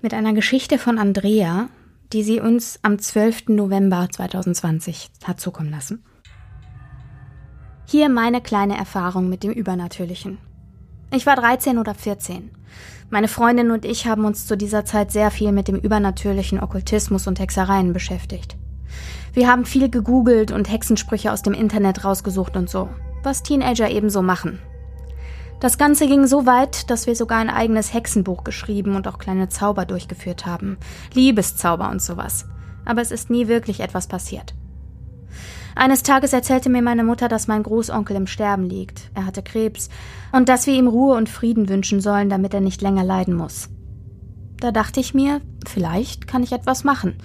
mit 0.00 0.14
einer 0.14 0.32
Geschichte 0.32 0.78
von 0.78 0.98
Andrea, 0.98 1.68
die 2.12 2.22
sie 2.22 2.40
uns 2.40 2.78
am 2.82 2.98
12. 2.98 3.48
November 3.48 4.08
2020 4.10 5.10
hat 5.24 5.40
zukommen 5.40 5.70
lassen. 5.70 6.04
Hier 7.86 8.08
meine 8.08 8.40
kleine 8.40 8.76
Erfahrung 8.76 9.28
mit 9.28 9.42
dem 9.42 9.50
Übernatürlichen. 9.50 10.38
Ich 11.10 11.26
war 11.26 11.36
13 11.36 11.78
oder 11.78 11.94
14. 11.94 12.50
Meine 13.10 13.28
Freundin 13.28 13.70
und 13.70 13.84
ich 13.84 14.06
haben 14.06 14.26
uns 14.26 14.46
zu 14.46 14.56
dieser 14.56 14.84
Zeit 14.84 15.10
sehr 15.10 15.30
viel 15.30 15.52
mit 15.52 15.68
dem 15.68 15.76
übernatürlichen 15.76 16.60
Okkultismus 16.60 17.26
und 17.26 17.40
Hexereien 17.40 17.94
beschäftigt. 17.94 18.56
Wir 19.32 19.48
haben 19.48 19.64
viel 19.64 19.88
gegoogelt 19.88 20.52
und 20.52 20.70
Hexensprüche 20.70 21.32
aus 21.32 21.42
dem 21.42 21.54
Internet 21.54 22.04
rausgesucht 22.04 22.56
und 22.56 22.68
so, 22.68 22.90
was 23.22 23.42
Teenager 23.42 23.90
ebenso 23.90 24.20
machen. 24.20 24.58
Das 25.60 25.76
Ganze 25.76 26.06
ging 26.06 26.26
so 26.26 26.46
weit, 26.46 26.88
dass 26.88 27.06
wir 27.06 27.16
sogar 27.16 27.38
ein 27.38 27.50
eigenes 27.50 27.92
Hexenbuch 27.92 28.44
geschrieben 28.44 28.94
und 28.94 29.08
auch 29.08 29.18
kleine 29.18 29.48
Zauber 29.48 29.86
durchgeführt 29.86 30.46
haben. 30.46 30.78
Liebeszauber 31.14 31.90
und 31.90 32.00
sowas. 32.00 32.46
Aber 32.84 33.02
es 33.02 33.10
ist 33.10 33.28
nie 33.28 33.48
wirklich 33.48 33.80
etwas 33.80 34.06
passiert. 34.06 34.54
Eines 35.74 36.02
Tages 36.02 36.32
erzählte 36.32 36.70
mir 36.70 36.82
meine 36.82 37.04
Mutter, 37.04 37.28
dass 37.28 37.48
mein 37.48 37.62
Großonkel 37.62 38.16
im 38.16 38.26
Sterben 38.26 38.64
liegt. 38.64 39.10
Er 39.14 39.26
hatte 39.26 39.42
Krebs 39.42 39.88
und 40.32 40.48
dass 40.48 40.66
wir 40.66 40.74
ihm 40.74 40.88
Ruhe 40.88 41.16
und 41.16 41.28
Frieden 41.28 41.68
wünschen 41.68 42.00
sollen, 42.00 42.28
damit 42.28 42.54
er 42.54 42.60
nicht 42.60 42.82
länger 42.82 43.04
leiden 43.04 43.34
muss. 43.34 43.68
Da 44.60 44.72
dachte 44.72 45.00
ich 45.00 45.14
mir, 45.14 45.40
vielleicht 45.66 46.26
kann 46.26 46.42
ich 46.42 46.52
etwas 46.52 46.82
machen. 46.82 47.18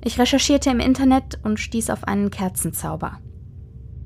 Ich 0.00 0.18
recherchierte 0.18 0.70
im 0.70 0.80
Internet 0.80 1.38
und 1.44 1.60
stieß 1.60 1.90
auf 1.90 2.04
einen 2.04 2.30
Kerzenzauber. 2.30 3.18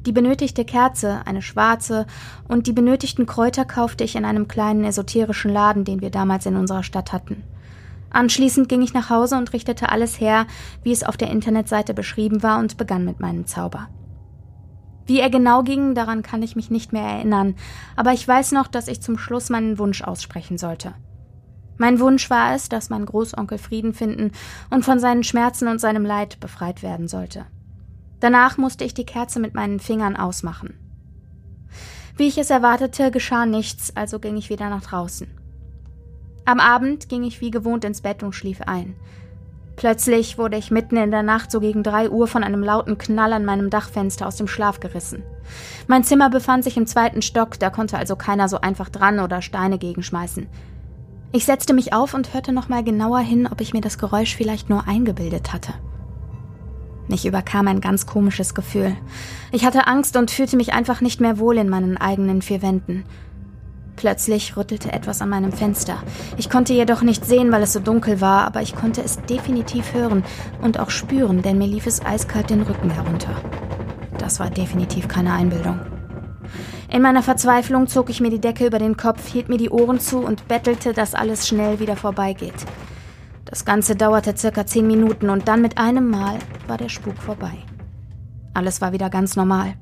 Die 0.07 0.13
benötigte 0.13 0.65
Kerze, 0.65 1.23
eine 1.27 1.43
schwarze, 1.43 2.07
und 2.47 2.67
die 2.67 2.73
benötigten 2.73 3.27
Kräuter 3.27 3.65
kaufte 3.65 4.05
ich 4.05 4.17
in 4.17 4.25
einem 4.25 4.49
kleinen 4.49 4.85
esoterischen 4.85 5.53
Laden, 5.53 5.85
den 5.85 6.01
wir 6.01 6.11
damals 6.11 6.47
in 6.47 6.57
unserer 6.57 6.83
Stadt 6.83 7.13
hatten. 7.13 7.43
Anschließend 8.11 8.69
ging 8.69 8.81
ich 8.81 8.95
nach 8.95 9.11
Hause 9.11 9.37
und 9.37 9.53
richtete 9.53 9.91
alles 9.91 10.21
her, 10.21 10.47
wie 10.83 10.93
es 10.93 11.05
auf 11.05 11.17
der 11.17 11.31
Internetseite 11.31 11.95
beschrieben 11.95 12.43
war, 12.43 12.59
und 12.59 12.77
begann 12.77 13.05
mit 13.05 13.21
meinem 13.21 13.47
Zauber. 13.47 13.89
Wie 15.05 15.21
er 15.21 15.31
genau 15.31 15.63
ging, 15.63 15.95
daran 15.95 16.23
kann 16.23 16.43
ich 16.43 16.55
mich 16.55 16.71
nicht 16.71 16.93
mehr 16.93 17.03
erinnern, 17.03 17.55
aber 17.97 18.13
ich 18.13 18.27
weiß 18.27 18.53
noch, 18.53 18.67
dass 18.67 18.89
ich 18.89 19.03
zum 19.03 19.19
Schluss 19.19 19.51
meinen 19.51 19.79
Wunsch 19.79 20.03
aussprechen 20.03 20.59
sollte. 20.59 20.95
Mein 21.79 22.01
Wunsch 22.01 22.29
war 22.29 22.55
es, 22.55 22.69
dass 22.69 22.91
mein 22.91 23.07
Großonkel 23.07 23.57
Frieden 23.57 23.95
finden 23.95 24.33
und 24.69 24.85
von 24.85 24.99
seinen 24.99 25.25
Schmerzen 25.25 25.69
und 25.69 25.81
seinem 25.81 26.05
Leid 26.05 26.41
befreit 26.41 26.83
werden 26.83 27.09
sollte. 27.09 27.47
Danach 28.21 28.57
musste 28.57 28.85
ich 28.85 28.95
die 28.95 29.07
Kerze 29.07 29.41
mit 29.41 29.55
meinen 29.55 29.81
Fingern 29.81 30.17
ausmachen. 30.17 30.75
Wie 32.17 32.27
ich 32.27 32.39
es 32.39 32.51
erwartete, 32.51 33.11
geschah 33.13 33.47
nichts, 33.47 33.95
also 33.95 34.19
ging 34.19 34.37
ich 34.37 34.51
wieder 34.51 34.69
nach 34.71 34.83
draußen. 34.83 35.29
Am 36.45 36.59
Abend 36.59 37.09
ging 37.09 37.23
ich 37.23 37.41
wie 37.41 37.51
gewohnt 37.51 37.85
ins 37.85 38.01
Bett 38.01 38.23
und 38.23 38.35
schlief 38.35 38.63
ein. 38.63 38.97
Plötzlich 39.77 40.39
wurde 40.39 40.57
ich 40.57 40.73
mitten 40.73 40.97
in 40.97 41.13
der 41.13 41.23
Nacht 41.23 41.53
so 41.53 41.61
gegen 41.61 41.85
drei 41.85 42.11
Uhr 42.11 42.27
von 42.27 42.43
einem 42.43 42.65
lauten 42.65 42.99
Knall 42.99 43.33
an 43.33 43.45
meinem 43.45 43.71
Dachfenster 43.71 44.27
aus 44.27 44.35
dem 44.35 44.49
Schlaf 44.49 44.81
gerissen. 44.81 45.23
Mein 45.87 46.03
Zimmer 46.03 46.31
befand 46.31 46.65
sich 46.65 46.77
im 46.77 46.89
zweiten 46.89 47.23
Stock, 47.23 47.61
da 47.61 47.71
konnte 47.71 47.97
also 47.97 48.17
keiner 48.17 48.49
so 48.49 48.61
einfach 48.61 48.89
dran 48.89 49.21
oder 49.21 49.41
Steine 49.41 49.79
gegenschmeißen. 49.79 50.49
Ich 51.31 51.45
setzte 51.45 51.75
mich 51.75 51.93
auf 51.93 52.15
und 52.15 52.35
hörte 52.35 52.51
nochmal 52.51 52.83
genauer 52.83 53.21
hin, 53.21 53.47
ob 53.47 53.61
ich 53.61 53.73
mir 53.73 53.81
das 53.81 53.99
Geräusch 53.99 54.35
vielleicht 54.35 54.69
nur 54.69 54.89
eingebildet 54.89 55.53
hatte. 55.53 55.75
Mich 57.09 57.27
überkam 57.27 57.69
ein 57.69 57.81
ganz 57.81 58.07
komisches 58.07 58.55
Gefühl. 58.55 58.95
Ich 59.51 59.65
hatte 59.65 59.87
Angst 59.87 60.17
und 60.17 60.31
fühlte 60.31 60.57
mich 60.57 60.75
einfach 60.75 61.01
nicht 61.01 61.21
mehr 61.21 61.39
wohl 61.39 61.57
in 61.57 61.69
meinen 61.69 61.97
eigenen 61.97 62.43
vier 62.43 62.61
Wänden. 62.63 63.05
Plötzlich 63.97 64.57
rüttelte 64.57 64.93
etwas 64.93 65.23
an 65.23 65.31
meinem 65.31 65.51
Fenster. 65.51 65.97
Ich 66.37 66.51
konnte 66.51 66.73
jedoch 66.73 67.03
nicht 67.03 67.25
sehen, 67.25 67.51
weil 67.51 67.63
es 67.63 67.73
so 67.73 67.81
dunkel 67.81 68.21
war, 68.21 68.47
aber 68.47 68.63
ich 68.63 68.77
konnte 68.77 69.03
es 69.03 69.21
definitiv 69.23 69.93
hören 69.93 70.23
und 70.63 70.79
auch 70.79 70.91
spüren, 70.91 71.43
denn 71.43 71.59
mir 71.59 71.67
lief 71.67 71.87
es 71.87 72.05
eiskalt 72.05 72.51
den 72.51 72.63
Rücken 72.63 72.91
herunter. 72.91 73.35
Das 74.19 74.39
war 74.39 74.51
definitiv 74.51 75.09
keine 75.09 75.33
Einbildung. 75.33 75.81
In 76.93 77.03
meiner 77.03 77.23
Verzweiflung 77.23 77.89
zog 77.89 78.09
ich 78.09 78.21
mir 78.21 78.31
die 78.31 78.41
Decke 78.41 78.67
über 78.67 78.79
den 78.79 78.97
Kopf, 78.97 79.27
hielt 79.27 79.49
mir 79.49 79.59
die 79.59 79.71
Ohren 79.71 79.99
zu 79.99 80.19
und 80.19 80.47
bettelte, 80.47 80.93
dass 80.93 81.15
alles 81.15 81.49
schnell 81.49 81.81
wieder 81.81 81.97
vorbeigeht. 81.97 82.55
Das 83.49 83.65
Ganze 83.65 83.97
dauerte 83.97 84.37
circa 84.37 84.67
zehn 84.67 84.87
Minuten 84.87 85.31
und 85.31 85.49
dann 85.49 85.63
mit 85.63 85.79
einem 85.79 86.11
Mal 86.11 86.39
war 86.67 86.77
der 86.77 86.91
Spuk 86.91 87.17
vorbei. 87.17 87.53
Alles 88.53 88.83
war 88.83 88.93
wieder 88.93 89.09
ganz 89.09 89.37
normal. 89.37 89.75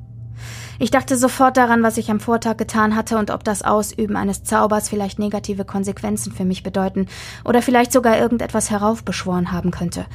Ich 0.79 0.93
dachte 0.93 1.17
sofort 1.17 1.57
daran, 1.57 1.83
was 1.83 1.97
ich 1.97 2.09
am 2.11 2.21
Vortag 2.21 2.59
getan 2.59 2.95
hatte 2.95 3.19
und 3.19 3.33
ob 3.33 3.43
das 3.43 3.63
Ausüben 3.63 4.17
eines 4.17 4.45
Zaubers 4.45 4.89
vielleicht 4.89 5.19
negative 5.19 5.65
Konsequenzen 5.65 6.31
für 6.33 6.45
mich 6.45 6.63
bedeuten 6.63 7.07
oder 7.45 7.61
vielleicht 7.61 7.91
sogar 7.91 8.19
irgendetwas 8.19 8.71
heraufbeschworen 8.71 9.51
haben 9.51 9.73
könnte. 9.73 10.07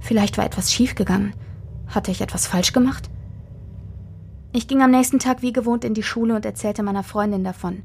Vielleicht 0.00 0.38
war 0.38 0.46
etwas 0.46 0.72
schiefgegangen. 0.72 1.34
Hatte 1.88 2.10
ich 2.10 2.22
etwas 2.22 2.46
falsch 2.46 2.72
gemacht? 2.72 3.10
Ich 4.54 4.66
ging 4.66 4.80
am 4.80 4.92
nächsten 4.92 5.18
Tag 5.18 5.42
wie 5.42 5.52
gewohnt 5.52 5.84
in 5.84 5.92
die 5.92 6.02
Schule 6.02 6.34
und 6.34 6.46
erzählte 6.46 6.82
meiner 6.82 7.02
Freundin 7.02 7.44
davon. 7.44 7.82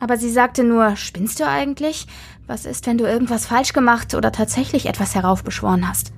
Aber 0.00 0.16
sie 0.16 0.30
sagte 0.30 0.64
nur, 0.64 0.96
spinnst 0.96 1.38
du 1.40 1.46
eigentlich? 1.46 2.06
Was 2.50 2.66
ist, 2.66 2.84
wenn 2.88 2.98
du 2.98 3.04
irgendwas 3.04 3.46
falsch 3.46 3.72
gemacht 3.72 4.12
oder 4.12 4.32
tatsächlich 4.32 4.86
etwas 4.86 5.14
heraufbeschworen 5.14 5.88
hast? 5.88 6.12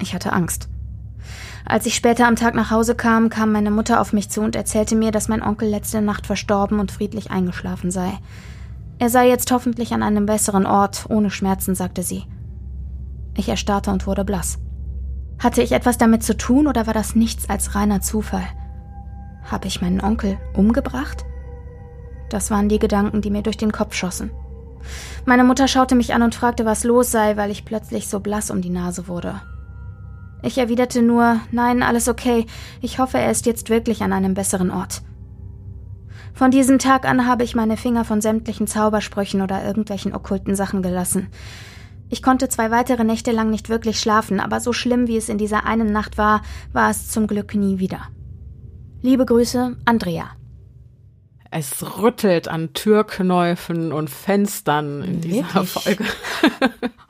Ich 0.00 0.16
hatte 0.16 0.32
Angst. 0.32 0.68
Als 1.64 1.86
ich 1.86 1.94
später 1.94 2.26
am 2.26 2.34
Tag 2.34 2.56
nach 2.56 2.72
Hause 2.72 2.96
kam, 2.96 3.30
kam 3.30 3.52
meine 3.52 3.70
Mutter 3.70 4.00
auf 4.00 4.12
mich 4.12 4.30
zu 4.30 4.40
und 4.40 4.56
erzählte 4.56 4.96
mir, 4.96 5.12
dass 5.12 5.28
mein 5.28 5.44
Onkel 5.44 5.68
letzte 5.68 6.02
Nacht 6.02 6.26
verstorben 6.26 6.80
und 6.80 6.90
friedlich 6.90 7.30
eingeschlafen 7.30 7.92
sei. 7.92 8.18
Er 8.98 9.10
sei 9.10 9.28
jetzt 9.28 9.52
hoffentlich 9.52 9.92
an 9.92 10.02
einem 10.02 10.26
besseren 10.26 10.66
Ort, 10.66 11.06
ohne 11.08 11.30
Schmerzen, 11.30 11.76
sagte 11.76 12.02
sie. 12.02 12.24
Ich 13.36 13.48
erstarrte 13.48 13.92
und 13.92 14.08
wurde 14.08 14.24
blass. 14.24 14.58
Hatte 15.38 15.62
ich 15.62 15.70
etwas 15.70 15.98
damit 15.98 16.24
zu 16.24 16.36
tun 16.36 16.66
oder 16.66 16.88
war 16.88 16.94
das 16.94 17.14
nichts 17.14 17.48
als 17.48 17.76
reiner 17.76 18.00
Zufall? 18.00 18.48
Habe 19.44 19.68
ich 19.68 19.80
meinen 19.80 20.00
Onkel 20.00 20.36
umgebracht? 20.52 21.24
Das 22.28 22.50
waren 22.50 22.68
die 22.68 22.80
Gedanken, 22.80 23.20
die 23.20 23.30
mir 23.30 23.42
durch 23.42 23.56
den 23.56 23.70
Kopf 23.70 23.94
schossen. 23.94 24.32
Meine 25.24 25.44
Mutter 25.44 25.68
schaute 25.68 25.94
mich 25.94 26.14
an 26.14 26.22
und 26.22 26.34
fragte, 26.34 26.64
was 26.64 26.84
los 26.84 27.10
sei, 27.10 27.36
weil 27.36 27.50
ich 27.50 27.64
plötzlich 27.64 28.08
so 28.08 28.20
blass 28.20 28.50
um 28.50 28.60
die 28.60 28.70
Nase 28.70 29.08
wurde. 29.08 29.40
Ich 30.42 30.58
erwiderte 30.58 31.02
nur, 31.02 31.40
nein, 31.52 31.82
alles 31.82 32.08
okay, 32.08 32.46
ich 32.80 32.98
hoffe, 32.98 33.18
er 33.18 33.30
ist 33.30 33.46
jetzt 33.46 33.70
wirklich 33.70 34.02
an 34.02 34.12
einem 34.12 34.34
besseren 34.34 34.70
Ort. 34.70 35.02
Von 36.34 36.50
diesem 36.50 36.78
Tag 36.78 37.04
an 37.04 37.26
habe 37.26 37.44
ich 37.44 37.54
meine 37.54 37.76
Finger 37.76 38.04
von 38.04 38.20
sämtlichen 38.20 38.66
Zaubersprüchen 38.66 39.42
oder 39.42 39.64
irgendwelchen 39.64 40.14
okkulten 40.14 40.56
Sachen 40.56 40.82
gelassen. 40.82 41.28
Ich 42.08 42.22
konnte 42.22 42.48
zwei 42.48 42.70
weitere 42.70 43.04
Nächte 43.04 43.32
lang 43.32 43.50
nicht 43.50 43.68
wirklich 43.68 44.00
schlafen, 44.00 44.40
aber 44.40 44.60
so 44.60 44.72
schlimm 44.72 45.06
wie 45.06 45.16
es 45.16 45.28
in 45.28 45.38
dieser 45.38 45.64
einen 45.64 45.92
Nacht 45.92 46.18
war, 46.18 46.42
war 46.72 46.90
es 46.90 47.10
zum 47.10 47.26
Glück 47.26 47.54
nie 47.54 47.78
wieder. 47.78 48.08
Liebe 49.00 49.24
Grüße, 49.24 49.76
Andrea. 49.84 50.30
Es 51.54 51.98
rüttelt 51.98 52.48
an 52.48 52.72
Türknäufen 52.72 53.92
und 53.92 54.08
Fenstern 54.08 55.02
in 55.02 55.20
dieser 55.20 55.54
Wirklich? 55.54 55.70
Folge. 55.70 56.04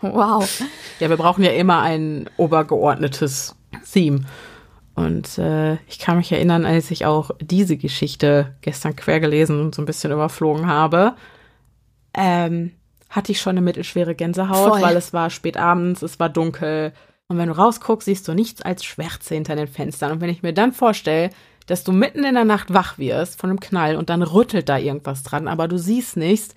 Wow. 0.04 0.62
Ja, 0.98 1.10
wir 1.10 1.16
brauchen 1.16 1.44
ja 1.44 1.52
immer 1.52 1.80
ein 1.80 2.28
obergeordnetes 2.38 3.54
Theme. 3.92 4.22
Und 4.96 5.38
äh, 5.38 5.74
ich 5.86 6.00
kann 6.00 6.16
mich 6.16 6.32
erinnern, 6.32 6.66
als 6.66 6.90
ich 6.90 7.06
auch 7.06 7.30
diese 7.40 7.76
Geschichte 7.76 8.56
gestern 8.62 8.96
quer 8.96 9.20
gelesen 9.20 9.60
und 9.60 9.76
so 9.76 9.80
ein 9.80 9.86
bisschen 9.86 10.10
überflogen 10.10 10.66
habe, 10.66 11.14
ähm, 12.12 12.72
hatte 13.10 13.30
ich 13.30 13.40
schon 13.40 13.50
eine 13.50 13.60
mittelschwere 13.60 14.16
Gänsehaut, 14.16 14.70
Voll. 14.70 14.82
weil 14.82 14.96
es 14.96 15.12
war 15.12 15.30
spät 15.30 15.56
abends, 15.56 16.02
es 16.02 16.18
war 16.18 16.28
dunkel. 16.28 16.92
Und 17.28 17.38
wenn 17.38 17.48
du 17.48 17.56
rausguckst, 17.56 18.06
siehst 18.06 18.26
du 18.26 18.34
nichts 18.34 18.60
als 18.60 18.84
Schwärze 18.84 19.34
hinter 19.34 19.54
den 19.54 19.68
Fenstern. 19.68 20.10
Und 20.10 20.20
wenn 20.20 20.30
ich 20.30 20.42
mir 20.42 20.52
dann 20.52 20.72
vorstelle, 20.72 21.30
dass 21.72 21.84
du 21.84 21.92
mitten 21.92 22.22
in 22.24 22.34
der 22.34 22.44
Nacht 22.44 22.74
wach 22.74 22.98
wirst 22.98 23.40
von 23.40 23.48
einem 23.48 23.58
Knall 23.58 23.96
und 23.96 24.10
dann 24.10 24.22
rüttelt 24.22 24.68
da 24.68 24.76
irgendwas 24.76 25.22
dran, 25.22 25.48
aber 25.48 25.68
du 25.68 25.78
siehst 25.78 26.18
nichts, 26.18 26.54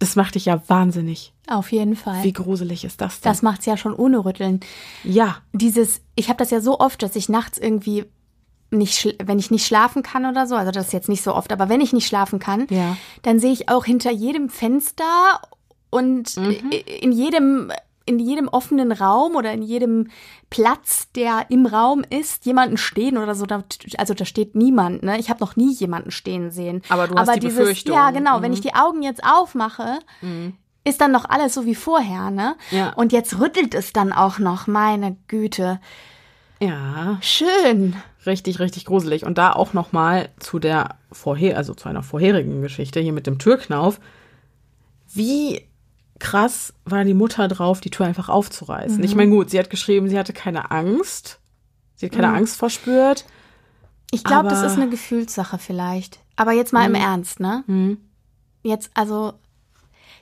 das 0.00 0.16
macht 0.16 0.34
dich 0.34 0.46
ja 0.46 0.60
wahnsinnig. 0.66 1.32
Auf 1.46 1.70
jeden 1.70 1.94
Fall. 1.94 2.24
Wie 2.24 2.32
gruselig 2.32 2.84
ist 2.84 3.00
das 3.00 3.20
denn? 3.20 3.30
Das 3.30 3.42
macht's 3.42 3.64
ja 3.64 3.76
schon 3.76 3.94
ohne 3.94 4.24
Rütteln. 4.24 4.58
ja, 5.04 5.36
Dieses, 5.52 6.00
ich 6.16 6.28
habe 6.28 6.38
das 6.38 6.50
ja 6.50 6.60
so 6.60 6.80
oft, 6.80 7.00
dass 7.04 7.14
ich 7.14 7.28
nachts 7.28 7.58
irgendwie 7.58 8.06
nicht, 8.72 9.16
wenn 9.24 9.38
ich 9.38 9.52
nicht 9.52 9.64
schlafen 9.68 10.02
kann 10.02 10.26
oder 10.26 10.48
so, 10.48 10.56
also 10.56 10.72
das 10.72 10.86
ist 10.88 10.92
jetzt 10.92 11.08
nicht 11.08 11.22
so 11.22 11.32
oft, 11.32 11.52
aber 11.52 11.68
wenn 11.68 11.80
ich 11.80 11.92
nicht 11.92 12.08
schlafen 12.08 12.40
kann, 12.40 12.66
Ja. 12.70 12.96
dann 13.22 13.38
sehe 13.38 13.52
ich 13.52 13.68
auch 13.68 13.84
hinter 13.84 14.10
jedem 14.10 14.48
Fenster 14.48 15.40
und 15.90 16.36
in 16.36 17.12
jedem 17.12 17.70
in 18.06 18.18
jedem 18.18 18.48
offenen 18.48 18.92
Raum 18.92 19.34
oder 19.34 19.52
in 19.52 19.62
jedem 19.62 20.08
Platz, 20.50 21.10
der 21.12 21.46
im 21.48 21.66
Raum 21.66 22.04
ist, 22.08 22.44
jemanden 22.46 22.76
stehen 22.76 23.16
oder 23.16 23.34
so. 23.34 23.46
Da, 23.46 23.64
also 23.96 24.14
da 24.14 24.24
steht 24.24 24.54
niemand. 24.54 25.02
Ne? 25.02 25.18
Ich 25.18 25.30
habe 25.30 25.40
noch 25.40 25.56
nie 25.56 25.72
jemanden 25.72 26.10
stehen 26.10 26.50
sehen. 26.50 26.82
Aber 26.88 27.08
du 27.08 27.14
hast 27.14 27.34
die 27.34 27.40
dieses, 27.40 27.58
Befürchtung. 27.58 27.94
Ja, 27.94 28.10
genau. 28.10 28.38
Mhm. 28.38 28.42
Wenn 28.42 28.52
ich 28.52 28.60
die 28.60 28.74
Augen 28.74 29.02
jetzt 29.02 29.22
aufmache, 29.24 30.00
ist 30.84 31.00
dann 31.00 31.12
noch 31.12 31.24
alles 31.28 31.54
so 31.54 31.64
wie 31.64 31.74
vorher. 31.74 32.30
Ne? 32.30 32.56
Ja. 32.70 32.92
Und 32.92 33.12
jetzt 33.12 33.40
rüttelt 33.40 33.74
es 33.74 33.92
dann 33.92 34.12
auch 34.12 34.38
noch. 34.38 34.66
Meine 34.66 35.16
Güte. 35.28 35.80
ja, 36.60 37.18
Schön. 37.22 37.96
richtig, 38.26 38.60
richtig 38.60 38.84
gruselig. 38.84 39.24
Und 39.24 39.38
da 39.38 39.52
auch 39.52 39.72
noch 39.72 39.92
mal 39.92 40.28
zu 40.38 40.58
der 40.58 40.96
vorher, 41.10 41.56
also 41.56 41.74
zu 41.74 41.88
einer 41.88 42.02
vorherigen 42.02 42.60
Geschichte 42.60 43.00
hier 43.00 43.12
mit 43.14 43.26
dem 43.26 43.38
Türknauf. 43.38 43.98
Wie 45.12 45.66
krass 46.18 46.72
war 46.84 47.04
die 47.04 47.14
Mutter 47.14 47.48
drauf, 47.48 47.80
die 47.80 47.90
Tür 47.90 48.06
einfach 48.06 48.28
aufzureißen. 48.28 48.98
Mhm. 48.98 49.04
Ich 49.04 49.14
meine, 49.14 49.30
gut, 49.30 49.50
sie 49.50 49.58
hat 49.58 49.70
geschrieben, 49.70 50.08
sie 50.08 50.18
hatte 50.18 50.32
keine 50.32 50.70
Angst. 50.70 51.40
Sie 51.96 52.06
hat 52.06 52.12
keine 52.12 52.28
Mhm. 52.28 52.34
Angst 52.36 52.56
verspürt. 52.56 53.24
Ich 54.10 54.24
glaube, 54.24 54.48
das 54.48 54.62
ist 54.62 54.76
eine 54.76 54.88
Gefühlssache 54.88 55.58
vielleicht. 55.58 56.20
Aber 56.36 56.52
jetzt 56.52 56.72
mal 56.72 56.86
im 56.86 56.94
Ernst, 56.94 57.40
ne? 57.40 57.64
Mhm. 57.66 57.98
Jetzt, 58.62 58.90
also, 58.94 59.34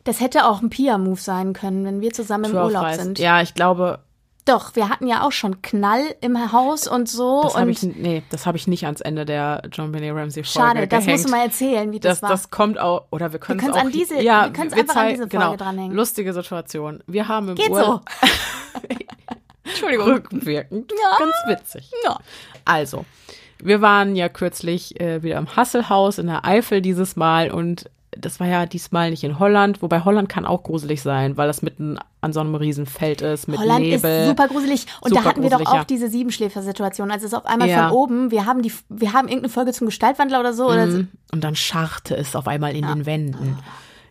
das 0.05 0.21
hätte 0.21 0.47
auch 0.47 0.63
ein 0.63 0.71
Pia-Move 0.71 1.21
sein 1.21 1.53
können, 1.53 1.85
wenn 1.85 2.01
wir 2.01 2.13
zusammen 2.13 2.45
im 2.47 2.51
Tür 2.53 2.65
Urlaub 2.65 2.83
aufreißen. 2.83 3.05
sind. 3.05 3.19
Ja, 3.19 3.41
ich 3.43 3.55
glaube, 3.55 4.01
Doch, 4.45 4.75
wir 4.75 4.89
hatten 4.89 5.07
ja 5.07 5.23
auch 5.25 5.31
schon 5.31 5.63
Knall 5.63 6.03
im 6.21 6.51
Haus 6.53 6.89
und 6.89 7.09
so. 7.09 7.43
das 7.45 7.55
und 7.55 7.69
ich, 7.69 7.83
nee, 7.85 8.25
das 8.31 8.45
habe 8.45 8.57
ich 8.59 8.67
nicht 8.67 8.85
ans 8.87 9.01
Ende 9.01 9.25
der 9.25 9.63
John 9.71 9.93
Benet 9.93 10.15
Ramsey 10.17 10.43
Folge 10.43 10.69
schade, 10.69 10.87
das 10.89 11.05
gehängt. 11.05 11.21
musst 11.21 11.29
du 11.29 11.37
mal 11.37 11.45
erzählen, 11.45 11.93
wie 11.93 12.01
das, 12.01 12.15
Das, 12.19 12.23
war. 12.23 12.31
das 12.31 12.51
kommt 12.51 12.79
auch, 12.81 13.05
oder 13.11 13.33
wir 13.33 13.39
können 13.39 13.61
es 13.61 13.69
auch, 13.71 13.77
an 13.77 13.93
diese- 13.93 14.21
ja, 14.21 14.47
wir 14.47 14.53
können's 14.53 14.73
einfach 14.75 14.97
an 14.97 15.09
diese 15.11 15.23
Folge 15.23 15.29
genau, 15.37 15.57
dranhängen. 15.57 15.93
Lustige 15.97 16.33
Situation. 16.33 17.05
Wir 17.07 17.29
haben 17.29 17.51
im 17.51 17.55
Geht 17.55 17.71
Urlaub, 17.71 18.03
Entschuldigung. 19.65 20.07
rückwirkend, 20.07 20.93
Ja. 20.93 21.19
ganz 21.19 21.35
witzig. 21.47 21.91
Ja. 22.05 22.19
Also, 22.65 23.05
wir 23.63 23.81
waren 23.81 24.17
ja 24.17 24.29
kürzlich 24.29 25.01
äh, 25.01 25.23
wieder 25.23 25.39
im 25.39 25.55
Hasselhaus 25.55 26.19
in 26.19 26.27
der 26.27 26.45
Eifel 26.45 26.83
dieses 26.83 27.15
Mal 27.17 27.51
und 27.53 27.89
das 28.17 28.41
war 28.41 28.47
ja 28.47 28.67
diesmal 28.67 29.11
nicht 29.11 29.25
in 29.25 29.39
Holland, 29.39 29.81
wobei 29.83 30.05
Holland 30.05 30.29
kann 30.29 30.45
auch 30.45 30.63
gruselig 30.63 31.03
sein, 31.03 31.37
weil 31.37 31.47
das 31.47 31.63
mitten 31.63 31.99
an 32.21 32.33
so 32.33 32.41
einem 32.41 32.55
Riesenfeld 32.55 33.23
ist 33.23 33.49
mit 33.49 33.59
Holland 33.59 33.81
Nebel. 33.81 34.21
ist 34.23 34.29
super 34.29 34.49
gruselig. 34.49 34.87
Und 35.01 35.13
da 35.13 35.17
Super 35.17 35.29
hatten 35.31 35.43
wir 35.43 35.51
doch 35.51 35.65
auch 35.67 35.75
ja. 35.75 35.85
diese 35.85 36.09
Siebenschläfer-Situation. 36.09 37.11
Also 37.11 37.27
es 37.27 37.33
ist 37.33 37.39
auf 37.39 37.47
einmal 37.47 37.69
Ja. 37.69 37.89
von 37.89 37.97
oben. 37.97 38.31
Wir 38.31 38.45
haben 38.47 38.63
die, 38.63 38.73
wir 38.89 39.13
haben 39.13 39.29
irgendeine 39.29 39.49
Folge 39.49 39.73
zum 39.73 39.87
Gestaltwandler 39.87 40.41
oder 40.41 40.53
so. 40.53 40.67
Oder 40.67 40.91
so. 40.91 40.99
Mhm. 40.99 41.09
Und 41.33 41.43
dann 41.43 41.57
scharrte 41.57 42.15
es 42.15 42.37
auf 42.37 42.47
einmal 42.49 42.77
in 42.77 42.87
den 42.87 43.07
Wänden. 43.07 43.59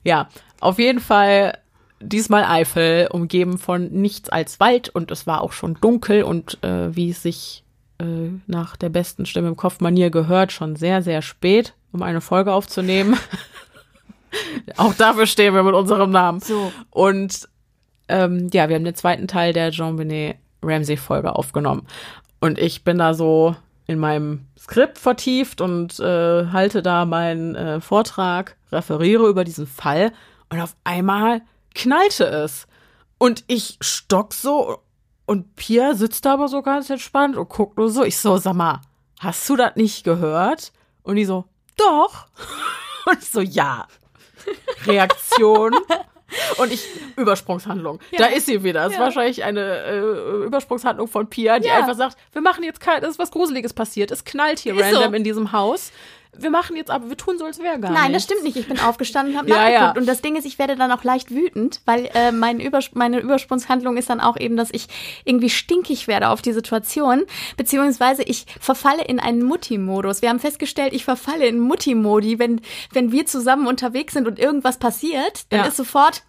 Ja, 0.04 0.30
auf 0.60 0.80
jeden 0.80 0.99
Fall 0.99 1.58
diesmal 1.99 2.43
Eifel, 2.43 3.08
umgeben 3.12 3.58
von 3.60 3.91
nichts 3.91 4.30
als 4.30 4.60
Wald 4.60 4.89
und 4.89 5.12
es 5.12 5.28
war 5.28 5.41
auch 5.41 5.52
schon 5.52 5.78
dunkel 5.80 6.24
und 6.24 6.58
äh, 6.64 6.95
wie 6.95 7.12
es 7.12 7.22
sich 7.22 7.64
äh, 7.99 8.04
nach 8.47 8.76
der 8.76 8.89
besten 8.89 9.28
Stimme 9.28 9.49
im 9.49 9.56
Kopf-Manier 9.56 10.10
gehört, 10.10 10.52
schon 10.52 10.76
sehr, 10.76 11.04
sehr 11.04 11.22
spät, 11.22 11.76
um 11.91 12.02
eine 12.02 12.22
Folge 12.22 12.54
aufzunehmen. 12.54 13.16
auch 14.78 14.94
dafür 14.94 15.26
stehen 15.26 15.54
wir 15.54 15.64
mit 15.64 15.74
unserem 15.74 16.12
Namen. 16.12 16.40
So. 16.40 16.72
Und 16.90 17.48
ähm, 18.08 18.50
ja, 18.52 18.70
wir 18.70 18.76
haben 18.76 18.86
den 18.86 18.96
zweiten 18.96 19.28
Teil 19.28 19.54
der 19.54 19.72
Jean 19.72 19.96
Benet 19.96 20.38
Ramsey 20.64 20.98
Folge 20.98 21.36
aufgenommen. 21.36 21.88
Und 22.40 22.60
ich 22.60 22.84
bin 22.84 22.98
da 22.98 23.14
so 23.14 23.56
in 23.88 24.00
meinem 24.00 24.48
Skript 24.58 24.98
vertieft 24.98 25.62
und 25.62 26.00
äh, 26.00 26.48
halte 26.48 26.82
da 26.82 27.06
meinen 27.06 27.56
äh, 27.56 27.82
Vortrag, 27.82 28.58
referiere 28.72 29.28
über 29.28 29.44
diesen 29.44 29.68
Fall 29.68 30.12
und 30.50 30.62
auf 30.62 30.76
einmal 30.84 31.42
knallte 31.74 32.26
es. 32.26 32.68
Und 33.18 33.44
ich 33.48 33.78
stock 33.82 34.34
so 34.34 34.80
und 35.26 35.56
Pia 35.56 35.94
sitzt 35.94 36.26
da 36.26 36.34
aber 36.34 36.48
so 36.48 36.62
ganz 36.62 36.90
entspannt 36.90 37.38
und 37.38 37.50
guckt 37.50 37.78
nur 37.78 37.90
so. 37.90 38.04
Ich 38.04 38.18
so, 38.18 38.38
sag 38.38 38.54
mal, 38.54 38.82
hast 39.20 39.48
du 39.50 39.56
das 39.56 39.76
nicht 39.76 40.04
gehört? 40.04 40.74
Und 41.04 41.16
die 41.16 41.26
so, 41.26 41.46
doch. 41.78 42.28
Und 43.06 43.18
ich 43.20 43.30
so, 43.30 43.42
ja. 43.42 43.88
Reaktion. 44.86 45.74
Und 46.58 46.72
ich, 46.72 46.88
Übersprungshandlung. 47.18 48.00
Da 48.18 48.28
ist 48.28 48.46
sie 48.46 48.64
wieder. 48.64 48.84
Das 48.84 48.94
ist 48.94 48.98
Ja. 49.00 49.04
wahrscheinlich 49.04 49.44
eine 49.44 49.84
äh, 49.84 50.46
Übersprungshandlung 50.46 51.08
von 51.10 51.28
Pia, 51.30 51.60
die 51.60 51.68
Ja. 51.68 51.76
einfach 51.80 51.96
sagt, 51.96 52.18
wir 52.32 52.42
machen 52.42 52.64
jetzt 52.64 52.80
kein, 52.80 53.04
es 53.04 53.10
ist 53.12 53.20
was 53.20 53.32
Gruseliges 53.32 53.74
passiert. 53.74 54.12
Es 54.12 54.24
knallt 54.24 54.60
hier 54.60 54.74
Ist 54.76 54.89
so. 54.92 54.96
random 54.96 55.14
in 55.16 55.24
diesem 55.26 55.52
Haus. 55.52 55.92
Wir 56.42 56.50
machen 56.50 56.76
jetzt 56.76 56.89
aber, 56.92 57.10
wir 57.10 57.18
tun 57.18 57.38
so, 57.38 57.46
als 57.46 57.60
wäre 57.60 57.80
gar 57.80 57.92
Nein, 57.92 58.14
das 58.14 58.22
nichts. 58.22 58.24
stimmt 58.26 58.44
nicht. 58.44 58.56
Ich 58.58 58.68
bin 58.68 58.80
aufgestanden 58.88 59.34
und 59.34 59.39
habe 59.39 59.50
Ja, 59.50 59.56
nachgeguckt. 59.56 59.96
ja. 59.96 60.02
Und 60.02 60.08
das 60.08 60.22
Ding 60.22 60.36
ist, 60.36 60.46
ich 60.46 60.60
werde 60.60 60.76
dann 60.76 60.92
auch 60.92 61.04
leicht 61.04 61.32
wütend, 61.32 61.82
weil 61.86 62.10
äh, 62.14 62.32
mein 62.32 62.60
Übersp 62.60 62.96
meine 62.96 63.20
Übersprungshandlung 63.20 63.98
ist 63.98 64.10
dann 64.10 64.20
auch 64.20 64.38
eben, 64.39 64.58
dass 64.58 64.70
ich 64.72 64.88
irgendwie 65.26 65.50
stinkig 65.50 66.08
werde 66.08 66.30
auf 66.30 66.42
die 66.42 66.54
Situation, 66.54 67.24
beziehungsweise 67.58 68.24
ich 68.24 68.46
verfalle 68.60 69.04
in 69.06 69.20
einen 69.20 69.44
Mutti-Modus. 69.44 70.22
Wir 70.22 70.30
haben 70.30 70.39
festgestellt, 70.39 70.94
ich 70.94 71.04
verfalle 71.06 71.46
in 71.48 71.60
Mutti-Modi, 71.60 72.39
wenn, 72.39 72.62
wenn 72.94 73.12
wir 73.12 73.26
zusammen 73.26 73.68
unterwegs 73.68 74.14
sind 74.14 74.28
und 74.28 74.39
irgendwas 74.39 74.78
passiert, 74.78 75.46
dann 75.50 75.62
Ja. 75.62 75.66
ist 75.68 75.78
sofort 75.78 76.24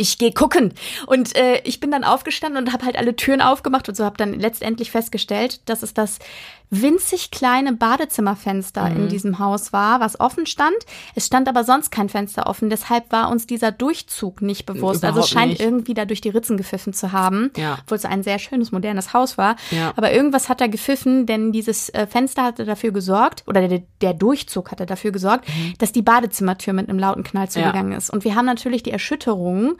ich 0.00 0.16
gehe 0.16 0.30
gucken. 0.32 0.74
Und 1.06 1.34
äh, 1.34 1.60
ich 1.64 1.80
bin 1.80 1.90
dann 1.90 2.04
aufgestanden 2.04 2.62
und 2.64 2.72
habe 2.72 2.84
halt 2.86 2.96
alle 2.96 3.16
Türen 3.16 3.40
aufgemacht 3.40 3.88
und 3.88 3.96
so 3.96 4.04
habe 4.04 4.16
dann 4.16 4.32
letztendlich 4.38 4.92
festgestellt, 4.92 5.60
dass 5.68 5.82
es 5.82 5.92
das 5.92 6.20
winzig 6.70 7.30
kleine 7.30 7.72
Badezimmerfenster 7.72 8.88
Mhm. 8.90 8.96
in 8.96 9.08
diesem 9.08 9.38
Haus 9.38 9.72
war, 9.72 10.00
was 10.00 10.20
offen 10.20 10.46
stand. 10.46 10.76
Es 11.14 11.26
stand 11.26 11.48
aber 11.48 11.64
sonst 11.64 11.90
kein 11.90 12.08
Fenster 12.08 12.46
offen, 12.46 12.70
deshalb 12.70 13.10
war 13.12 13.30
uns 13.30 13.46
dieser 13.46 13.72
Durchzug 13.72 14.42
nicht 14.42 14.66
bewusst. 14.66 15.04
also 15.04 15.20
es 15.20 15.30
Überhaupt 15.30 15.30
scheint 15.30 15.50
nicht. 15.52 15.60
irgendwie 15.62 15.94
da 15.94 16.04
durch 16.04 16.20
die 16.20 16.28
Ritzen 16.28 16.56
gepfiffen 16.56 16.92
zu 16.92 17.12
haben, 17.12 17.50
Ja. 17.56 17.78
obwohl 17.82 17.96
es 17.96 18.04
ein 18.04 18.22
sehr 18.22 18.38
schönes, 18.38 18.72
modernes 18.72 19.12
Haus 19.14 19.38
war. 19.38 19.56
Ja. 19.70 19.92
Aber 19.96 20.12
irgendwas 20.12 20.48
hat 20.48 20.60
da 20.60 20.66
gepfiffen, 20.66 21.26
denn 21.26 21.52
dieses 21.52 21.88
äh, 21.90 22.06
Fenster 22.06 22.42
hatte 22.44 22.64
dafür 22.64 22.90
gesorgt, 22.92 23.44
oder 23.46 23.66
der, 23.68 23.82
der 24.00 24.14
Durchzug 24.14 24.70
hatte 24.70 24.86
dafür 24.86 25.10
gesorgt, 25.12 25.48
dass 25.78 25.92
die 25.92 26.02
Badezimmertür 26.02 26.72
mit 26.72 26.88
einem 26.88 26.98
lauten 26.98 27.22
Knall 27.24 27.48
zugegangen 27.48 27.92
ist. 27.92 28.10
Und 28.10 28.24
wir 28.24 28.34
haben 28.34 28.46
natürlich 28.46 28.82
die 28.82 28.90
Erschütterung. 28.92 29.76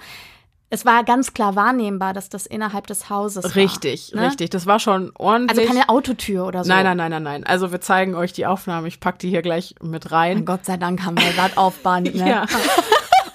Es 0.70 0.84
war 0.84 1.02
ganz 1.02 1.32
klar 1.32 1.56
wahrnehmbar, 1.56 2.12
dass 2.12 2.28
das 2.28 2.44
innerhalb 2.44 2.86
des 2.86 3.08
Hauses 3.08 3.56
Richtig, 3.56 4.12
war. 4.12 4.20
ne? 4.22 4.26
richtig. 4.28 4.50
Das 4.50 4.66
war 4.66 4.78
schon 4.78 5.12
ordentlich. 5.16 5.58
Also 5.58 5.72
keine 5.72 5.88
Autotür 5.88 6.46
oder 6.46 6.62
so. 6.62 6.68
Nein, 6.68 6.84
nein, 6.84 6.96
nein, 6.98 7.10
nein, 7.10 7.22
nein. 7.22 7.44
Also 7.46 7.72
wir 7.72 7.80
zeigen 7.80 8.14
euch 8.14 8.34
die 8.34 8.44
Aufnahme. 8.44 8.86
Ich 8.88 9.00
pack 9.00 9.18
die 9.18 9.30
hier 9.30 9.40
gleich 9.40 9.74
mit 9.82 10.12
rein. 10.12 10.44
Gott 10.44 10.66
sei 10.66 10.76
Dank 10.76 11.04
haben 11.06 11.16
wir 11.18 11.32
das 11.36 11.56
auf 11.56 11.82
Band. 11.82 12.14
Ne? 12.14 12.28
Ja. 12.28 12.46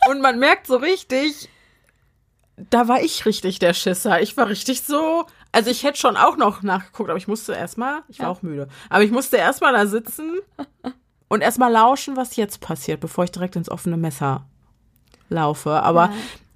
Und 0.10 0.22
man 0.22 0.38
merkt 0.38 0.68
so 0.68 0.76
richtig, 0.78 1.50
da 2.70 2.88
war 2.88 3.02
ich 3.02 3.26
richtig 3.26 3.58
der 3.60 3.74
Schisser. 3.74 4.22
Ich 4.22 4.38
war 4.38 4.48
richtig 4.48 4.84
so. 4.84 5.26
Also 5.52 5.72
ich 5.72 5.84
hätte 5.84 5.98
schon 5.98 6.18
auch 6.18 6.38
noch 6.38 6.62
nachgeguckt, 6.62 7.10
aber 7.10 7.18
ich 7.18 7.28
musste 7.28 7.54
erstmal, 7.54 8.02
ich 8.10 8.20
war 8.20 8.28
Ja. 8.28 8.32
auch 8.32 8.42
müde, 8.44 8.68
aber 8.90 9.04
ich 9.04 9.12
musste 9.12 9.38
erstmal 9.38 9.74
da 9.74 9.86
sitzen 9.88 10.40
und 11.30 11.42
erstmal 11.42 11.72
lauschen, 11.72 12.16
was 12.16 12.36
jetzt 12.36 12.60
passiert, 12.60 13.00
bevor 13.00 13.24
ich 13.24 13.32
direkt 13.32 13.56
ins 13.56 13.70
offene 13.70 13.98
Messer 13.98 14.46
laufe. 15.30 15.72
Aber 15.82 16.06
Ja. 16.08 16.14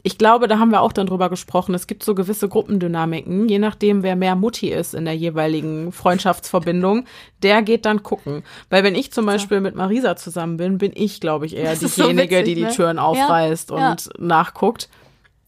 Ich 0.08 0.18
glaube, 0.18 0.48
da 0.48 0.58
haben 0.58 0.72
wir 0.72 0.80
auch 0.80 0.94
dann 0.94 1.06
drüber 1.06 1.30
gesprochen. 1.30 1.76
Es 1.76 1.86
gibt 1.86 2.02
so 2.02 2.16
gewisse 2.16 2.48
Gruppendynamiken, 2.48 3.50
je 3.50 3.60
nachdem, 3.60 4.04
wer 4.04 4.16
mehr 4.16 4.38
Mutti 4.38 4.70
ist 4.70 4.94
in 4.96 5.04
der 5.04 5.18
jeweiligen 5.18 5.92
Freundschaftsverbindung, 5.92 7.04
der 7.44 7.62
geht 7.62 7.86
dann 7.86 8.04
gucken. 8.04 8.44
Weil 8.70 8.86
wenn 8.86 8.96
ich 8.96 9.12
zum 9.12 9.26
Beispiel 9.26 9.60
mit 9.60 9.76
Marisa 9.76 10.16
zusammen 10.16 10.56
bin, 10.56 10.78
bin 10.78 10.94
ich, 10.96 11.20
glaube 11.20 11.46
ich, 11.46 11.58
eher 11.58 11.74
ist 11.74 11.82
so 11.82 12.04
diejenige, 12.04 12.38
witzig, 12.38 12.46
die 12.46 12.56
die 12.56 12.64
ne? 12.64 12.70
Türen 12.72 12.96
Ja, 12.96 13.04
aufreißt 13.04 13.72
ja. 13.72 13.92
und 13.92 14.10
nachguckt. 14.18 14.88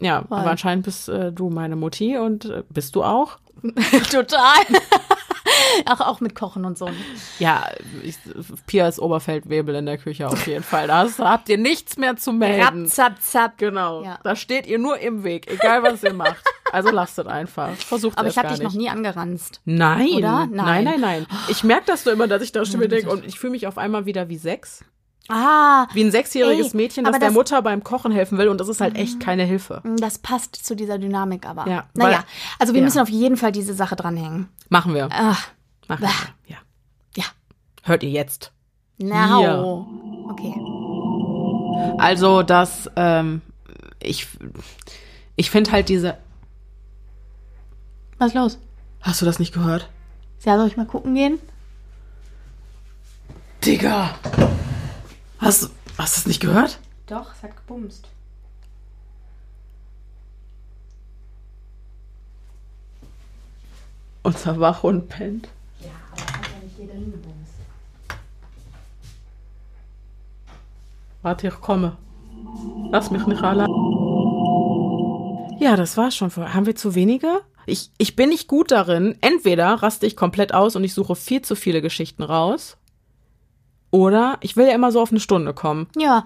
Ja, 0.02 0.24
Voll. 0.28 0.40
aber 0.40 0.52
anscheinend 0.52 0.84
bist 0.84 1.08
äh, 1.08 1.32
du 1.32 1.50
meine 1.50 1.78
Mutti 1.78 2.18
und 2.18 2.44
äh, 2.44 2.64
bist 2.70 2.98
du 2.98 3.04
auch? 3.06 3.38
Total. 4.12 4.60
Ach, 5.86 6.02
auch 6.02 6.20
mit 6.22 6.36
Kochen 6.36 6.66
und 6.66 6.78
so. 6.78 6.90
Ja, 7.40 7.66
ich, 8.04 8.18
Pia 8.68 8.88
ist 8.88 9.00
Oberfeldwebel 9.00 9.76
in 9.76 9.86
der 9.86 9.98
Küche 9.98 10.28
auf 10.28 10.46
jeden 10.48 10.64
Fall. 10.64 10.88
Da 10.88 11.00
hast- 11.00 11.20
habt 11.20 11.50
ihr 11.50 11.58
nichts 11.58 11.98
mehr 11.98 12.16
zu 12.18 12.32
melden. 12.34 12.88
zap, 12.88 13.22
zap. 13.22 13.58
Genau. 13.58 14.04
Ja. 14.04 14.20
Da 14.24 14.36
steht 14.36 14.68
ihr 14.68 14.80
nur 14.80 15.00
im 15.00 15.24
Weg, 15.24 15.50
egal 15.52 15.84
was 15.84 16.04
ihr 16.04 16.14
macht. 16.14 16.44
Also 16.72 16.92
lasst 16.92 17.18
es 17.18 17.26
einfach. 17.26 17.72
Versucht 17.76 18.18
Aber 18.18 18.28
es 18.28 18.34
ich 18.36 18.38
habe 18.38 18.50
dich 18.50 18.60
nicht. 18.60 18.68
noch 18.68 18.74
nie 18.80 18.90
angeranzt. 18.90 19.62
Nein, 19.66 20.10
Oder? 20.18 20.48
nein, 20.48 20.52
Nein. 20.52 20.84
nein, 20.84 21.00
nein. 21.02 21.28
Ich 21.48 21.64
merke 21.64 21.86
das 21.88 22.04
so 22.04 22.12
immer, 22.12 22.28
dass 22.28 22.42
ich 22.44 22.52
da 22.52 22.64
schon 22.66 22.80
wieder 22.80 22.90
denke 22.96 23.10
und 23.12 23.26
ich 23.26 23.40
fühle 23.40 23.52
mich 23.52 23.66
auf 23.68 23.78
einmal 23.78 24.06
wieder 24.06 24.30
wie 24.30 24.38
sechs. 24.38 24.84
Ah, 25.30 25.88
Wie 25.94 26.04
ein 26.04 26.12
sechsjähriges 26.12 26.72
Ey, 26.74 26.78
Mädchen, 26.78 27.04
das 27.04 27.12
aber 27.14 27.20
der 27.20 27.30
das- 27.30 27.36
Mutter 27.36 27.62
beim 27.62 27.84
Kochen 27.84 28.12
helfen 28.12 28.38
will 28.38 28.48
und 28.50 28.60
das 28.60 28.68
ist 28.68 28.82
halt 28.82 28.96
echt 28.96 29.20
keine 29.20 29.44
Hilfe. 29.44 29.82
das 30.00 30.18
passt 30.18 30.56
zu 30.56 30.76
dieser 30.76 30.98
Dynamik 30.98 31.46
aber. 31.48 31.68
Ja, 31.68 31.86
naja, 31.94 32.18
weil- 32.18 32.24
also 32.58 32.74
wir 32.74 32.80
ja. 32.82 32.86
müssen 32.86 33.00
auf 33.00 33.10
jeden 33.10 33.38
Fall 33.38 33.52
diese 33.52 33.74
Sache 33.74 33.96
dranhängen. 33.96 34.50
Machen 34.70 34.94
wir. 34.96 35.08
Ach, 35.12 35.48
Machen 35.88 36.02
wir. 36.02 36.10
Ja. 36.48 36.58
ja. 37.16 37.24
Hört 37.84 38.04
ihr 38.04 38.10
jetzt. 38.10 38.52
No. 38.98 39.88
Okay. 40.30 40.54
Also, 42.00 42.44
das, 42.44 42.90
ähm, 42.96 43.42
ich, 44.02 44.28
ich 45.36 45.50
finde 45.50 45.72
halt 45.72 45.90
diese. 45.90 46.18
Was 48.18 48.30
ist 48.30 48.36
los? 48.36 48.60
Hast 49.02 49.22
du 49.22 49.26
das 49.26 49.40
nicht 49.40 49.54
gehört? 49.54 49.90
Ja, 50.44 50.58
soll 50.58 50.68
ich 50.68 50.76
mal 50.78 50.86
gucken 50.86 51.16
gehen? 51.16 51.40
Digga! 53.66 54.10
Hast, 55.40 55.64
du- 55.64 55.70
hast 55.98 56.16
du 56.16 56.20
es 56.22 56.26
nicht 56.28 56.40
gehört? 56.40 56.80
Doch, 57.08 57.34
es 57.34 57.42
hat 57.44 57.56
gebumst. 57.56 58.08
Unser 64.24 64.60
Wachhund 64.60 65.10
pennt. 65.10 65.48
Ja, 65.82 65.90
aber 66.12 66.22
hat 66.22 66.48
ja 66.52 66.64
nicht 66.64 66.78
jeder 66.78 66.94
hingebumst. 66.94 67.30
Warte, 71.22 71.48
ich 71.48 71.54
komme. 71.62 71.98
Lass 72.92 73.12
mich 73.12 73.26
nicht 73.26 73.42
allein. 73.44 73.68
Ja, 75.60 75.76
das 75.76 75.98
war's 75.98 76.16
schon. 76.16 76.32
Haben 76.36 76.66
wir 76.66 76.76
zu 76.76 76.96
wenige? 76.96 77.42
Ich, 77.66 77.92
ich 77.98 78.16
bin 78.16 78.30
nicht 78.30 78.48
gut 78.48 78.72
darin. 78.72 79.18
Entweder 79.22 79.68
raste 79.76 80.06
ich 80.06 80.16
komplett 80.16 80.54
aus 80.54 80.76
und 80.76 80.84
ich 80.84 80.94
suche 80.94 81.16
viel 81.16 81.42
zu 81.42 81.56
viele 81.56 81.82
Geschichten 81.82 82.24
raus. 82.24 82.78
Oder 83.92 84.38
ich 84.42 84.56
will 84.56 84.68
ja 84.68 84.74
immer 84.76 84.92
so 84.92 85.02
auf 85.02 85.12
eine 85.12 85.20
Stunde 85.20 85.54
kommen. 85.54 85.88
Ja. 85.98 86.24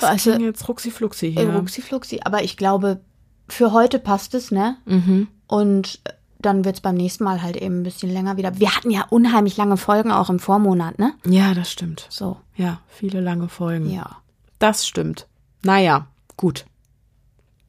Das 0.00 0.10
Also, 0.10 0.32
jetzt 0.32 0.68
ruxi-fluxi 0.68 1.26
äh, 1.28 1.30
hier. 1.32 1.54
Ruxi 1.54 1.82
Fluxi. 1.82 2.20
Aber 2.24 2.42
ich 2.42 2.56
glaube, 2.56 3.00
für 3.48 3.72
heute 3.72 3.98
passt 3.98 4.34
es, 4.34 4.50
ne? 4.50 4.76
Mhm. 4.84 5.28
Und 5.46 6.00
äh, 6.04 6.10
dann 6.38 6.64
wird's 6.64 6.80
beim 6.80 6.96
nächsten 6.96 7.24
Mal 7.24 7.42
halt 7.42 7.56
eben 7.56 7.80
ein 7.80 7.82
bisschen 7.82 8.10
länger 8.12 8.36
wieder. 8.36 8.58
Wir 8.58 8.74
hatten 8.76 8.90
ja 8.90 9.06
unheimlich 9.10 9.56
lange 9.56 9.76
Folgen 9.76 10.10
auch 10.12 10.28
im 10.30 10.38
Vormonat, 10.38 10.98
ne? 10.98 11.12
Ja, 11.24 11.54
das 11.54 11.70
stimmt. 11.72 12.06
So, 12.08 12.36
Ja, 12.56 12.80
viele 12.88 13.20
lange 13.20 13.48
Folgen. 13.48 13.88
ja. 13.90 14.16
Das 14.58 14.86
stimmt. 14.86 15.26
Naja, 15.62 16.06
gut. 16.36 16.64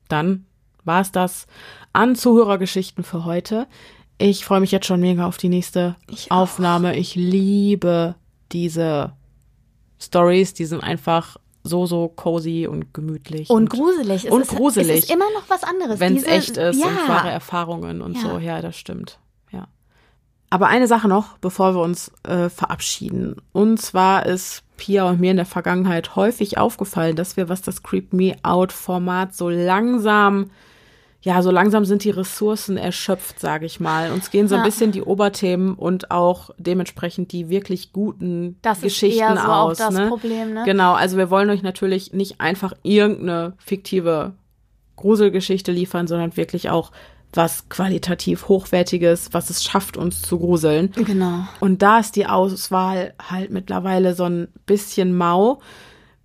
Dann 0.07 0.45
war 0.85 1.01
es 1.01 1.11
das 1.11 1.47
an 1.93 2.15
Zuhörergeschichten 2.15 3.03
für 3.03 3.25
heute. 3.25 3.67
Ich 4.17 4.45
freue 4.45 4.61
mich 4.61 4.71
jetzt 4.71 4.85
schon 4.87 5.01
mega 5.01 5.27
auf 5.27 5.37
die 5.37 5.49
nächste 5.49 5.95
Ich 6.09 6.31
auch. 6.31 6.37
Aufnahme. 6.43 6.95
Ich 6.95 7.15
liebe 7.15 8.15
diese 8.51 9.13
Stories. 9.99 10.53
Die 10.53 10.65
sind 10.65 10.83
einfach 10.83 11.37
so, 11.63 11.85
so 11.85 12.07
cozy 12.07 12.67
und 12.67 12.93
gemütlich. 12.93 13.49
Und 13.49 13.69
gruselig. 13.69 14.25
Es 14.25 14.31
und 14.31 14.41
ist, 14.41 14.55
gruselig. 14.55 14.89
Es 14.89 15.03
ist 15.05 15.11
immer 15.11 15.29
noch 15.33 15.49
was 15.49 15.63
anderes. 15.63 15.99
wenn 15.99 16.15
es 16.15 16.23
echt 16.23 16.57
ist 16.57 16.79
ja. 16.79 16.87
und 16.87 17.07
wahre 17.07 17.29
Erfahrungen 17.29 18.01
und 18.01 18.15
Ja. 18.15 18.21
so. 18.21 18.37
Ja, 18.39 18.61
das 18.61 18.77
stimmt. 18.77 19.19
Ja. 19.51 19.67
Aber 20.49 20.67
eine 20.67 20.87
Sache 20.87 21.07
noch, 21.07 21.37
bevor 21.39 21.75
wir 21.75 21.81
uns 21.81 22.11
äh, 22.23 22.49
verabschieden. 22.49 23.35
Und 23.51 23.81
zwar 23.81 24.25
ist 24.25 24.63
Pia 24.77 25.09
und 25.09 25.19
mir 25.19 25.31
in 25.31 25.37
der 25.37 25.45
Vergangenheit 25.45 26.15
häufig 26.15 26.57
aufgefallen, 26.57 27.15
dass 27.15 27.35
wir, 27.35 27.49
was 27.49 27.61
das 27.61 27.83
Creep 27.83 28.13
Me 28.13 28.35
Out 28.43 28.71
Format 28.71 29.35
so 29.35 29.49
langsam, 29.49 30.51
ja, 31.21 31.41
so 31.41 31.51
langsam 31.51 31.83
sind 31.83 32.03
die 32.03 32.11
Ressourcen 32.11 32.77
erschöpft, 32.77 33.39
sage 33.39 33.65
ich 33.65 33.79
mal. 33.79 34.11
Uns 34.11 34.29
gehen 34.29 34.47
so 34.47 34.55
ein 34.55 34.59
Ja. 34.61 34.65
bisschen 34.65 34.91
die 34.91 35.01
Oberthemen 35.01 35.73
und 35.73 36.11
auch 36.11 36.51
dementsprechend 36.57 37.31
die 37.31 37.49
wirklich 37.49 37.91
guten 37.91 38.57
Das 38.61 38.77
ist 38.77 38.83
Geschichten 38.83 39.19
eher 39.21 39.35
so 39.35 39.41
auch 39.43 39.69
aus. 39.71 39.77
das 39.77 39.93
ne? 39.93 40.07
Problem, 40.07 40.53
ne? 40.53 40.63
Genau, 40.63 40.93
also 40.93 41.17
wir 41.17 41.29
wollen 41.29 41.49
euch 41.49 41.63
natürlich 41.63 42.13
nicht 42.13 42.39
einfach 42.39 42.73
irgendeine 42.83 43.53
fiktive 43.57 44.33
Gruselgeschichte 44.95 45.71
liefern, 45.71 46.07
sondern 46.07 46.37
wirklich 46.37 46.69
auch 46.69 46.91
was 47.33 47.67
qualitativ 47.69 48.47
hochwertiges, 48.47 49.29
was 49.33 49.49
es 49.49 49.63
schafft, 49.63 49.97
uns 49.97 50.21
zu 50.21 50.39
gruseln. 50.39 50.91
Genau. 50.95 51.41
Und 51.59 51.81
da 51.81 51.99
ist 51.99 52.15
die 52.15 52.25
Auswahl 52.25 53.13
halt 53.29 53.51
mittlerweile 53.51 54.13
so 54.15 54.23
ein 54.23 54.47
bisschen 54.65 55.15
mau. 55.15 55.59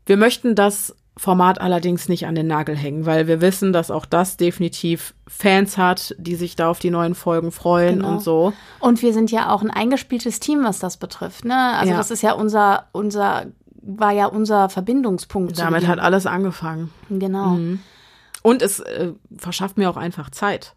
Wir 0.06 0.16
möchten 0.16 0.54
das 0.54 0.94
Format 1.22 1.60
allerdings 1.60 2.08
nicht 2.08 2.26
an 2.26 2.34
den 2.34 2.48
Nagel 2.48 2.76
hängen, 2.76 3.06
weil 3.06 3.28
wir 3.28 3.40
wissen, 3.40 3.72
dass 3.72 3.92
auch 3.92 4.06
das 4.06 4.36
definitiv 4.36 5.14
Fans 5.28 5.78
hat, 5.78 6.16
die 6.18 6.34
sich 6.34 6.56
da 6.56 6.68
auf 6.68 6.80
die 6.80 6.90
neuen 6.90 7.14
Folgen 7.14 7.52
freuen 7.52 7.98
Genau. 7.98 8.08
und 8.14 8.22
so. 8.22 8.52
Und 8.80 9.02
wir 9.02 9.12
sind 9.12 9.30
ja 9.30 9.50
auch 9.50 9.62
ein 9.62 9.70
eingespieltes 9.70 10.40
Team, 10.40 10.64
was 10.64 10.80
das 10.80 10.96
betrifft. 10.96 11.44
Ne? 11.44 11.54
Also 11.78 11.92
Ja. 11.92 11.96
das 11.96 12.10
ist 12.10 12.22
ja 12.22 12.32
unser, 12.32 12.86
unser, 12.90 13.46
war 13.82 14.10
ja 14.10 14.26
unser 14.26 14.68
Verbindungspunkt. 14.68 15.56
Damit 15.60 15.86
hat 15.86 16.00
alles 16.00 16.26
angefangen. 16.26 16.90
Genau. 17.08 17.56
Und 18.42 18.60
es 18.60 18.80
äh, 18.80 19.12
verschafft 19.38 19.78
mir 19.78 19.88
auch 19.90 19.96
einfach 19.96 20.28
Zeit. 20.30 20.74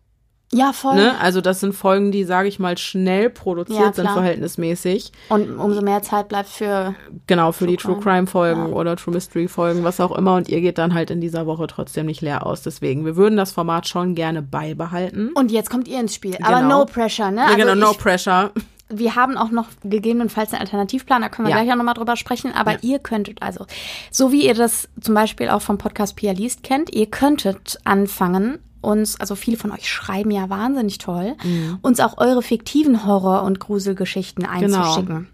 Ja, 0.53 0.73
voll. 0.73 0.95
Ne? 0.95 1.19
Also 1.19 1.41
das 1.41 1.59
sind 1.59 1.73
Folgen, 1.73 2.11
die, 2.11 2.23
sage 2.23 2.47
ich 2.47 2.59
mal, 2.59 2.77
schnell 2.77 3.29
produziert 3.29 3.79
Ja, 3.79 3.93
sind, 3.93 4.09
verhältnismäßig. 4.09 5.11
Und 5.29 5.57
umso 5.57 5.81
mehr 5.81 6.01
Zeit 6.03 6.29
bleibt 6.29 6.49
für. 6.49 6.93
Genau, 7.27 7.51
für 7.51 7.67
die 7.67 7.77
True 7.77 7.95
True 7.95 8.03
Crime. 8.03 8.27
Folgen 8.27 8.67
Ja. 8.69 8.73
oder 8.73 8.95
True 8.95 9.13
Mystery 9.13 9.47
Folgen, 9.47 9.83
was 9.83 9.99
auch 9.99 10.15
immer. 10.15 10.35
Und 10.35 10.47
ihr 10.47 10.61
geht 10.61 10.77
dann 10.77 10.93
halt 10.93 11.09
in 11.09 11.19
dieser 11.19 11.45
Woche 11.47 11.67
trotzdem 11.67 12.05
nicht 12.05 12.21
leer 12.21 12.45
aus. 12.45 12.61
Deswegen, 12.61 13.05
wir 13.05 13.15
würden 13.15 13.37
das 13.37 13.51
Format 13.51 13.87
schon 13.87 14.13
gerne 14.15 14.41
beibehalten. 14.41 15.31
Und 15.33 15.51
jetzt 15.51 15.69
kommt 15.69 15.87
ihr 15.87 15.99
ins 15.99 16.13
Spiel. 16.15 16.37
Aber 16.43 16.61
Genau. 16.61 16.79
no 16.79 16.85
pressure, 16.85 17.31
ne? 17.31 17.41
ja, 17.41 17.45
Also 17.47 17.57
genau, 17.57 17.75
no 17.75 17.93
pressure. 17.93 18.51
wir 18.87 19.15
haben 19.15 19.37
auch 19.37 19.49
noch 19.49 19.65
gegebenenfalls 19.83 20.53
einen 20.53 20.61
Alternativplan, 20.61 21.23
da 21.23 21.29
können 21.29 21.47
wir 21.47 21.55
Ja. 21.55 21.61
gleich 21.63 21.73
auch 21.73 21.77
nochmal 21.77 21.95
drüber 21.95 22.15
sprechen. 22.15 22.53
Aber 22.53 22.73
Ja. 22.73 22.77
ihr 22.83 22.99
könntet 22.99 23.41
also, 23.41 23.65
so 24.11 24.31
wie 24.31 24.45
ihr 24.45 24.53
das 24.53 24.89
zum 25.01 25.15
Beispiel 25.15 25.49
auch 25.49 25.63
vom 25.63 25.79
Podcast 25.79 26.15
Pia 26.15 26.31
liest 26.33 26.61
kennt, 26.63 26.93
ihr 26.93 27.07
könntet 27.07 27.79
anfangen, 27.83 28.59
uns, 28.86 29.19
also 29.19 29.36
viele 29.36 29.57
von 29.57 29.71
euch 29.71 29.89
schreiben 29.89 30.31
ja 30.31 30.49
wahnsinnig 30.49 30.97
toll, 30.99 31.36
Mhm. 31.43 31.79
uns 31.81 31.99
auch 31.99 32.17
eure 32.17 32.41
fiktiven 32.41 33.05
Horror- 33.05 33.43
und 33.43 33.59
Gruselgeschichten 33.59 34.43
Genau. 34.45 34.77
einzuschicken. 34.77 35.27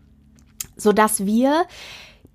Sodass 0.76 1.26
wir 1.26 1.66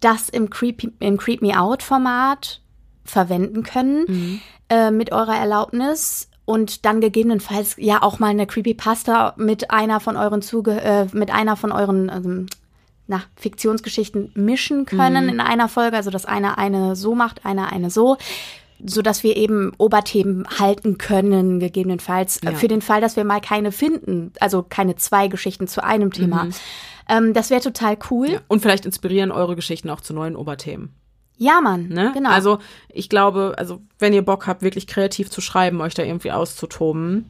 das 0.01 0.29
im 0.29 0.51
Creep, 0.51 0.93
im 1.01 1.17
Creep 1.17 1.43
Me 1.43 1.59
Out 1.59 1.83
Format 1.83 2.61
verwenden 3.05 3.63
können, 3.63 4.05
Mhm. 4.07 4.41
äh, 4.69 4.91
mit 4.91 5.13
eurer 5.13 5.37
Erlaubnis 5.37 6.29
und 6.45 6.85
dann 6.85 7.01
gegebenenfalls 7.01 7.75
ja 7.79 8.03
auch 8.03 8.19
mal 8.19 8.29
eine 8.29 8.47
Creepypasta 8.47 9.35
mit 9.37 9.71
einer 9.71 9.99
von 10.01 10.17
euren 10.17 10.43
Zuge 10.43 10.81
äh, 10.81 11.07
mit 11.13 11.31
einer 11.33 11.57
von 11.57 11.73
euren 11.73 12.09
ähm, 12.09 12.47
na, 13.09 13.23
Fiktionsgeschichten 13.37 14.33
mischen 14.35 14.85
können 14.85 15.25
Mhm. 15.25 15.31
in 15.31 15.41
einer 15.41 15.69
Folge, 15.69 15.97
also 15.97 16.11
dass 16.11 16.25
einer 16.27 16.59
eine 16.59 16.97
so 16.97 17.15
macht, 17.15 17.45
einer 17.47 17.73
eine 17.73 17.89
so, 17.91 18.17
so 18.85 19.03
dass 19.03 19.23
wir 19.23 19.37
eben 19.37 19.73
Oberthemen 19.79 20.47
halten 20.59 20.99
können, 20.99 21.61
gegebenenfalls 21.61 22.39
äh, 22.43 22.47
Ja. 22.47 22.53
für 22.53 22.69
den 22.69 22.83
Fall, 22.83 23.01
dass 23.01 23.17
wir 23.17 23.25
mal 23.25 23.41
keine 23.41 23.73
finden, 23.73 24.33
also 24.41 24.63
keine 24.63 24.97
zwei 24.97 25.29
Geschichten 25.29 25.67
zu 25.69 25.83
einem 25.83 26.13
Thema. 26.13 26.49
Ähm, 27.09 27.33
das 27.35 27.51
wäre 27.51 27.61
total 27.61 27.97
cool. 28.11 28.27
Mhm. 28.29 28.33
Ja. 28.35 28.41
Und 28.49 28.61
vielleicht 28.61 28.85
inspirieren 28.87 29.31
eure 29.33 29.57
Geschichten 29.57 29.89
auch 29.91 30.01
zu 30.01 30.13
neuen 30.15 30.37
Oberthemen. 30.37 30.93
Ja, 31.39 31.61
Mann. 31.61 31.89
Ne? 31.89 32.13
Genau. 32.15 32.31
Also 32.31 32.59
ich 32.89 33.09
glaube, 33.09 33.55
also 33.59 33.81
wenn 33.99 34.13
ihr 34.15 34.23
Bock 34.25 34.47
habt, 34.47 34.63
wirklich 34.63 34.87
kreativ 34.87 35.31
zu 35.31 35.41
schreiben, 35.41 35.81
euch 35.83 35.95
da 35.95 36.03
irgendwie 36.03 36.33
auszutoben, 36.33 37.27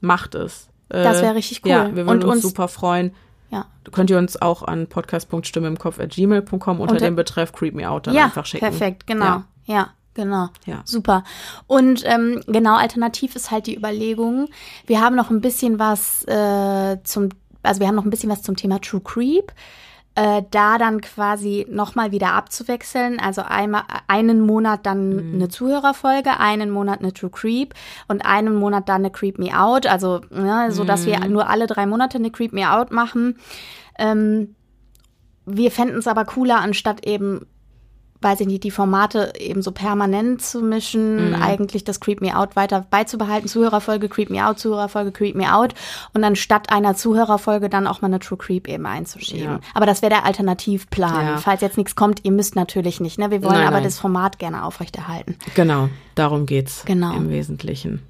macht 0.00 0.34
es. 0.34 0.68
Äh, 0.88 1.02
Das 1.04 1.22
wär 1.22 1.34
richtig 1.34 1.62
cool. 1.64 1.70
Ja, 1.70 1.86
wir 1.94 2.04
würden 2.06 2.08
Und 2.08 2.24
uns, 2.24 2.34
uns- 2.34 2.42
super 2.42 2.68
freuen. 2.68 3.12
ja. 3.50 3.66
Könnt 3.92 4.10
ihr 4.10 4.18
uns 4.18 4.40
auch 4.42 4.62
an 4.64 4.88
podcast.stimme 4.88 5.68
im 5.68 5.78
Kopf 5.78 6.00
at 6.00 6.10
gmail.com 6.10 6.80
unter 6.80 6.92
Unter- 6.94 7.04
dem 7.04 7.14
Betreff 7.16 7.52
Creep 7.52 7.74
Me 7.74 7.88
Out 7.88 8.06
dann 8.08 8.14
ja, 8.14 8.24
einfach 8.24 8.44
schicken. 8.46 8.64
perfekt, 8.66 9.06
genau. 9.06 9.24
Ja. 9.24 9.44
Ja, 9.66 9.88
genau. 10.14 10.48
Ja. 10.66 10.82
Super. 10.84 11.24
Und 11.66 12.02
ähm, 12.06 12.42
genau, 12.46 12.76
alternativ 12.76 13.36
ist 13.36 13.50
halt 13.50 13.66
die 13.66 13.76
Überlegung, 13.76 14.48
wir 14.86 15.00
haben 15.00 15.16
noch 15.16 15.30
ein 15.30 15.40
bisschen 15.40 15.78
was 15.78 16.24
äh, 16.24 16.98
zum, 17.04 17.28
also 17.62 17.80
wir 17.80 17.88
haben 17.88 17.94
noch 17.96 18.04
ein 18.04 18.10
bisschen 18.10 18.30
was 18.30 18.42
zum 18.42 18.56
Thema 18.56 18.80
True 18.80 19.00
Creep. 19.02 19.52
Äh, 20.16 20.44
da 20.52 20.78
dann 20.78 21.00
quasi 21.00 21.66
nochmal 21.68 22.12
wieder 22.12 22.34
abzuwechseln. 22.34 23.18
Also 23.18 23.42
einmal 23.42 23.82
einen 24.06 24.40
Monat 24.42 24.86
dann 24.86 25.16
Mhm. 25.30 25.34
eine 25.34 25.48
Zuhörerfolge, 25.48 26.38
einen 26.38 26.70
Monat 26.70 27.00
eine 27.00 27.12
True 27.12 27.30
Creep 27.30 27.74
und 28.06 28.24
einen 28.24 28.54
Monat 28.54 28.88
dann 28.88 29.00
eine 29.00 29.10
Creep 29.10 29.40
Me 29.40 29.60
Out. 29.60 29.86
Also, 29.88 30.20
ne, 30.30 30.70
so 30.70 30.84
dass 30.84 31.00
Mhm. 31.04 31.06
wir 31.06 31.28
nur 31.28 31.48
alle 31.50 31.66
drei 31.66 31.84
Monate 31.86 32.18
eine 32.18 32.30
Creep 32.30 32.52
Me 32.52 32.70
Out 32.72 32.92
machen. 32.92 33.38
Ähm, 33.98 34.54
wir 35.46 35.72
fänden 35.72 35.98
es 35.98 36.06
aber 36.06 36.24
cooler, 36.26 36.60
anstatt 36.60 37.04
eben 37.04 37.46
weiß 38.24 38.40
ich 38.40 38.46
nicht, 38.46 38.64
die 38.64 38.70
Formate 38.70 39.34
eben 39.38 39.60
so 39.62 39.70
permanent 39.70 40.42
zu 40.42 40.60
mischen, 40.62 41.28
Mhm. 41.30 41.34
eigentlich 41.42 41.84
das 41.84 42.00
Creep 42.00 42.20
Me 42.22 42.36
Out 42.36 42.56
weiter 42.56 42.86
beizubehalten, 42.90 43.48
Zuhörerfolge 43.48 44.08
Creep 44.08 44.30
Me 44.30 44.44
Out, 44.46 44.58
Zuhörerfolge 44.58 45.12
Creep 45.12 45.36
Me 45.36 45.54
Out 45.54 45.74
und 46.14 46.22
dann 46.22 46.34
statt 46.34 46.70
einer 46.70 46.96
Zuhörerfolge 46.96 47.68
dann 47.68 47.86
auch 47.86 48.00
mal 48.00 48.08
eine 48.08 48.18
True 48.18 48.38
Creep 48.38 48.66
eben 48.68 48.86
einzuschieben. 48.86 49.44
Ja. 49.44 49.60
Aber 49.74 49.86
das 49.86 50.02
wäre 50.02 50.10
der 50.10 50.24
Alternativplan. 50.24 51.26
Ja. 51.26 51.36
Falls 51.38 51.60
jetzt 51.60 51.76
nichts 51.76 51.94
kommt, 51.94 52.24
ihr 52.24 52.32
müsst 52.32 52.56
natürlich 52.56 52.98
nicht, 53.00 53.18
ne? 53.18 53.30
Wir 53.30 53.42
wollen 53.42 53.52
Nein, 53.54 53.66
aber 53.66 53.76
nein. 53.76 53.84
das 53.84 53.98
Format 53.98 54.38
gerne 54.38 54.64
aufrechterhalten. 54.64 55.36
Genau, 55.54 55.90
darum 56.14 56.46
geht's 56.46 56.84
Genau. 56.86 57.14
im 57.14 57.28
Wesentlichen. 57.28 58.00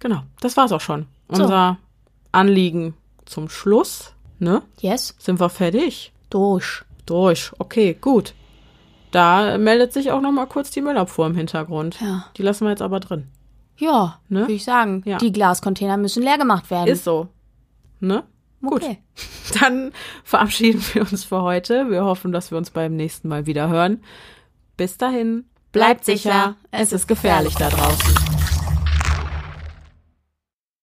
Genau, 0.00 0.20
das 0.40 0.56
war's 0.56 0.72
auch 0.72 0.80
schon. 0.80 1.06
So. 1.30 1.42
Unser 1.44 1.78
Anliegen 2.32 2.94
zum 3.24 3.48
Schluss, 3.48 4.12
ne? 4.38 4.62
Yes? 4.80 5.14
Sind 5.18 5.40
wir 5.40 5.48
fertig? 5.48 6.12
Durch. 6.30 6.82
Durch. 7.06 7.52
Okay, 7.58 7.96
gut. 8.00 8.34
Da 9.10 9.58
meldet 9.58 9.92
sich 9.92 10.10
auch 10.12 10.20
noch 10.20 10.32
mal 10.32 10.46
kurz 10.46 10.70
die 10.70 10.80
Müllabfuhr 10.80 11.26
im 11.26 11.34
Hintergrund. 11.34 12.00
Ja. 12.00 12.26
Die 12.36 12.42
lassen 12.42 12.64
wir 12.64 12.70
jetzt 12.70 12.82
aber 12.82 13.00
drin. 13.00 13.26
Ja, 13.76 14.20
Ne? 14.28 14.40
würde 14.40 14.52
ich 14.52 14.64
sagen. 14.64 15.02
Ja. 15.06 15.18
Die 15.18 15.32
Glascontainer 15.32 15.96
müssen 15.96 16.22
leer 16.22 16.38
gemacht 16.38 16.70
werden. 16.70 16.86
Ist 16.88 17.04
so. 17.04 17.28
Ne? 17.98 18.22
Gut. 18.62 18.82
okay. 18.82 18.98
Dann 19.60 19.92
verabschieden 20.22 20.82
wir 20.92 21.02
uns 21.02 21.24
für 21.24 21.42
heute. 21.42 21.90
Wir 21.90 22.04
hoffen, 22.04 22.30
dass 22.30 22.50
wir 22.50 22.58
uns 22.58 22.70
beim 22.70 22.94
nächsten 22.94 23.28
Mal 23.28 23.46
wieder 23.46 23.68
hören. 23.68 24.02
Bis 24.76 24.98
dahin, 24.98 25.44
bleibt 25.72 26.04
sicher. 26.04 26.56
Es 26.70 26.92
ist 26.92 27.08
gefährlich 27.08 27.54
da 27.54 27.68
draußen. 27.70 28.19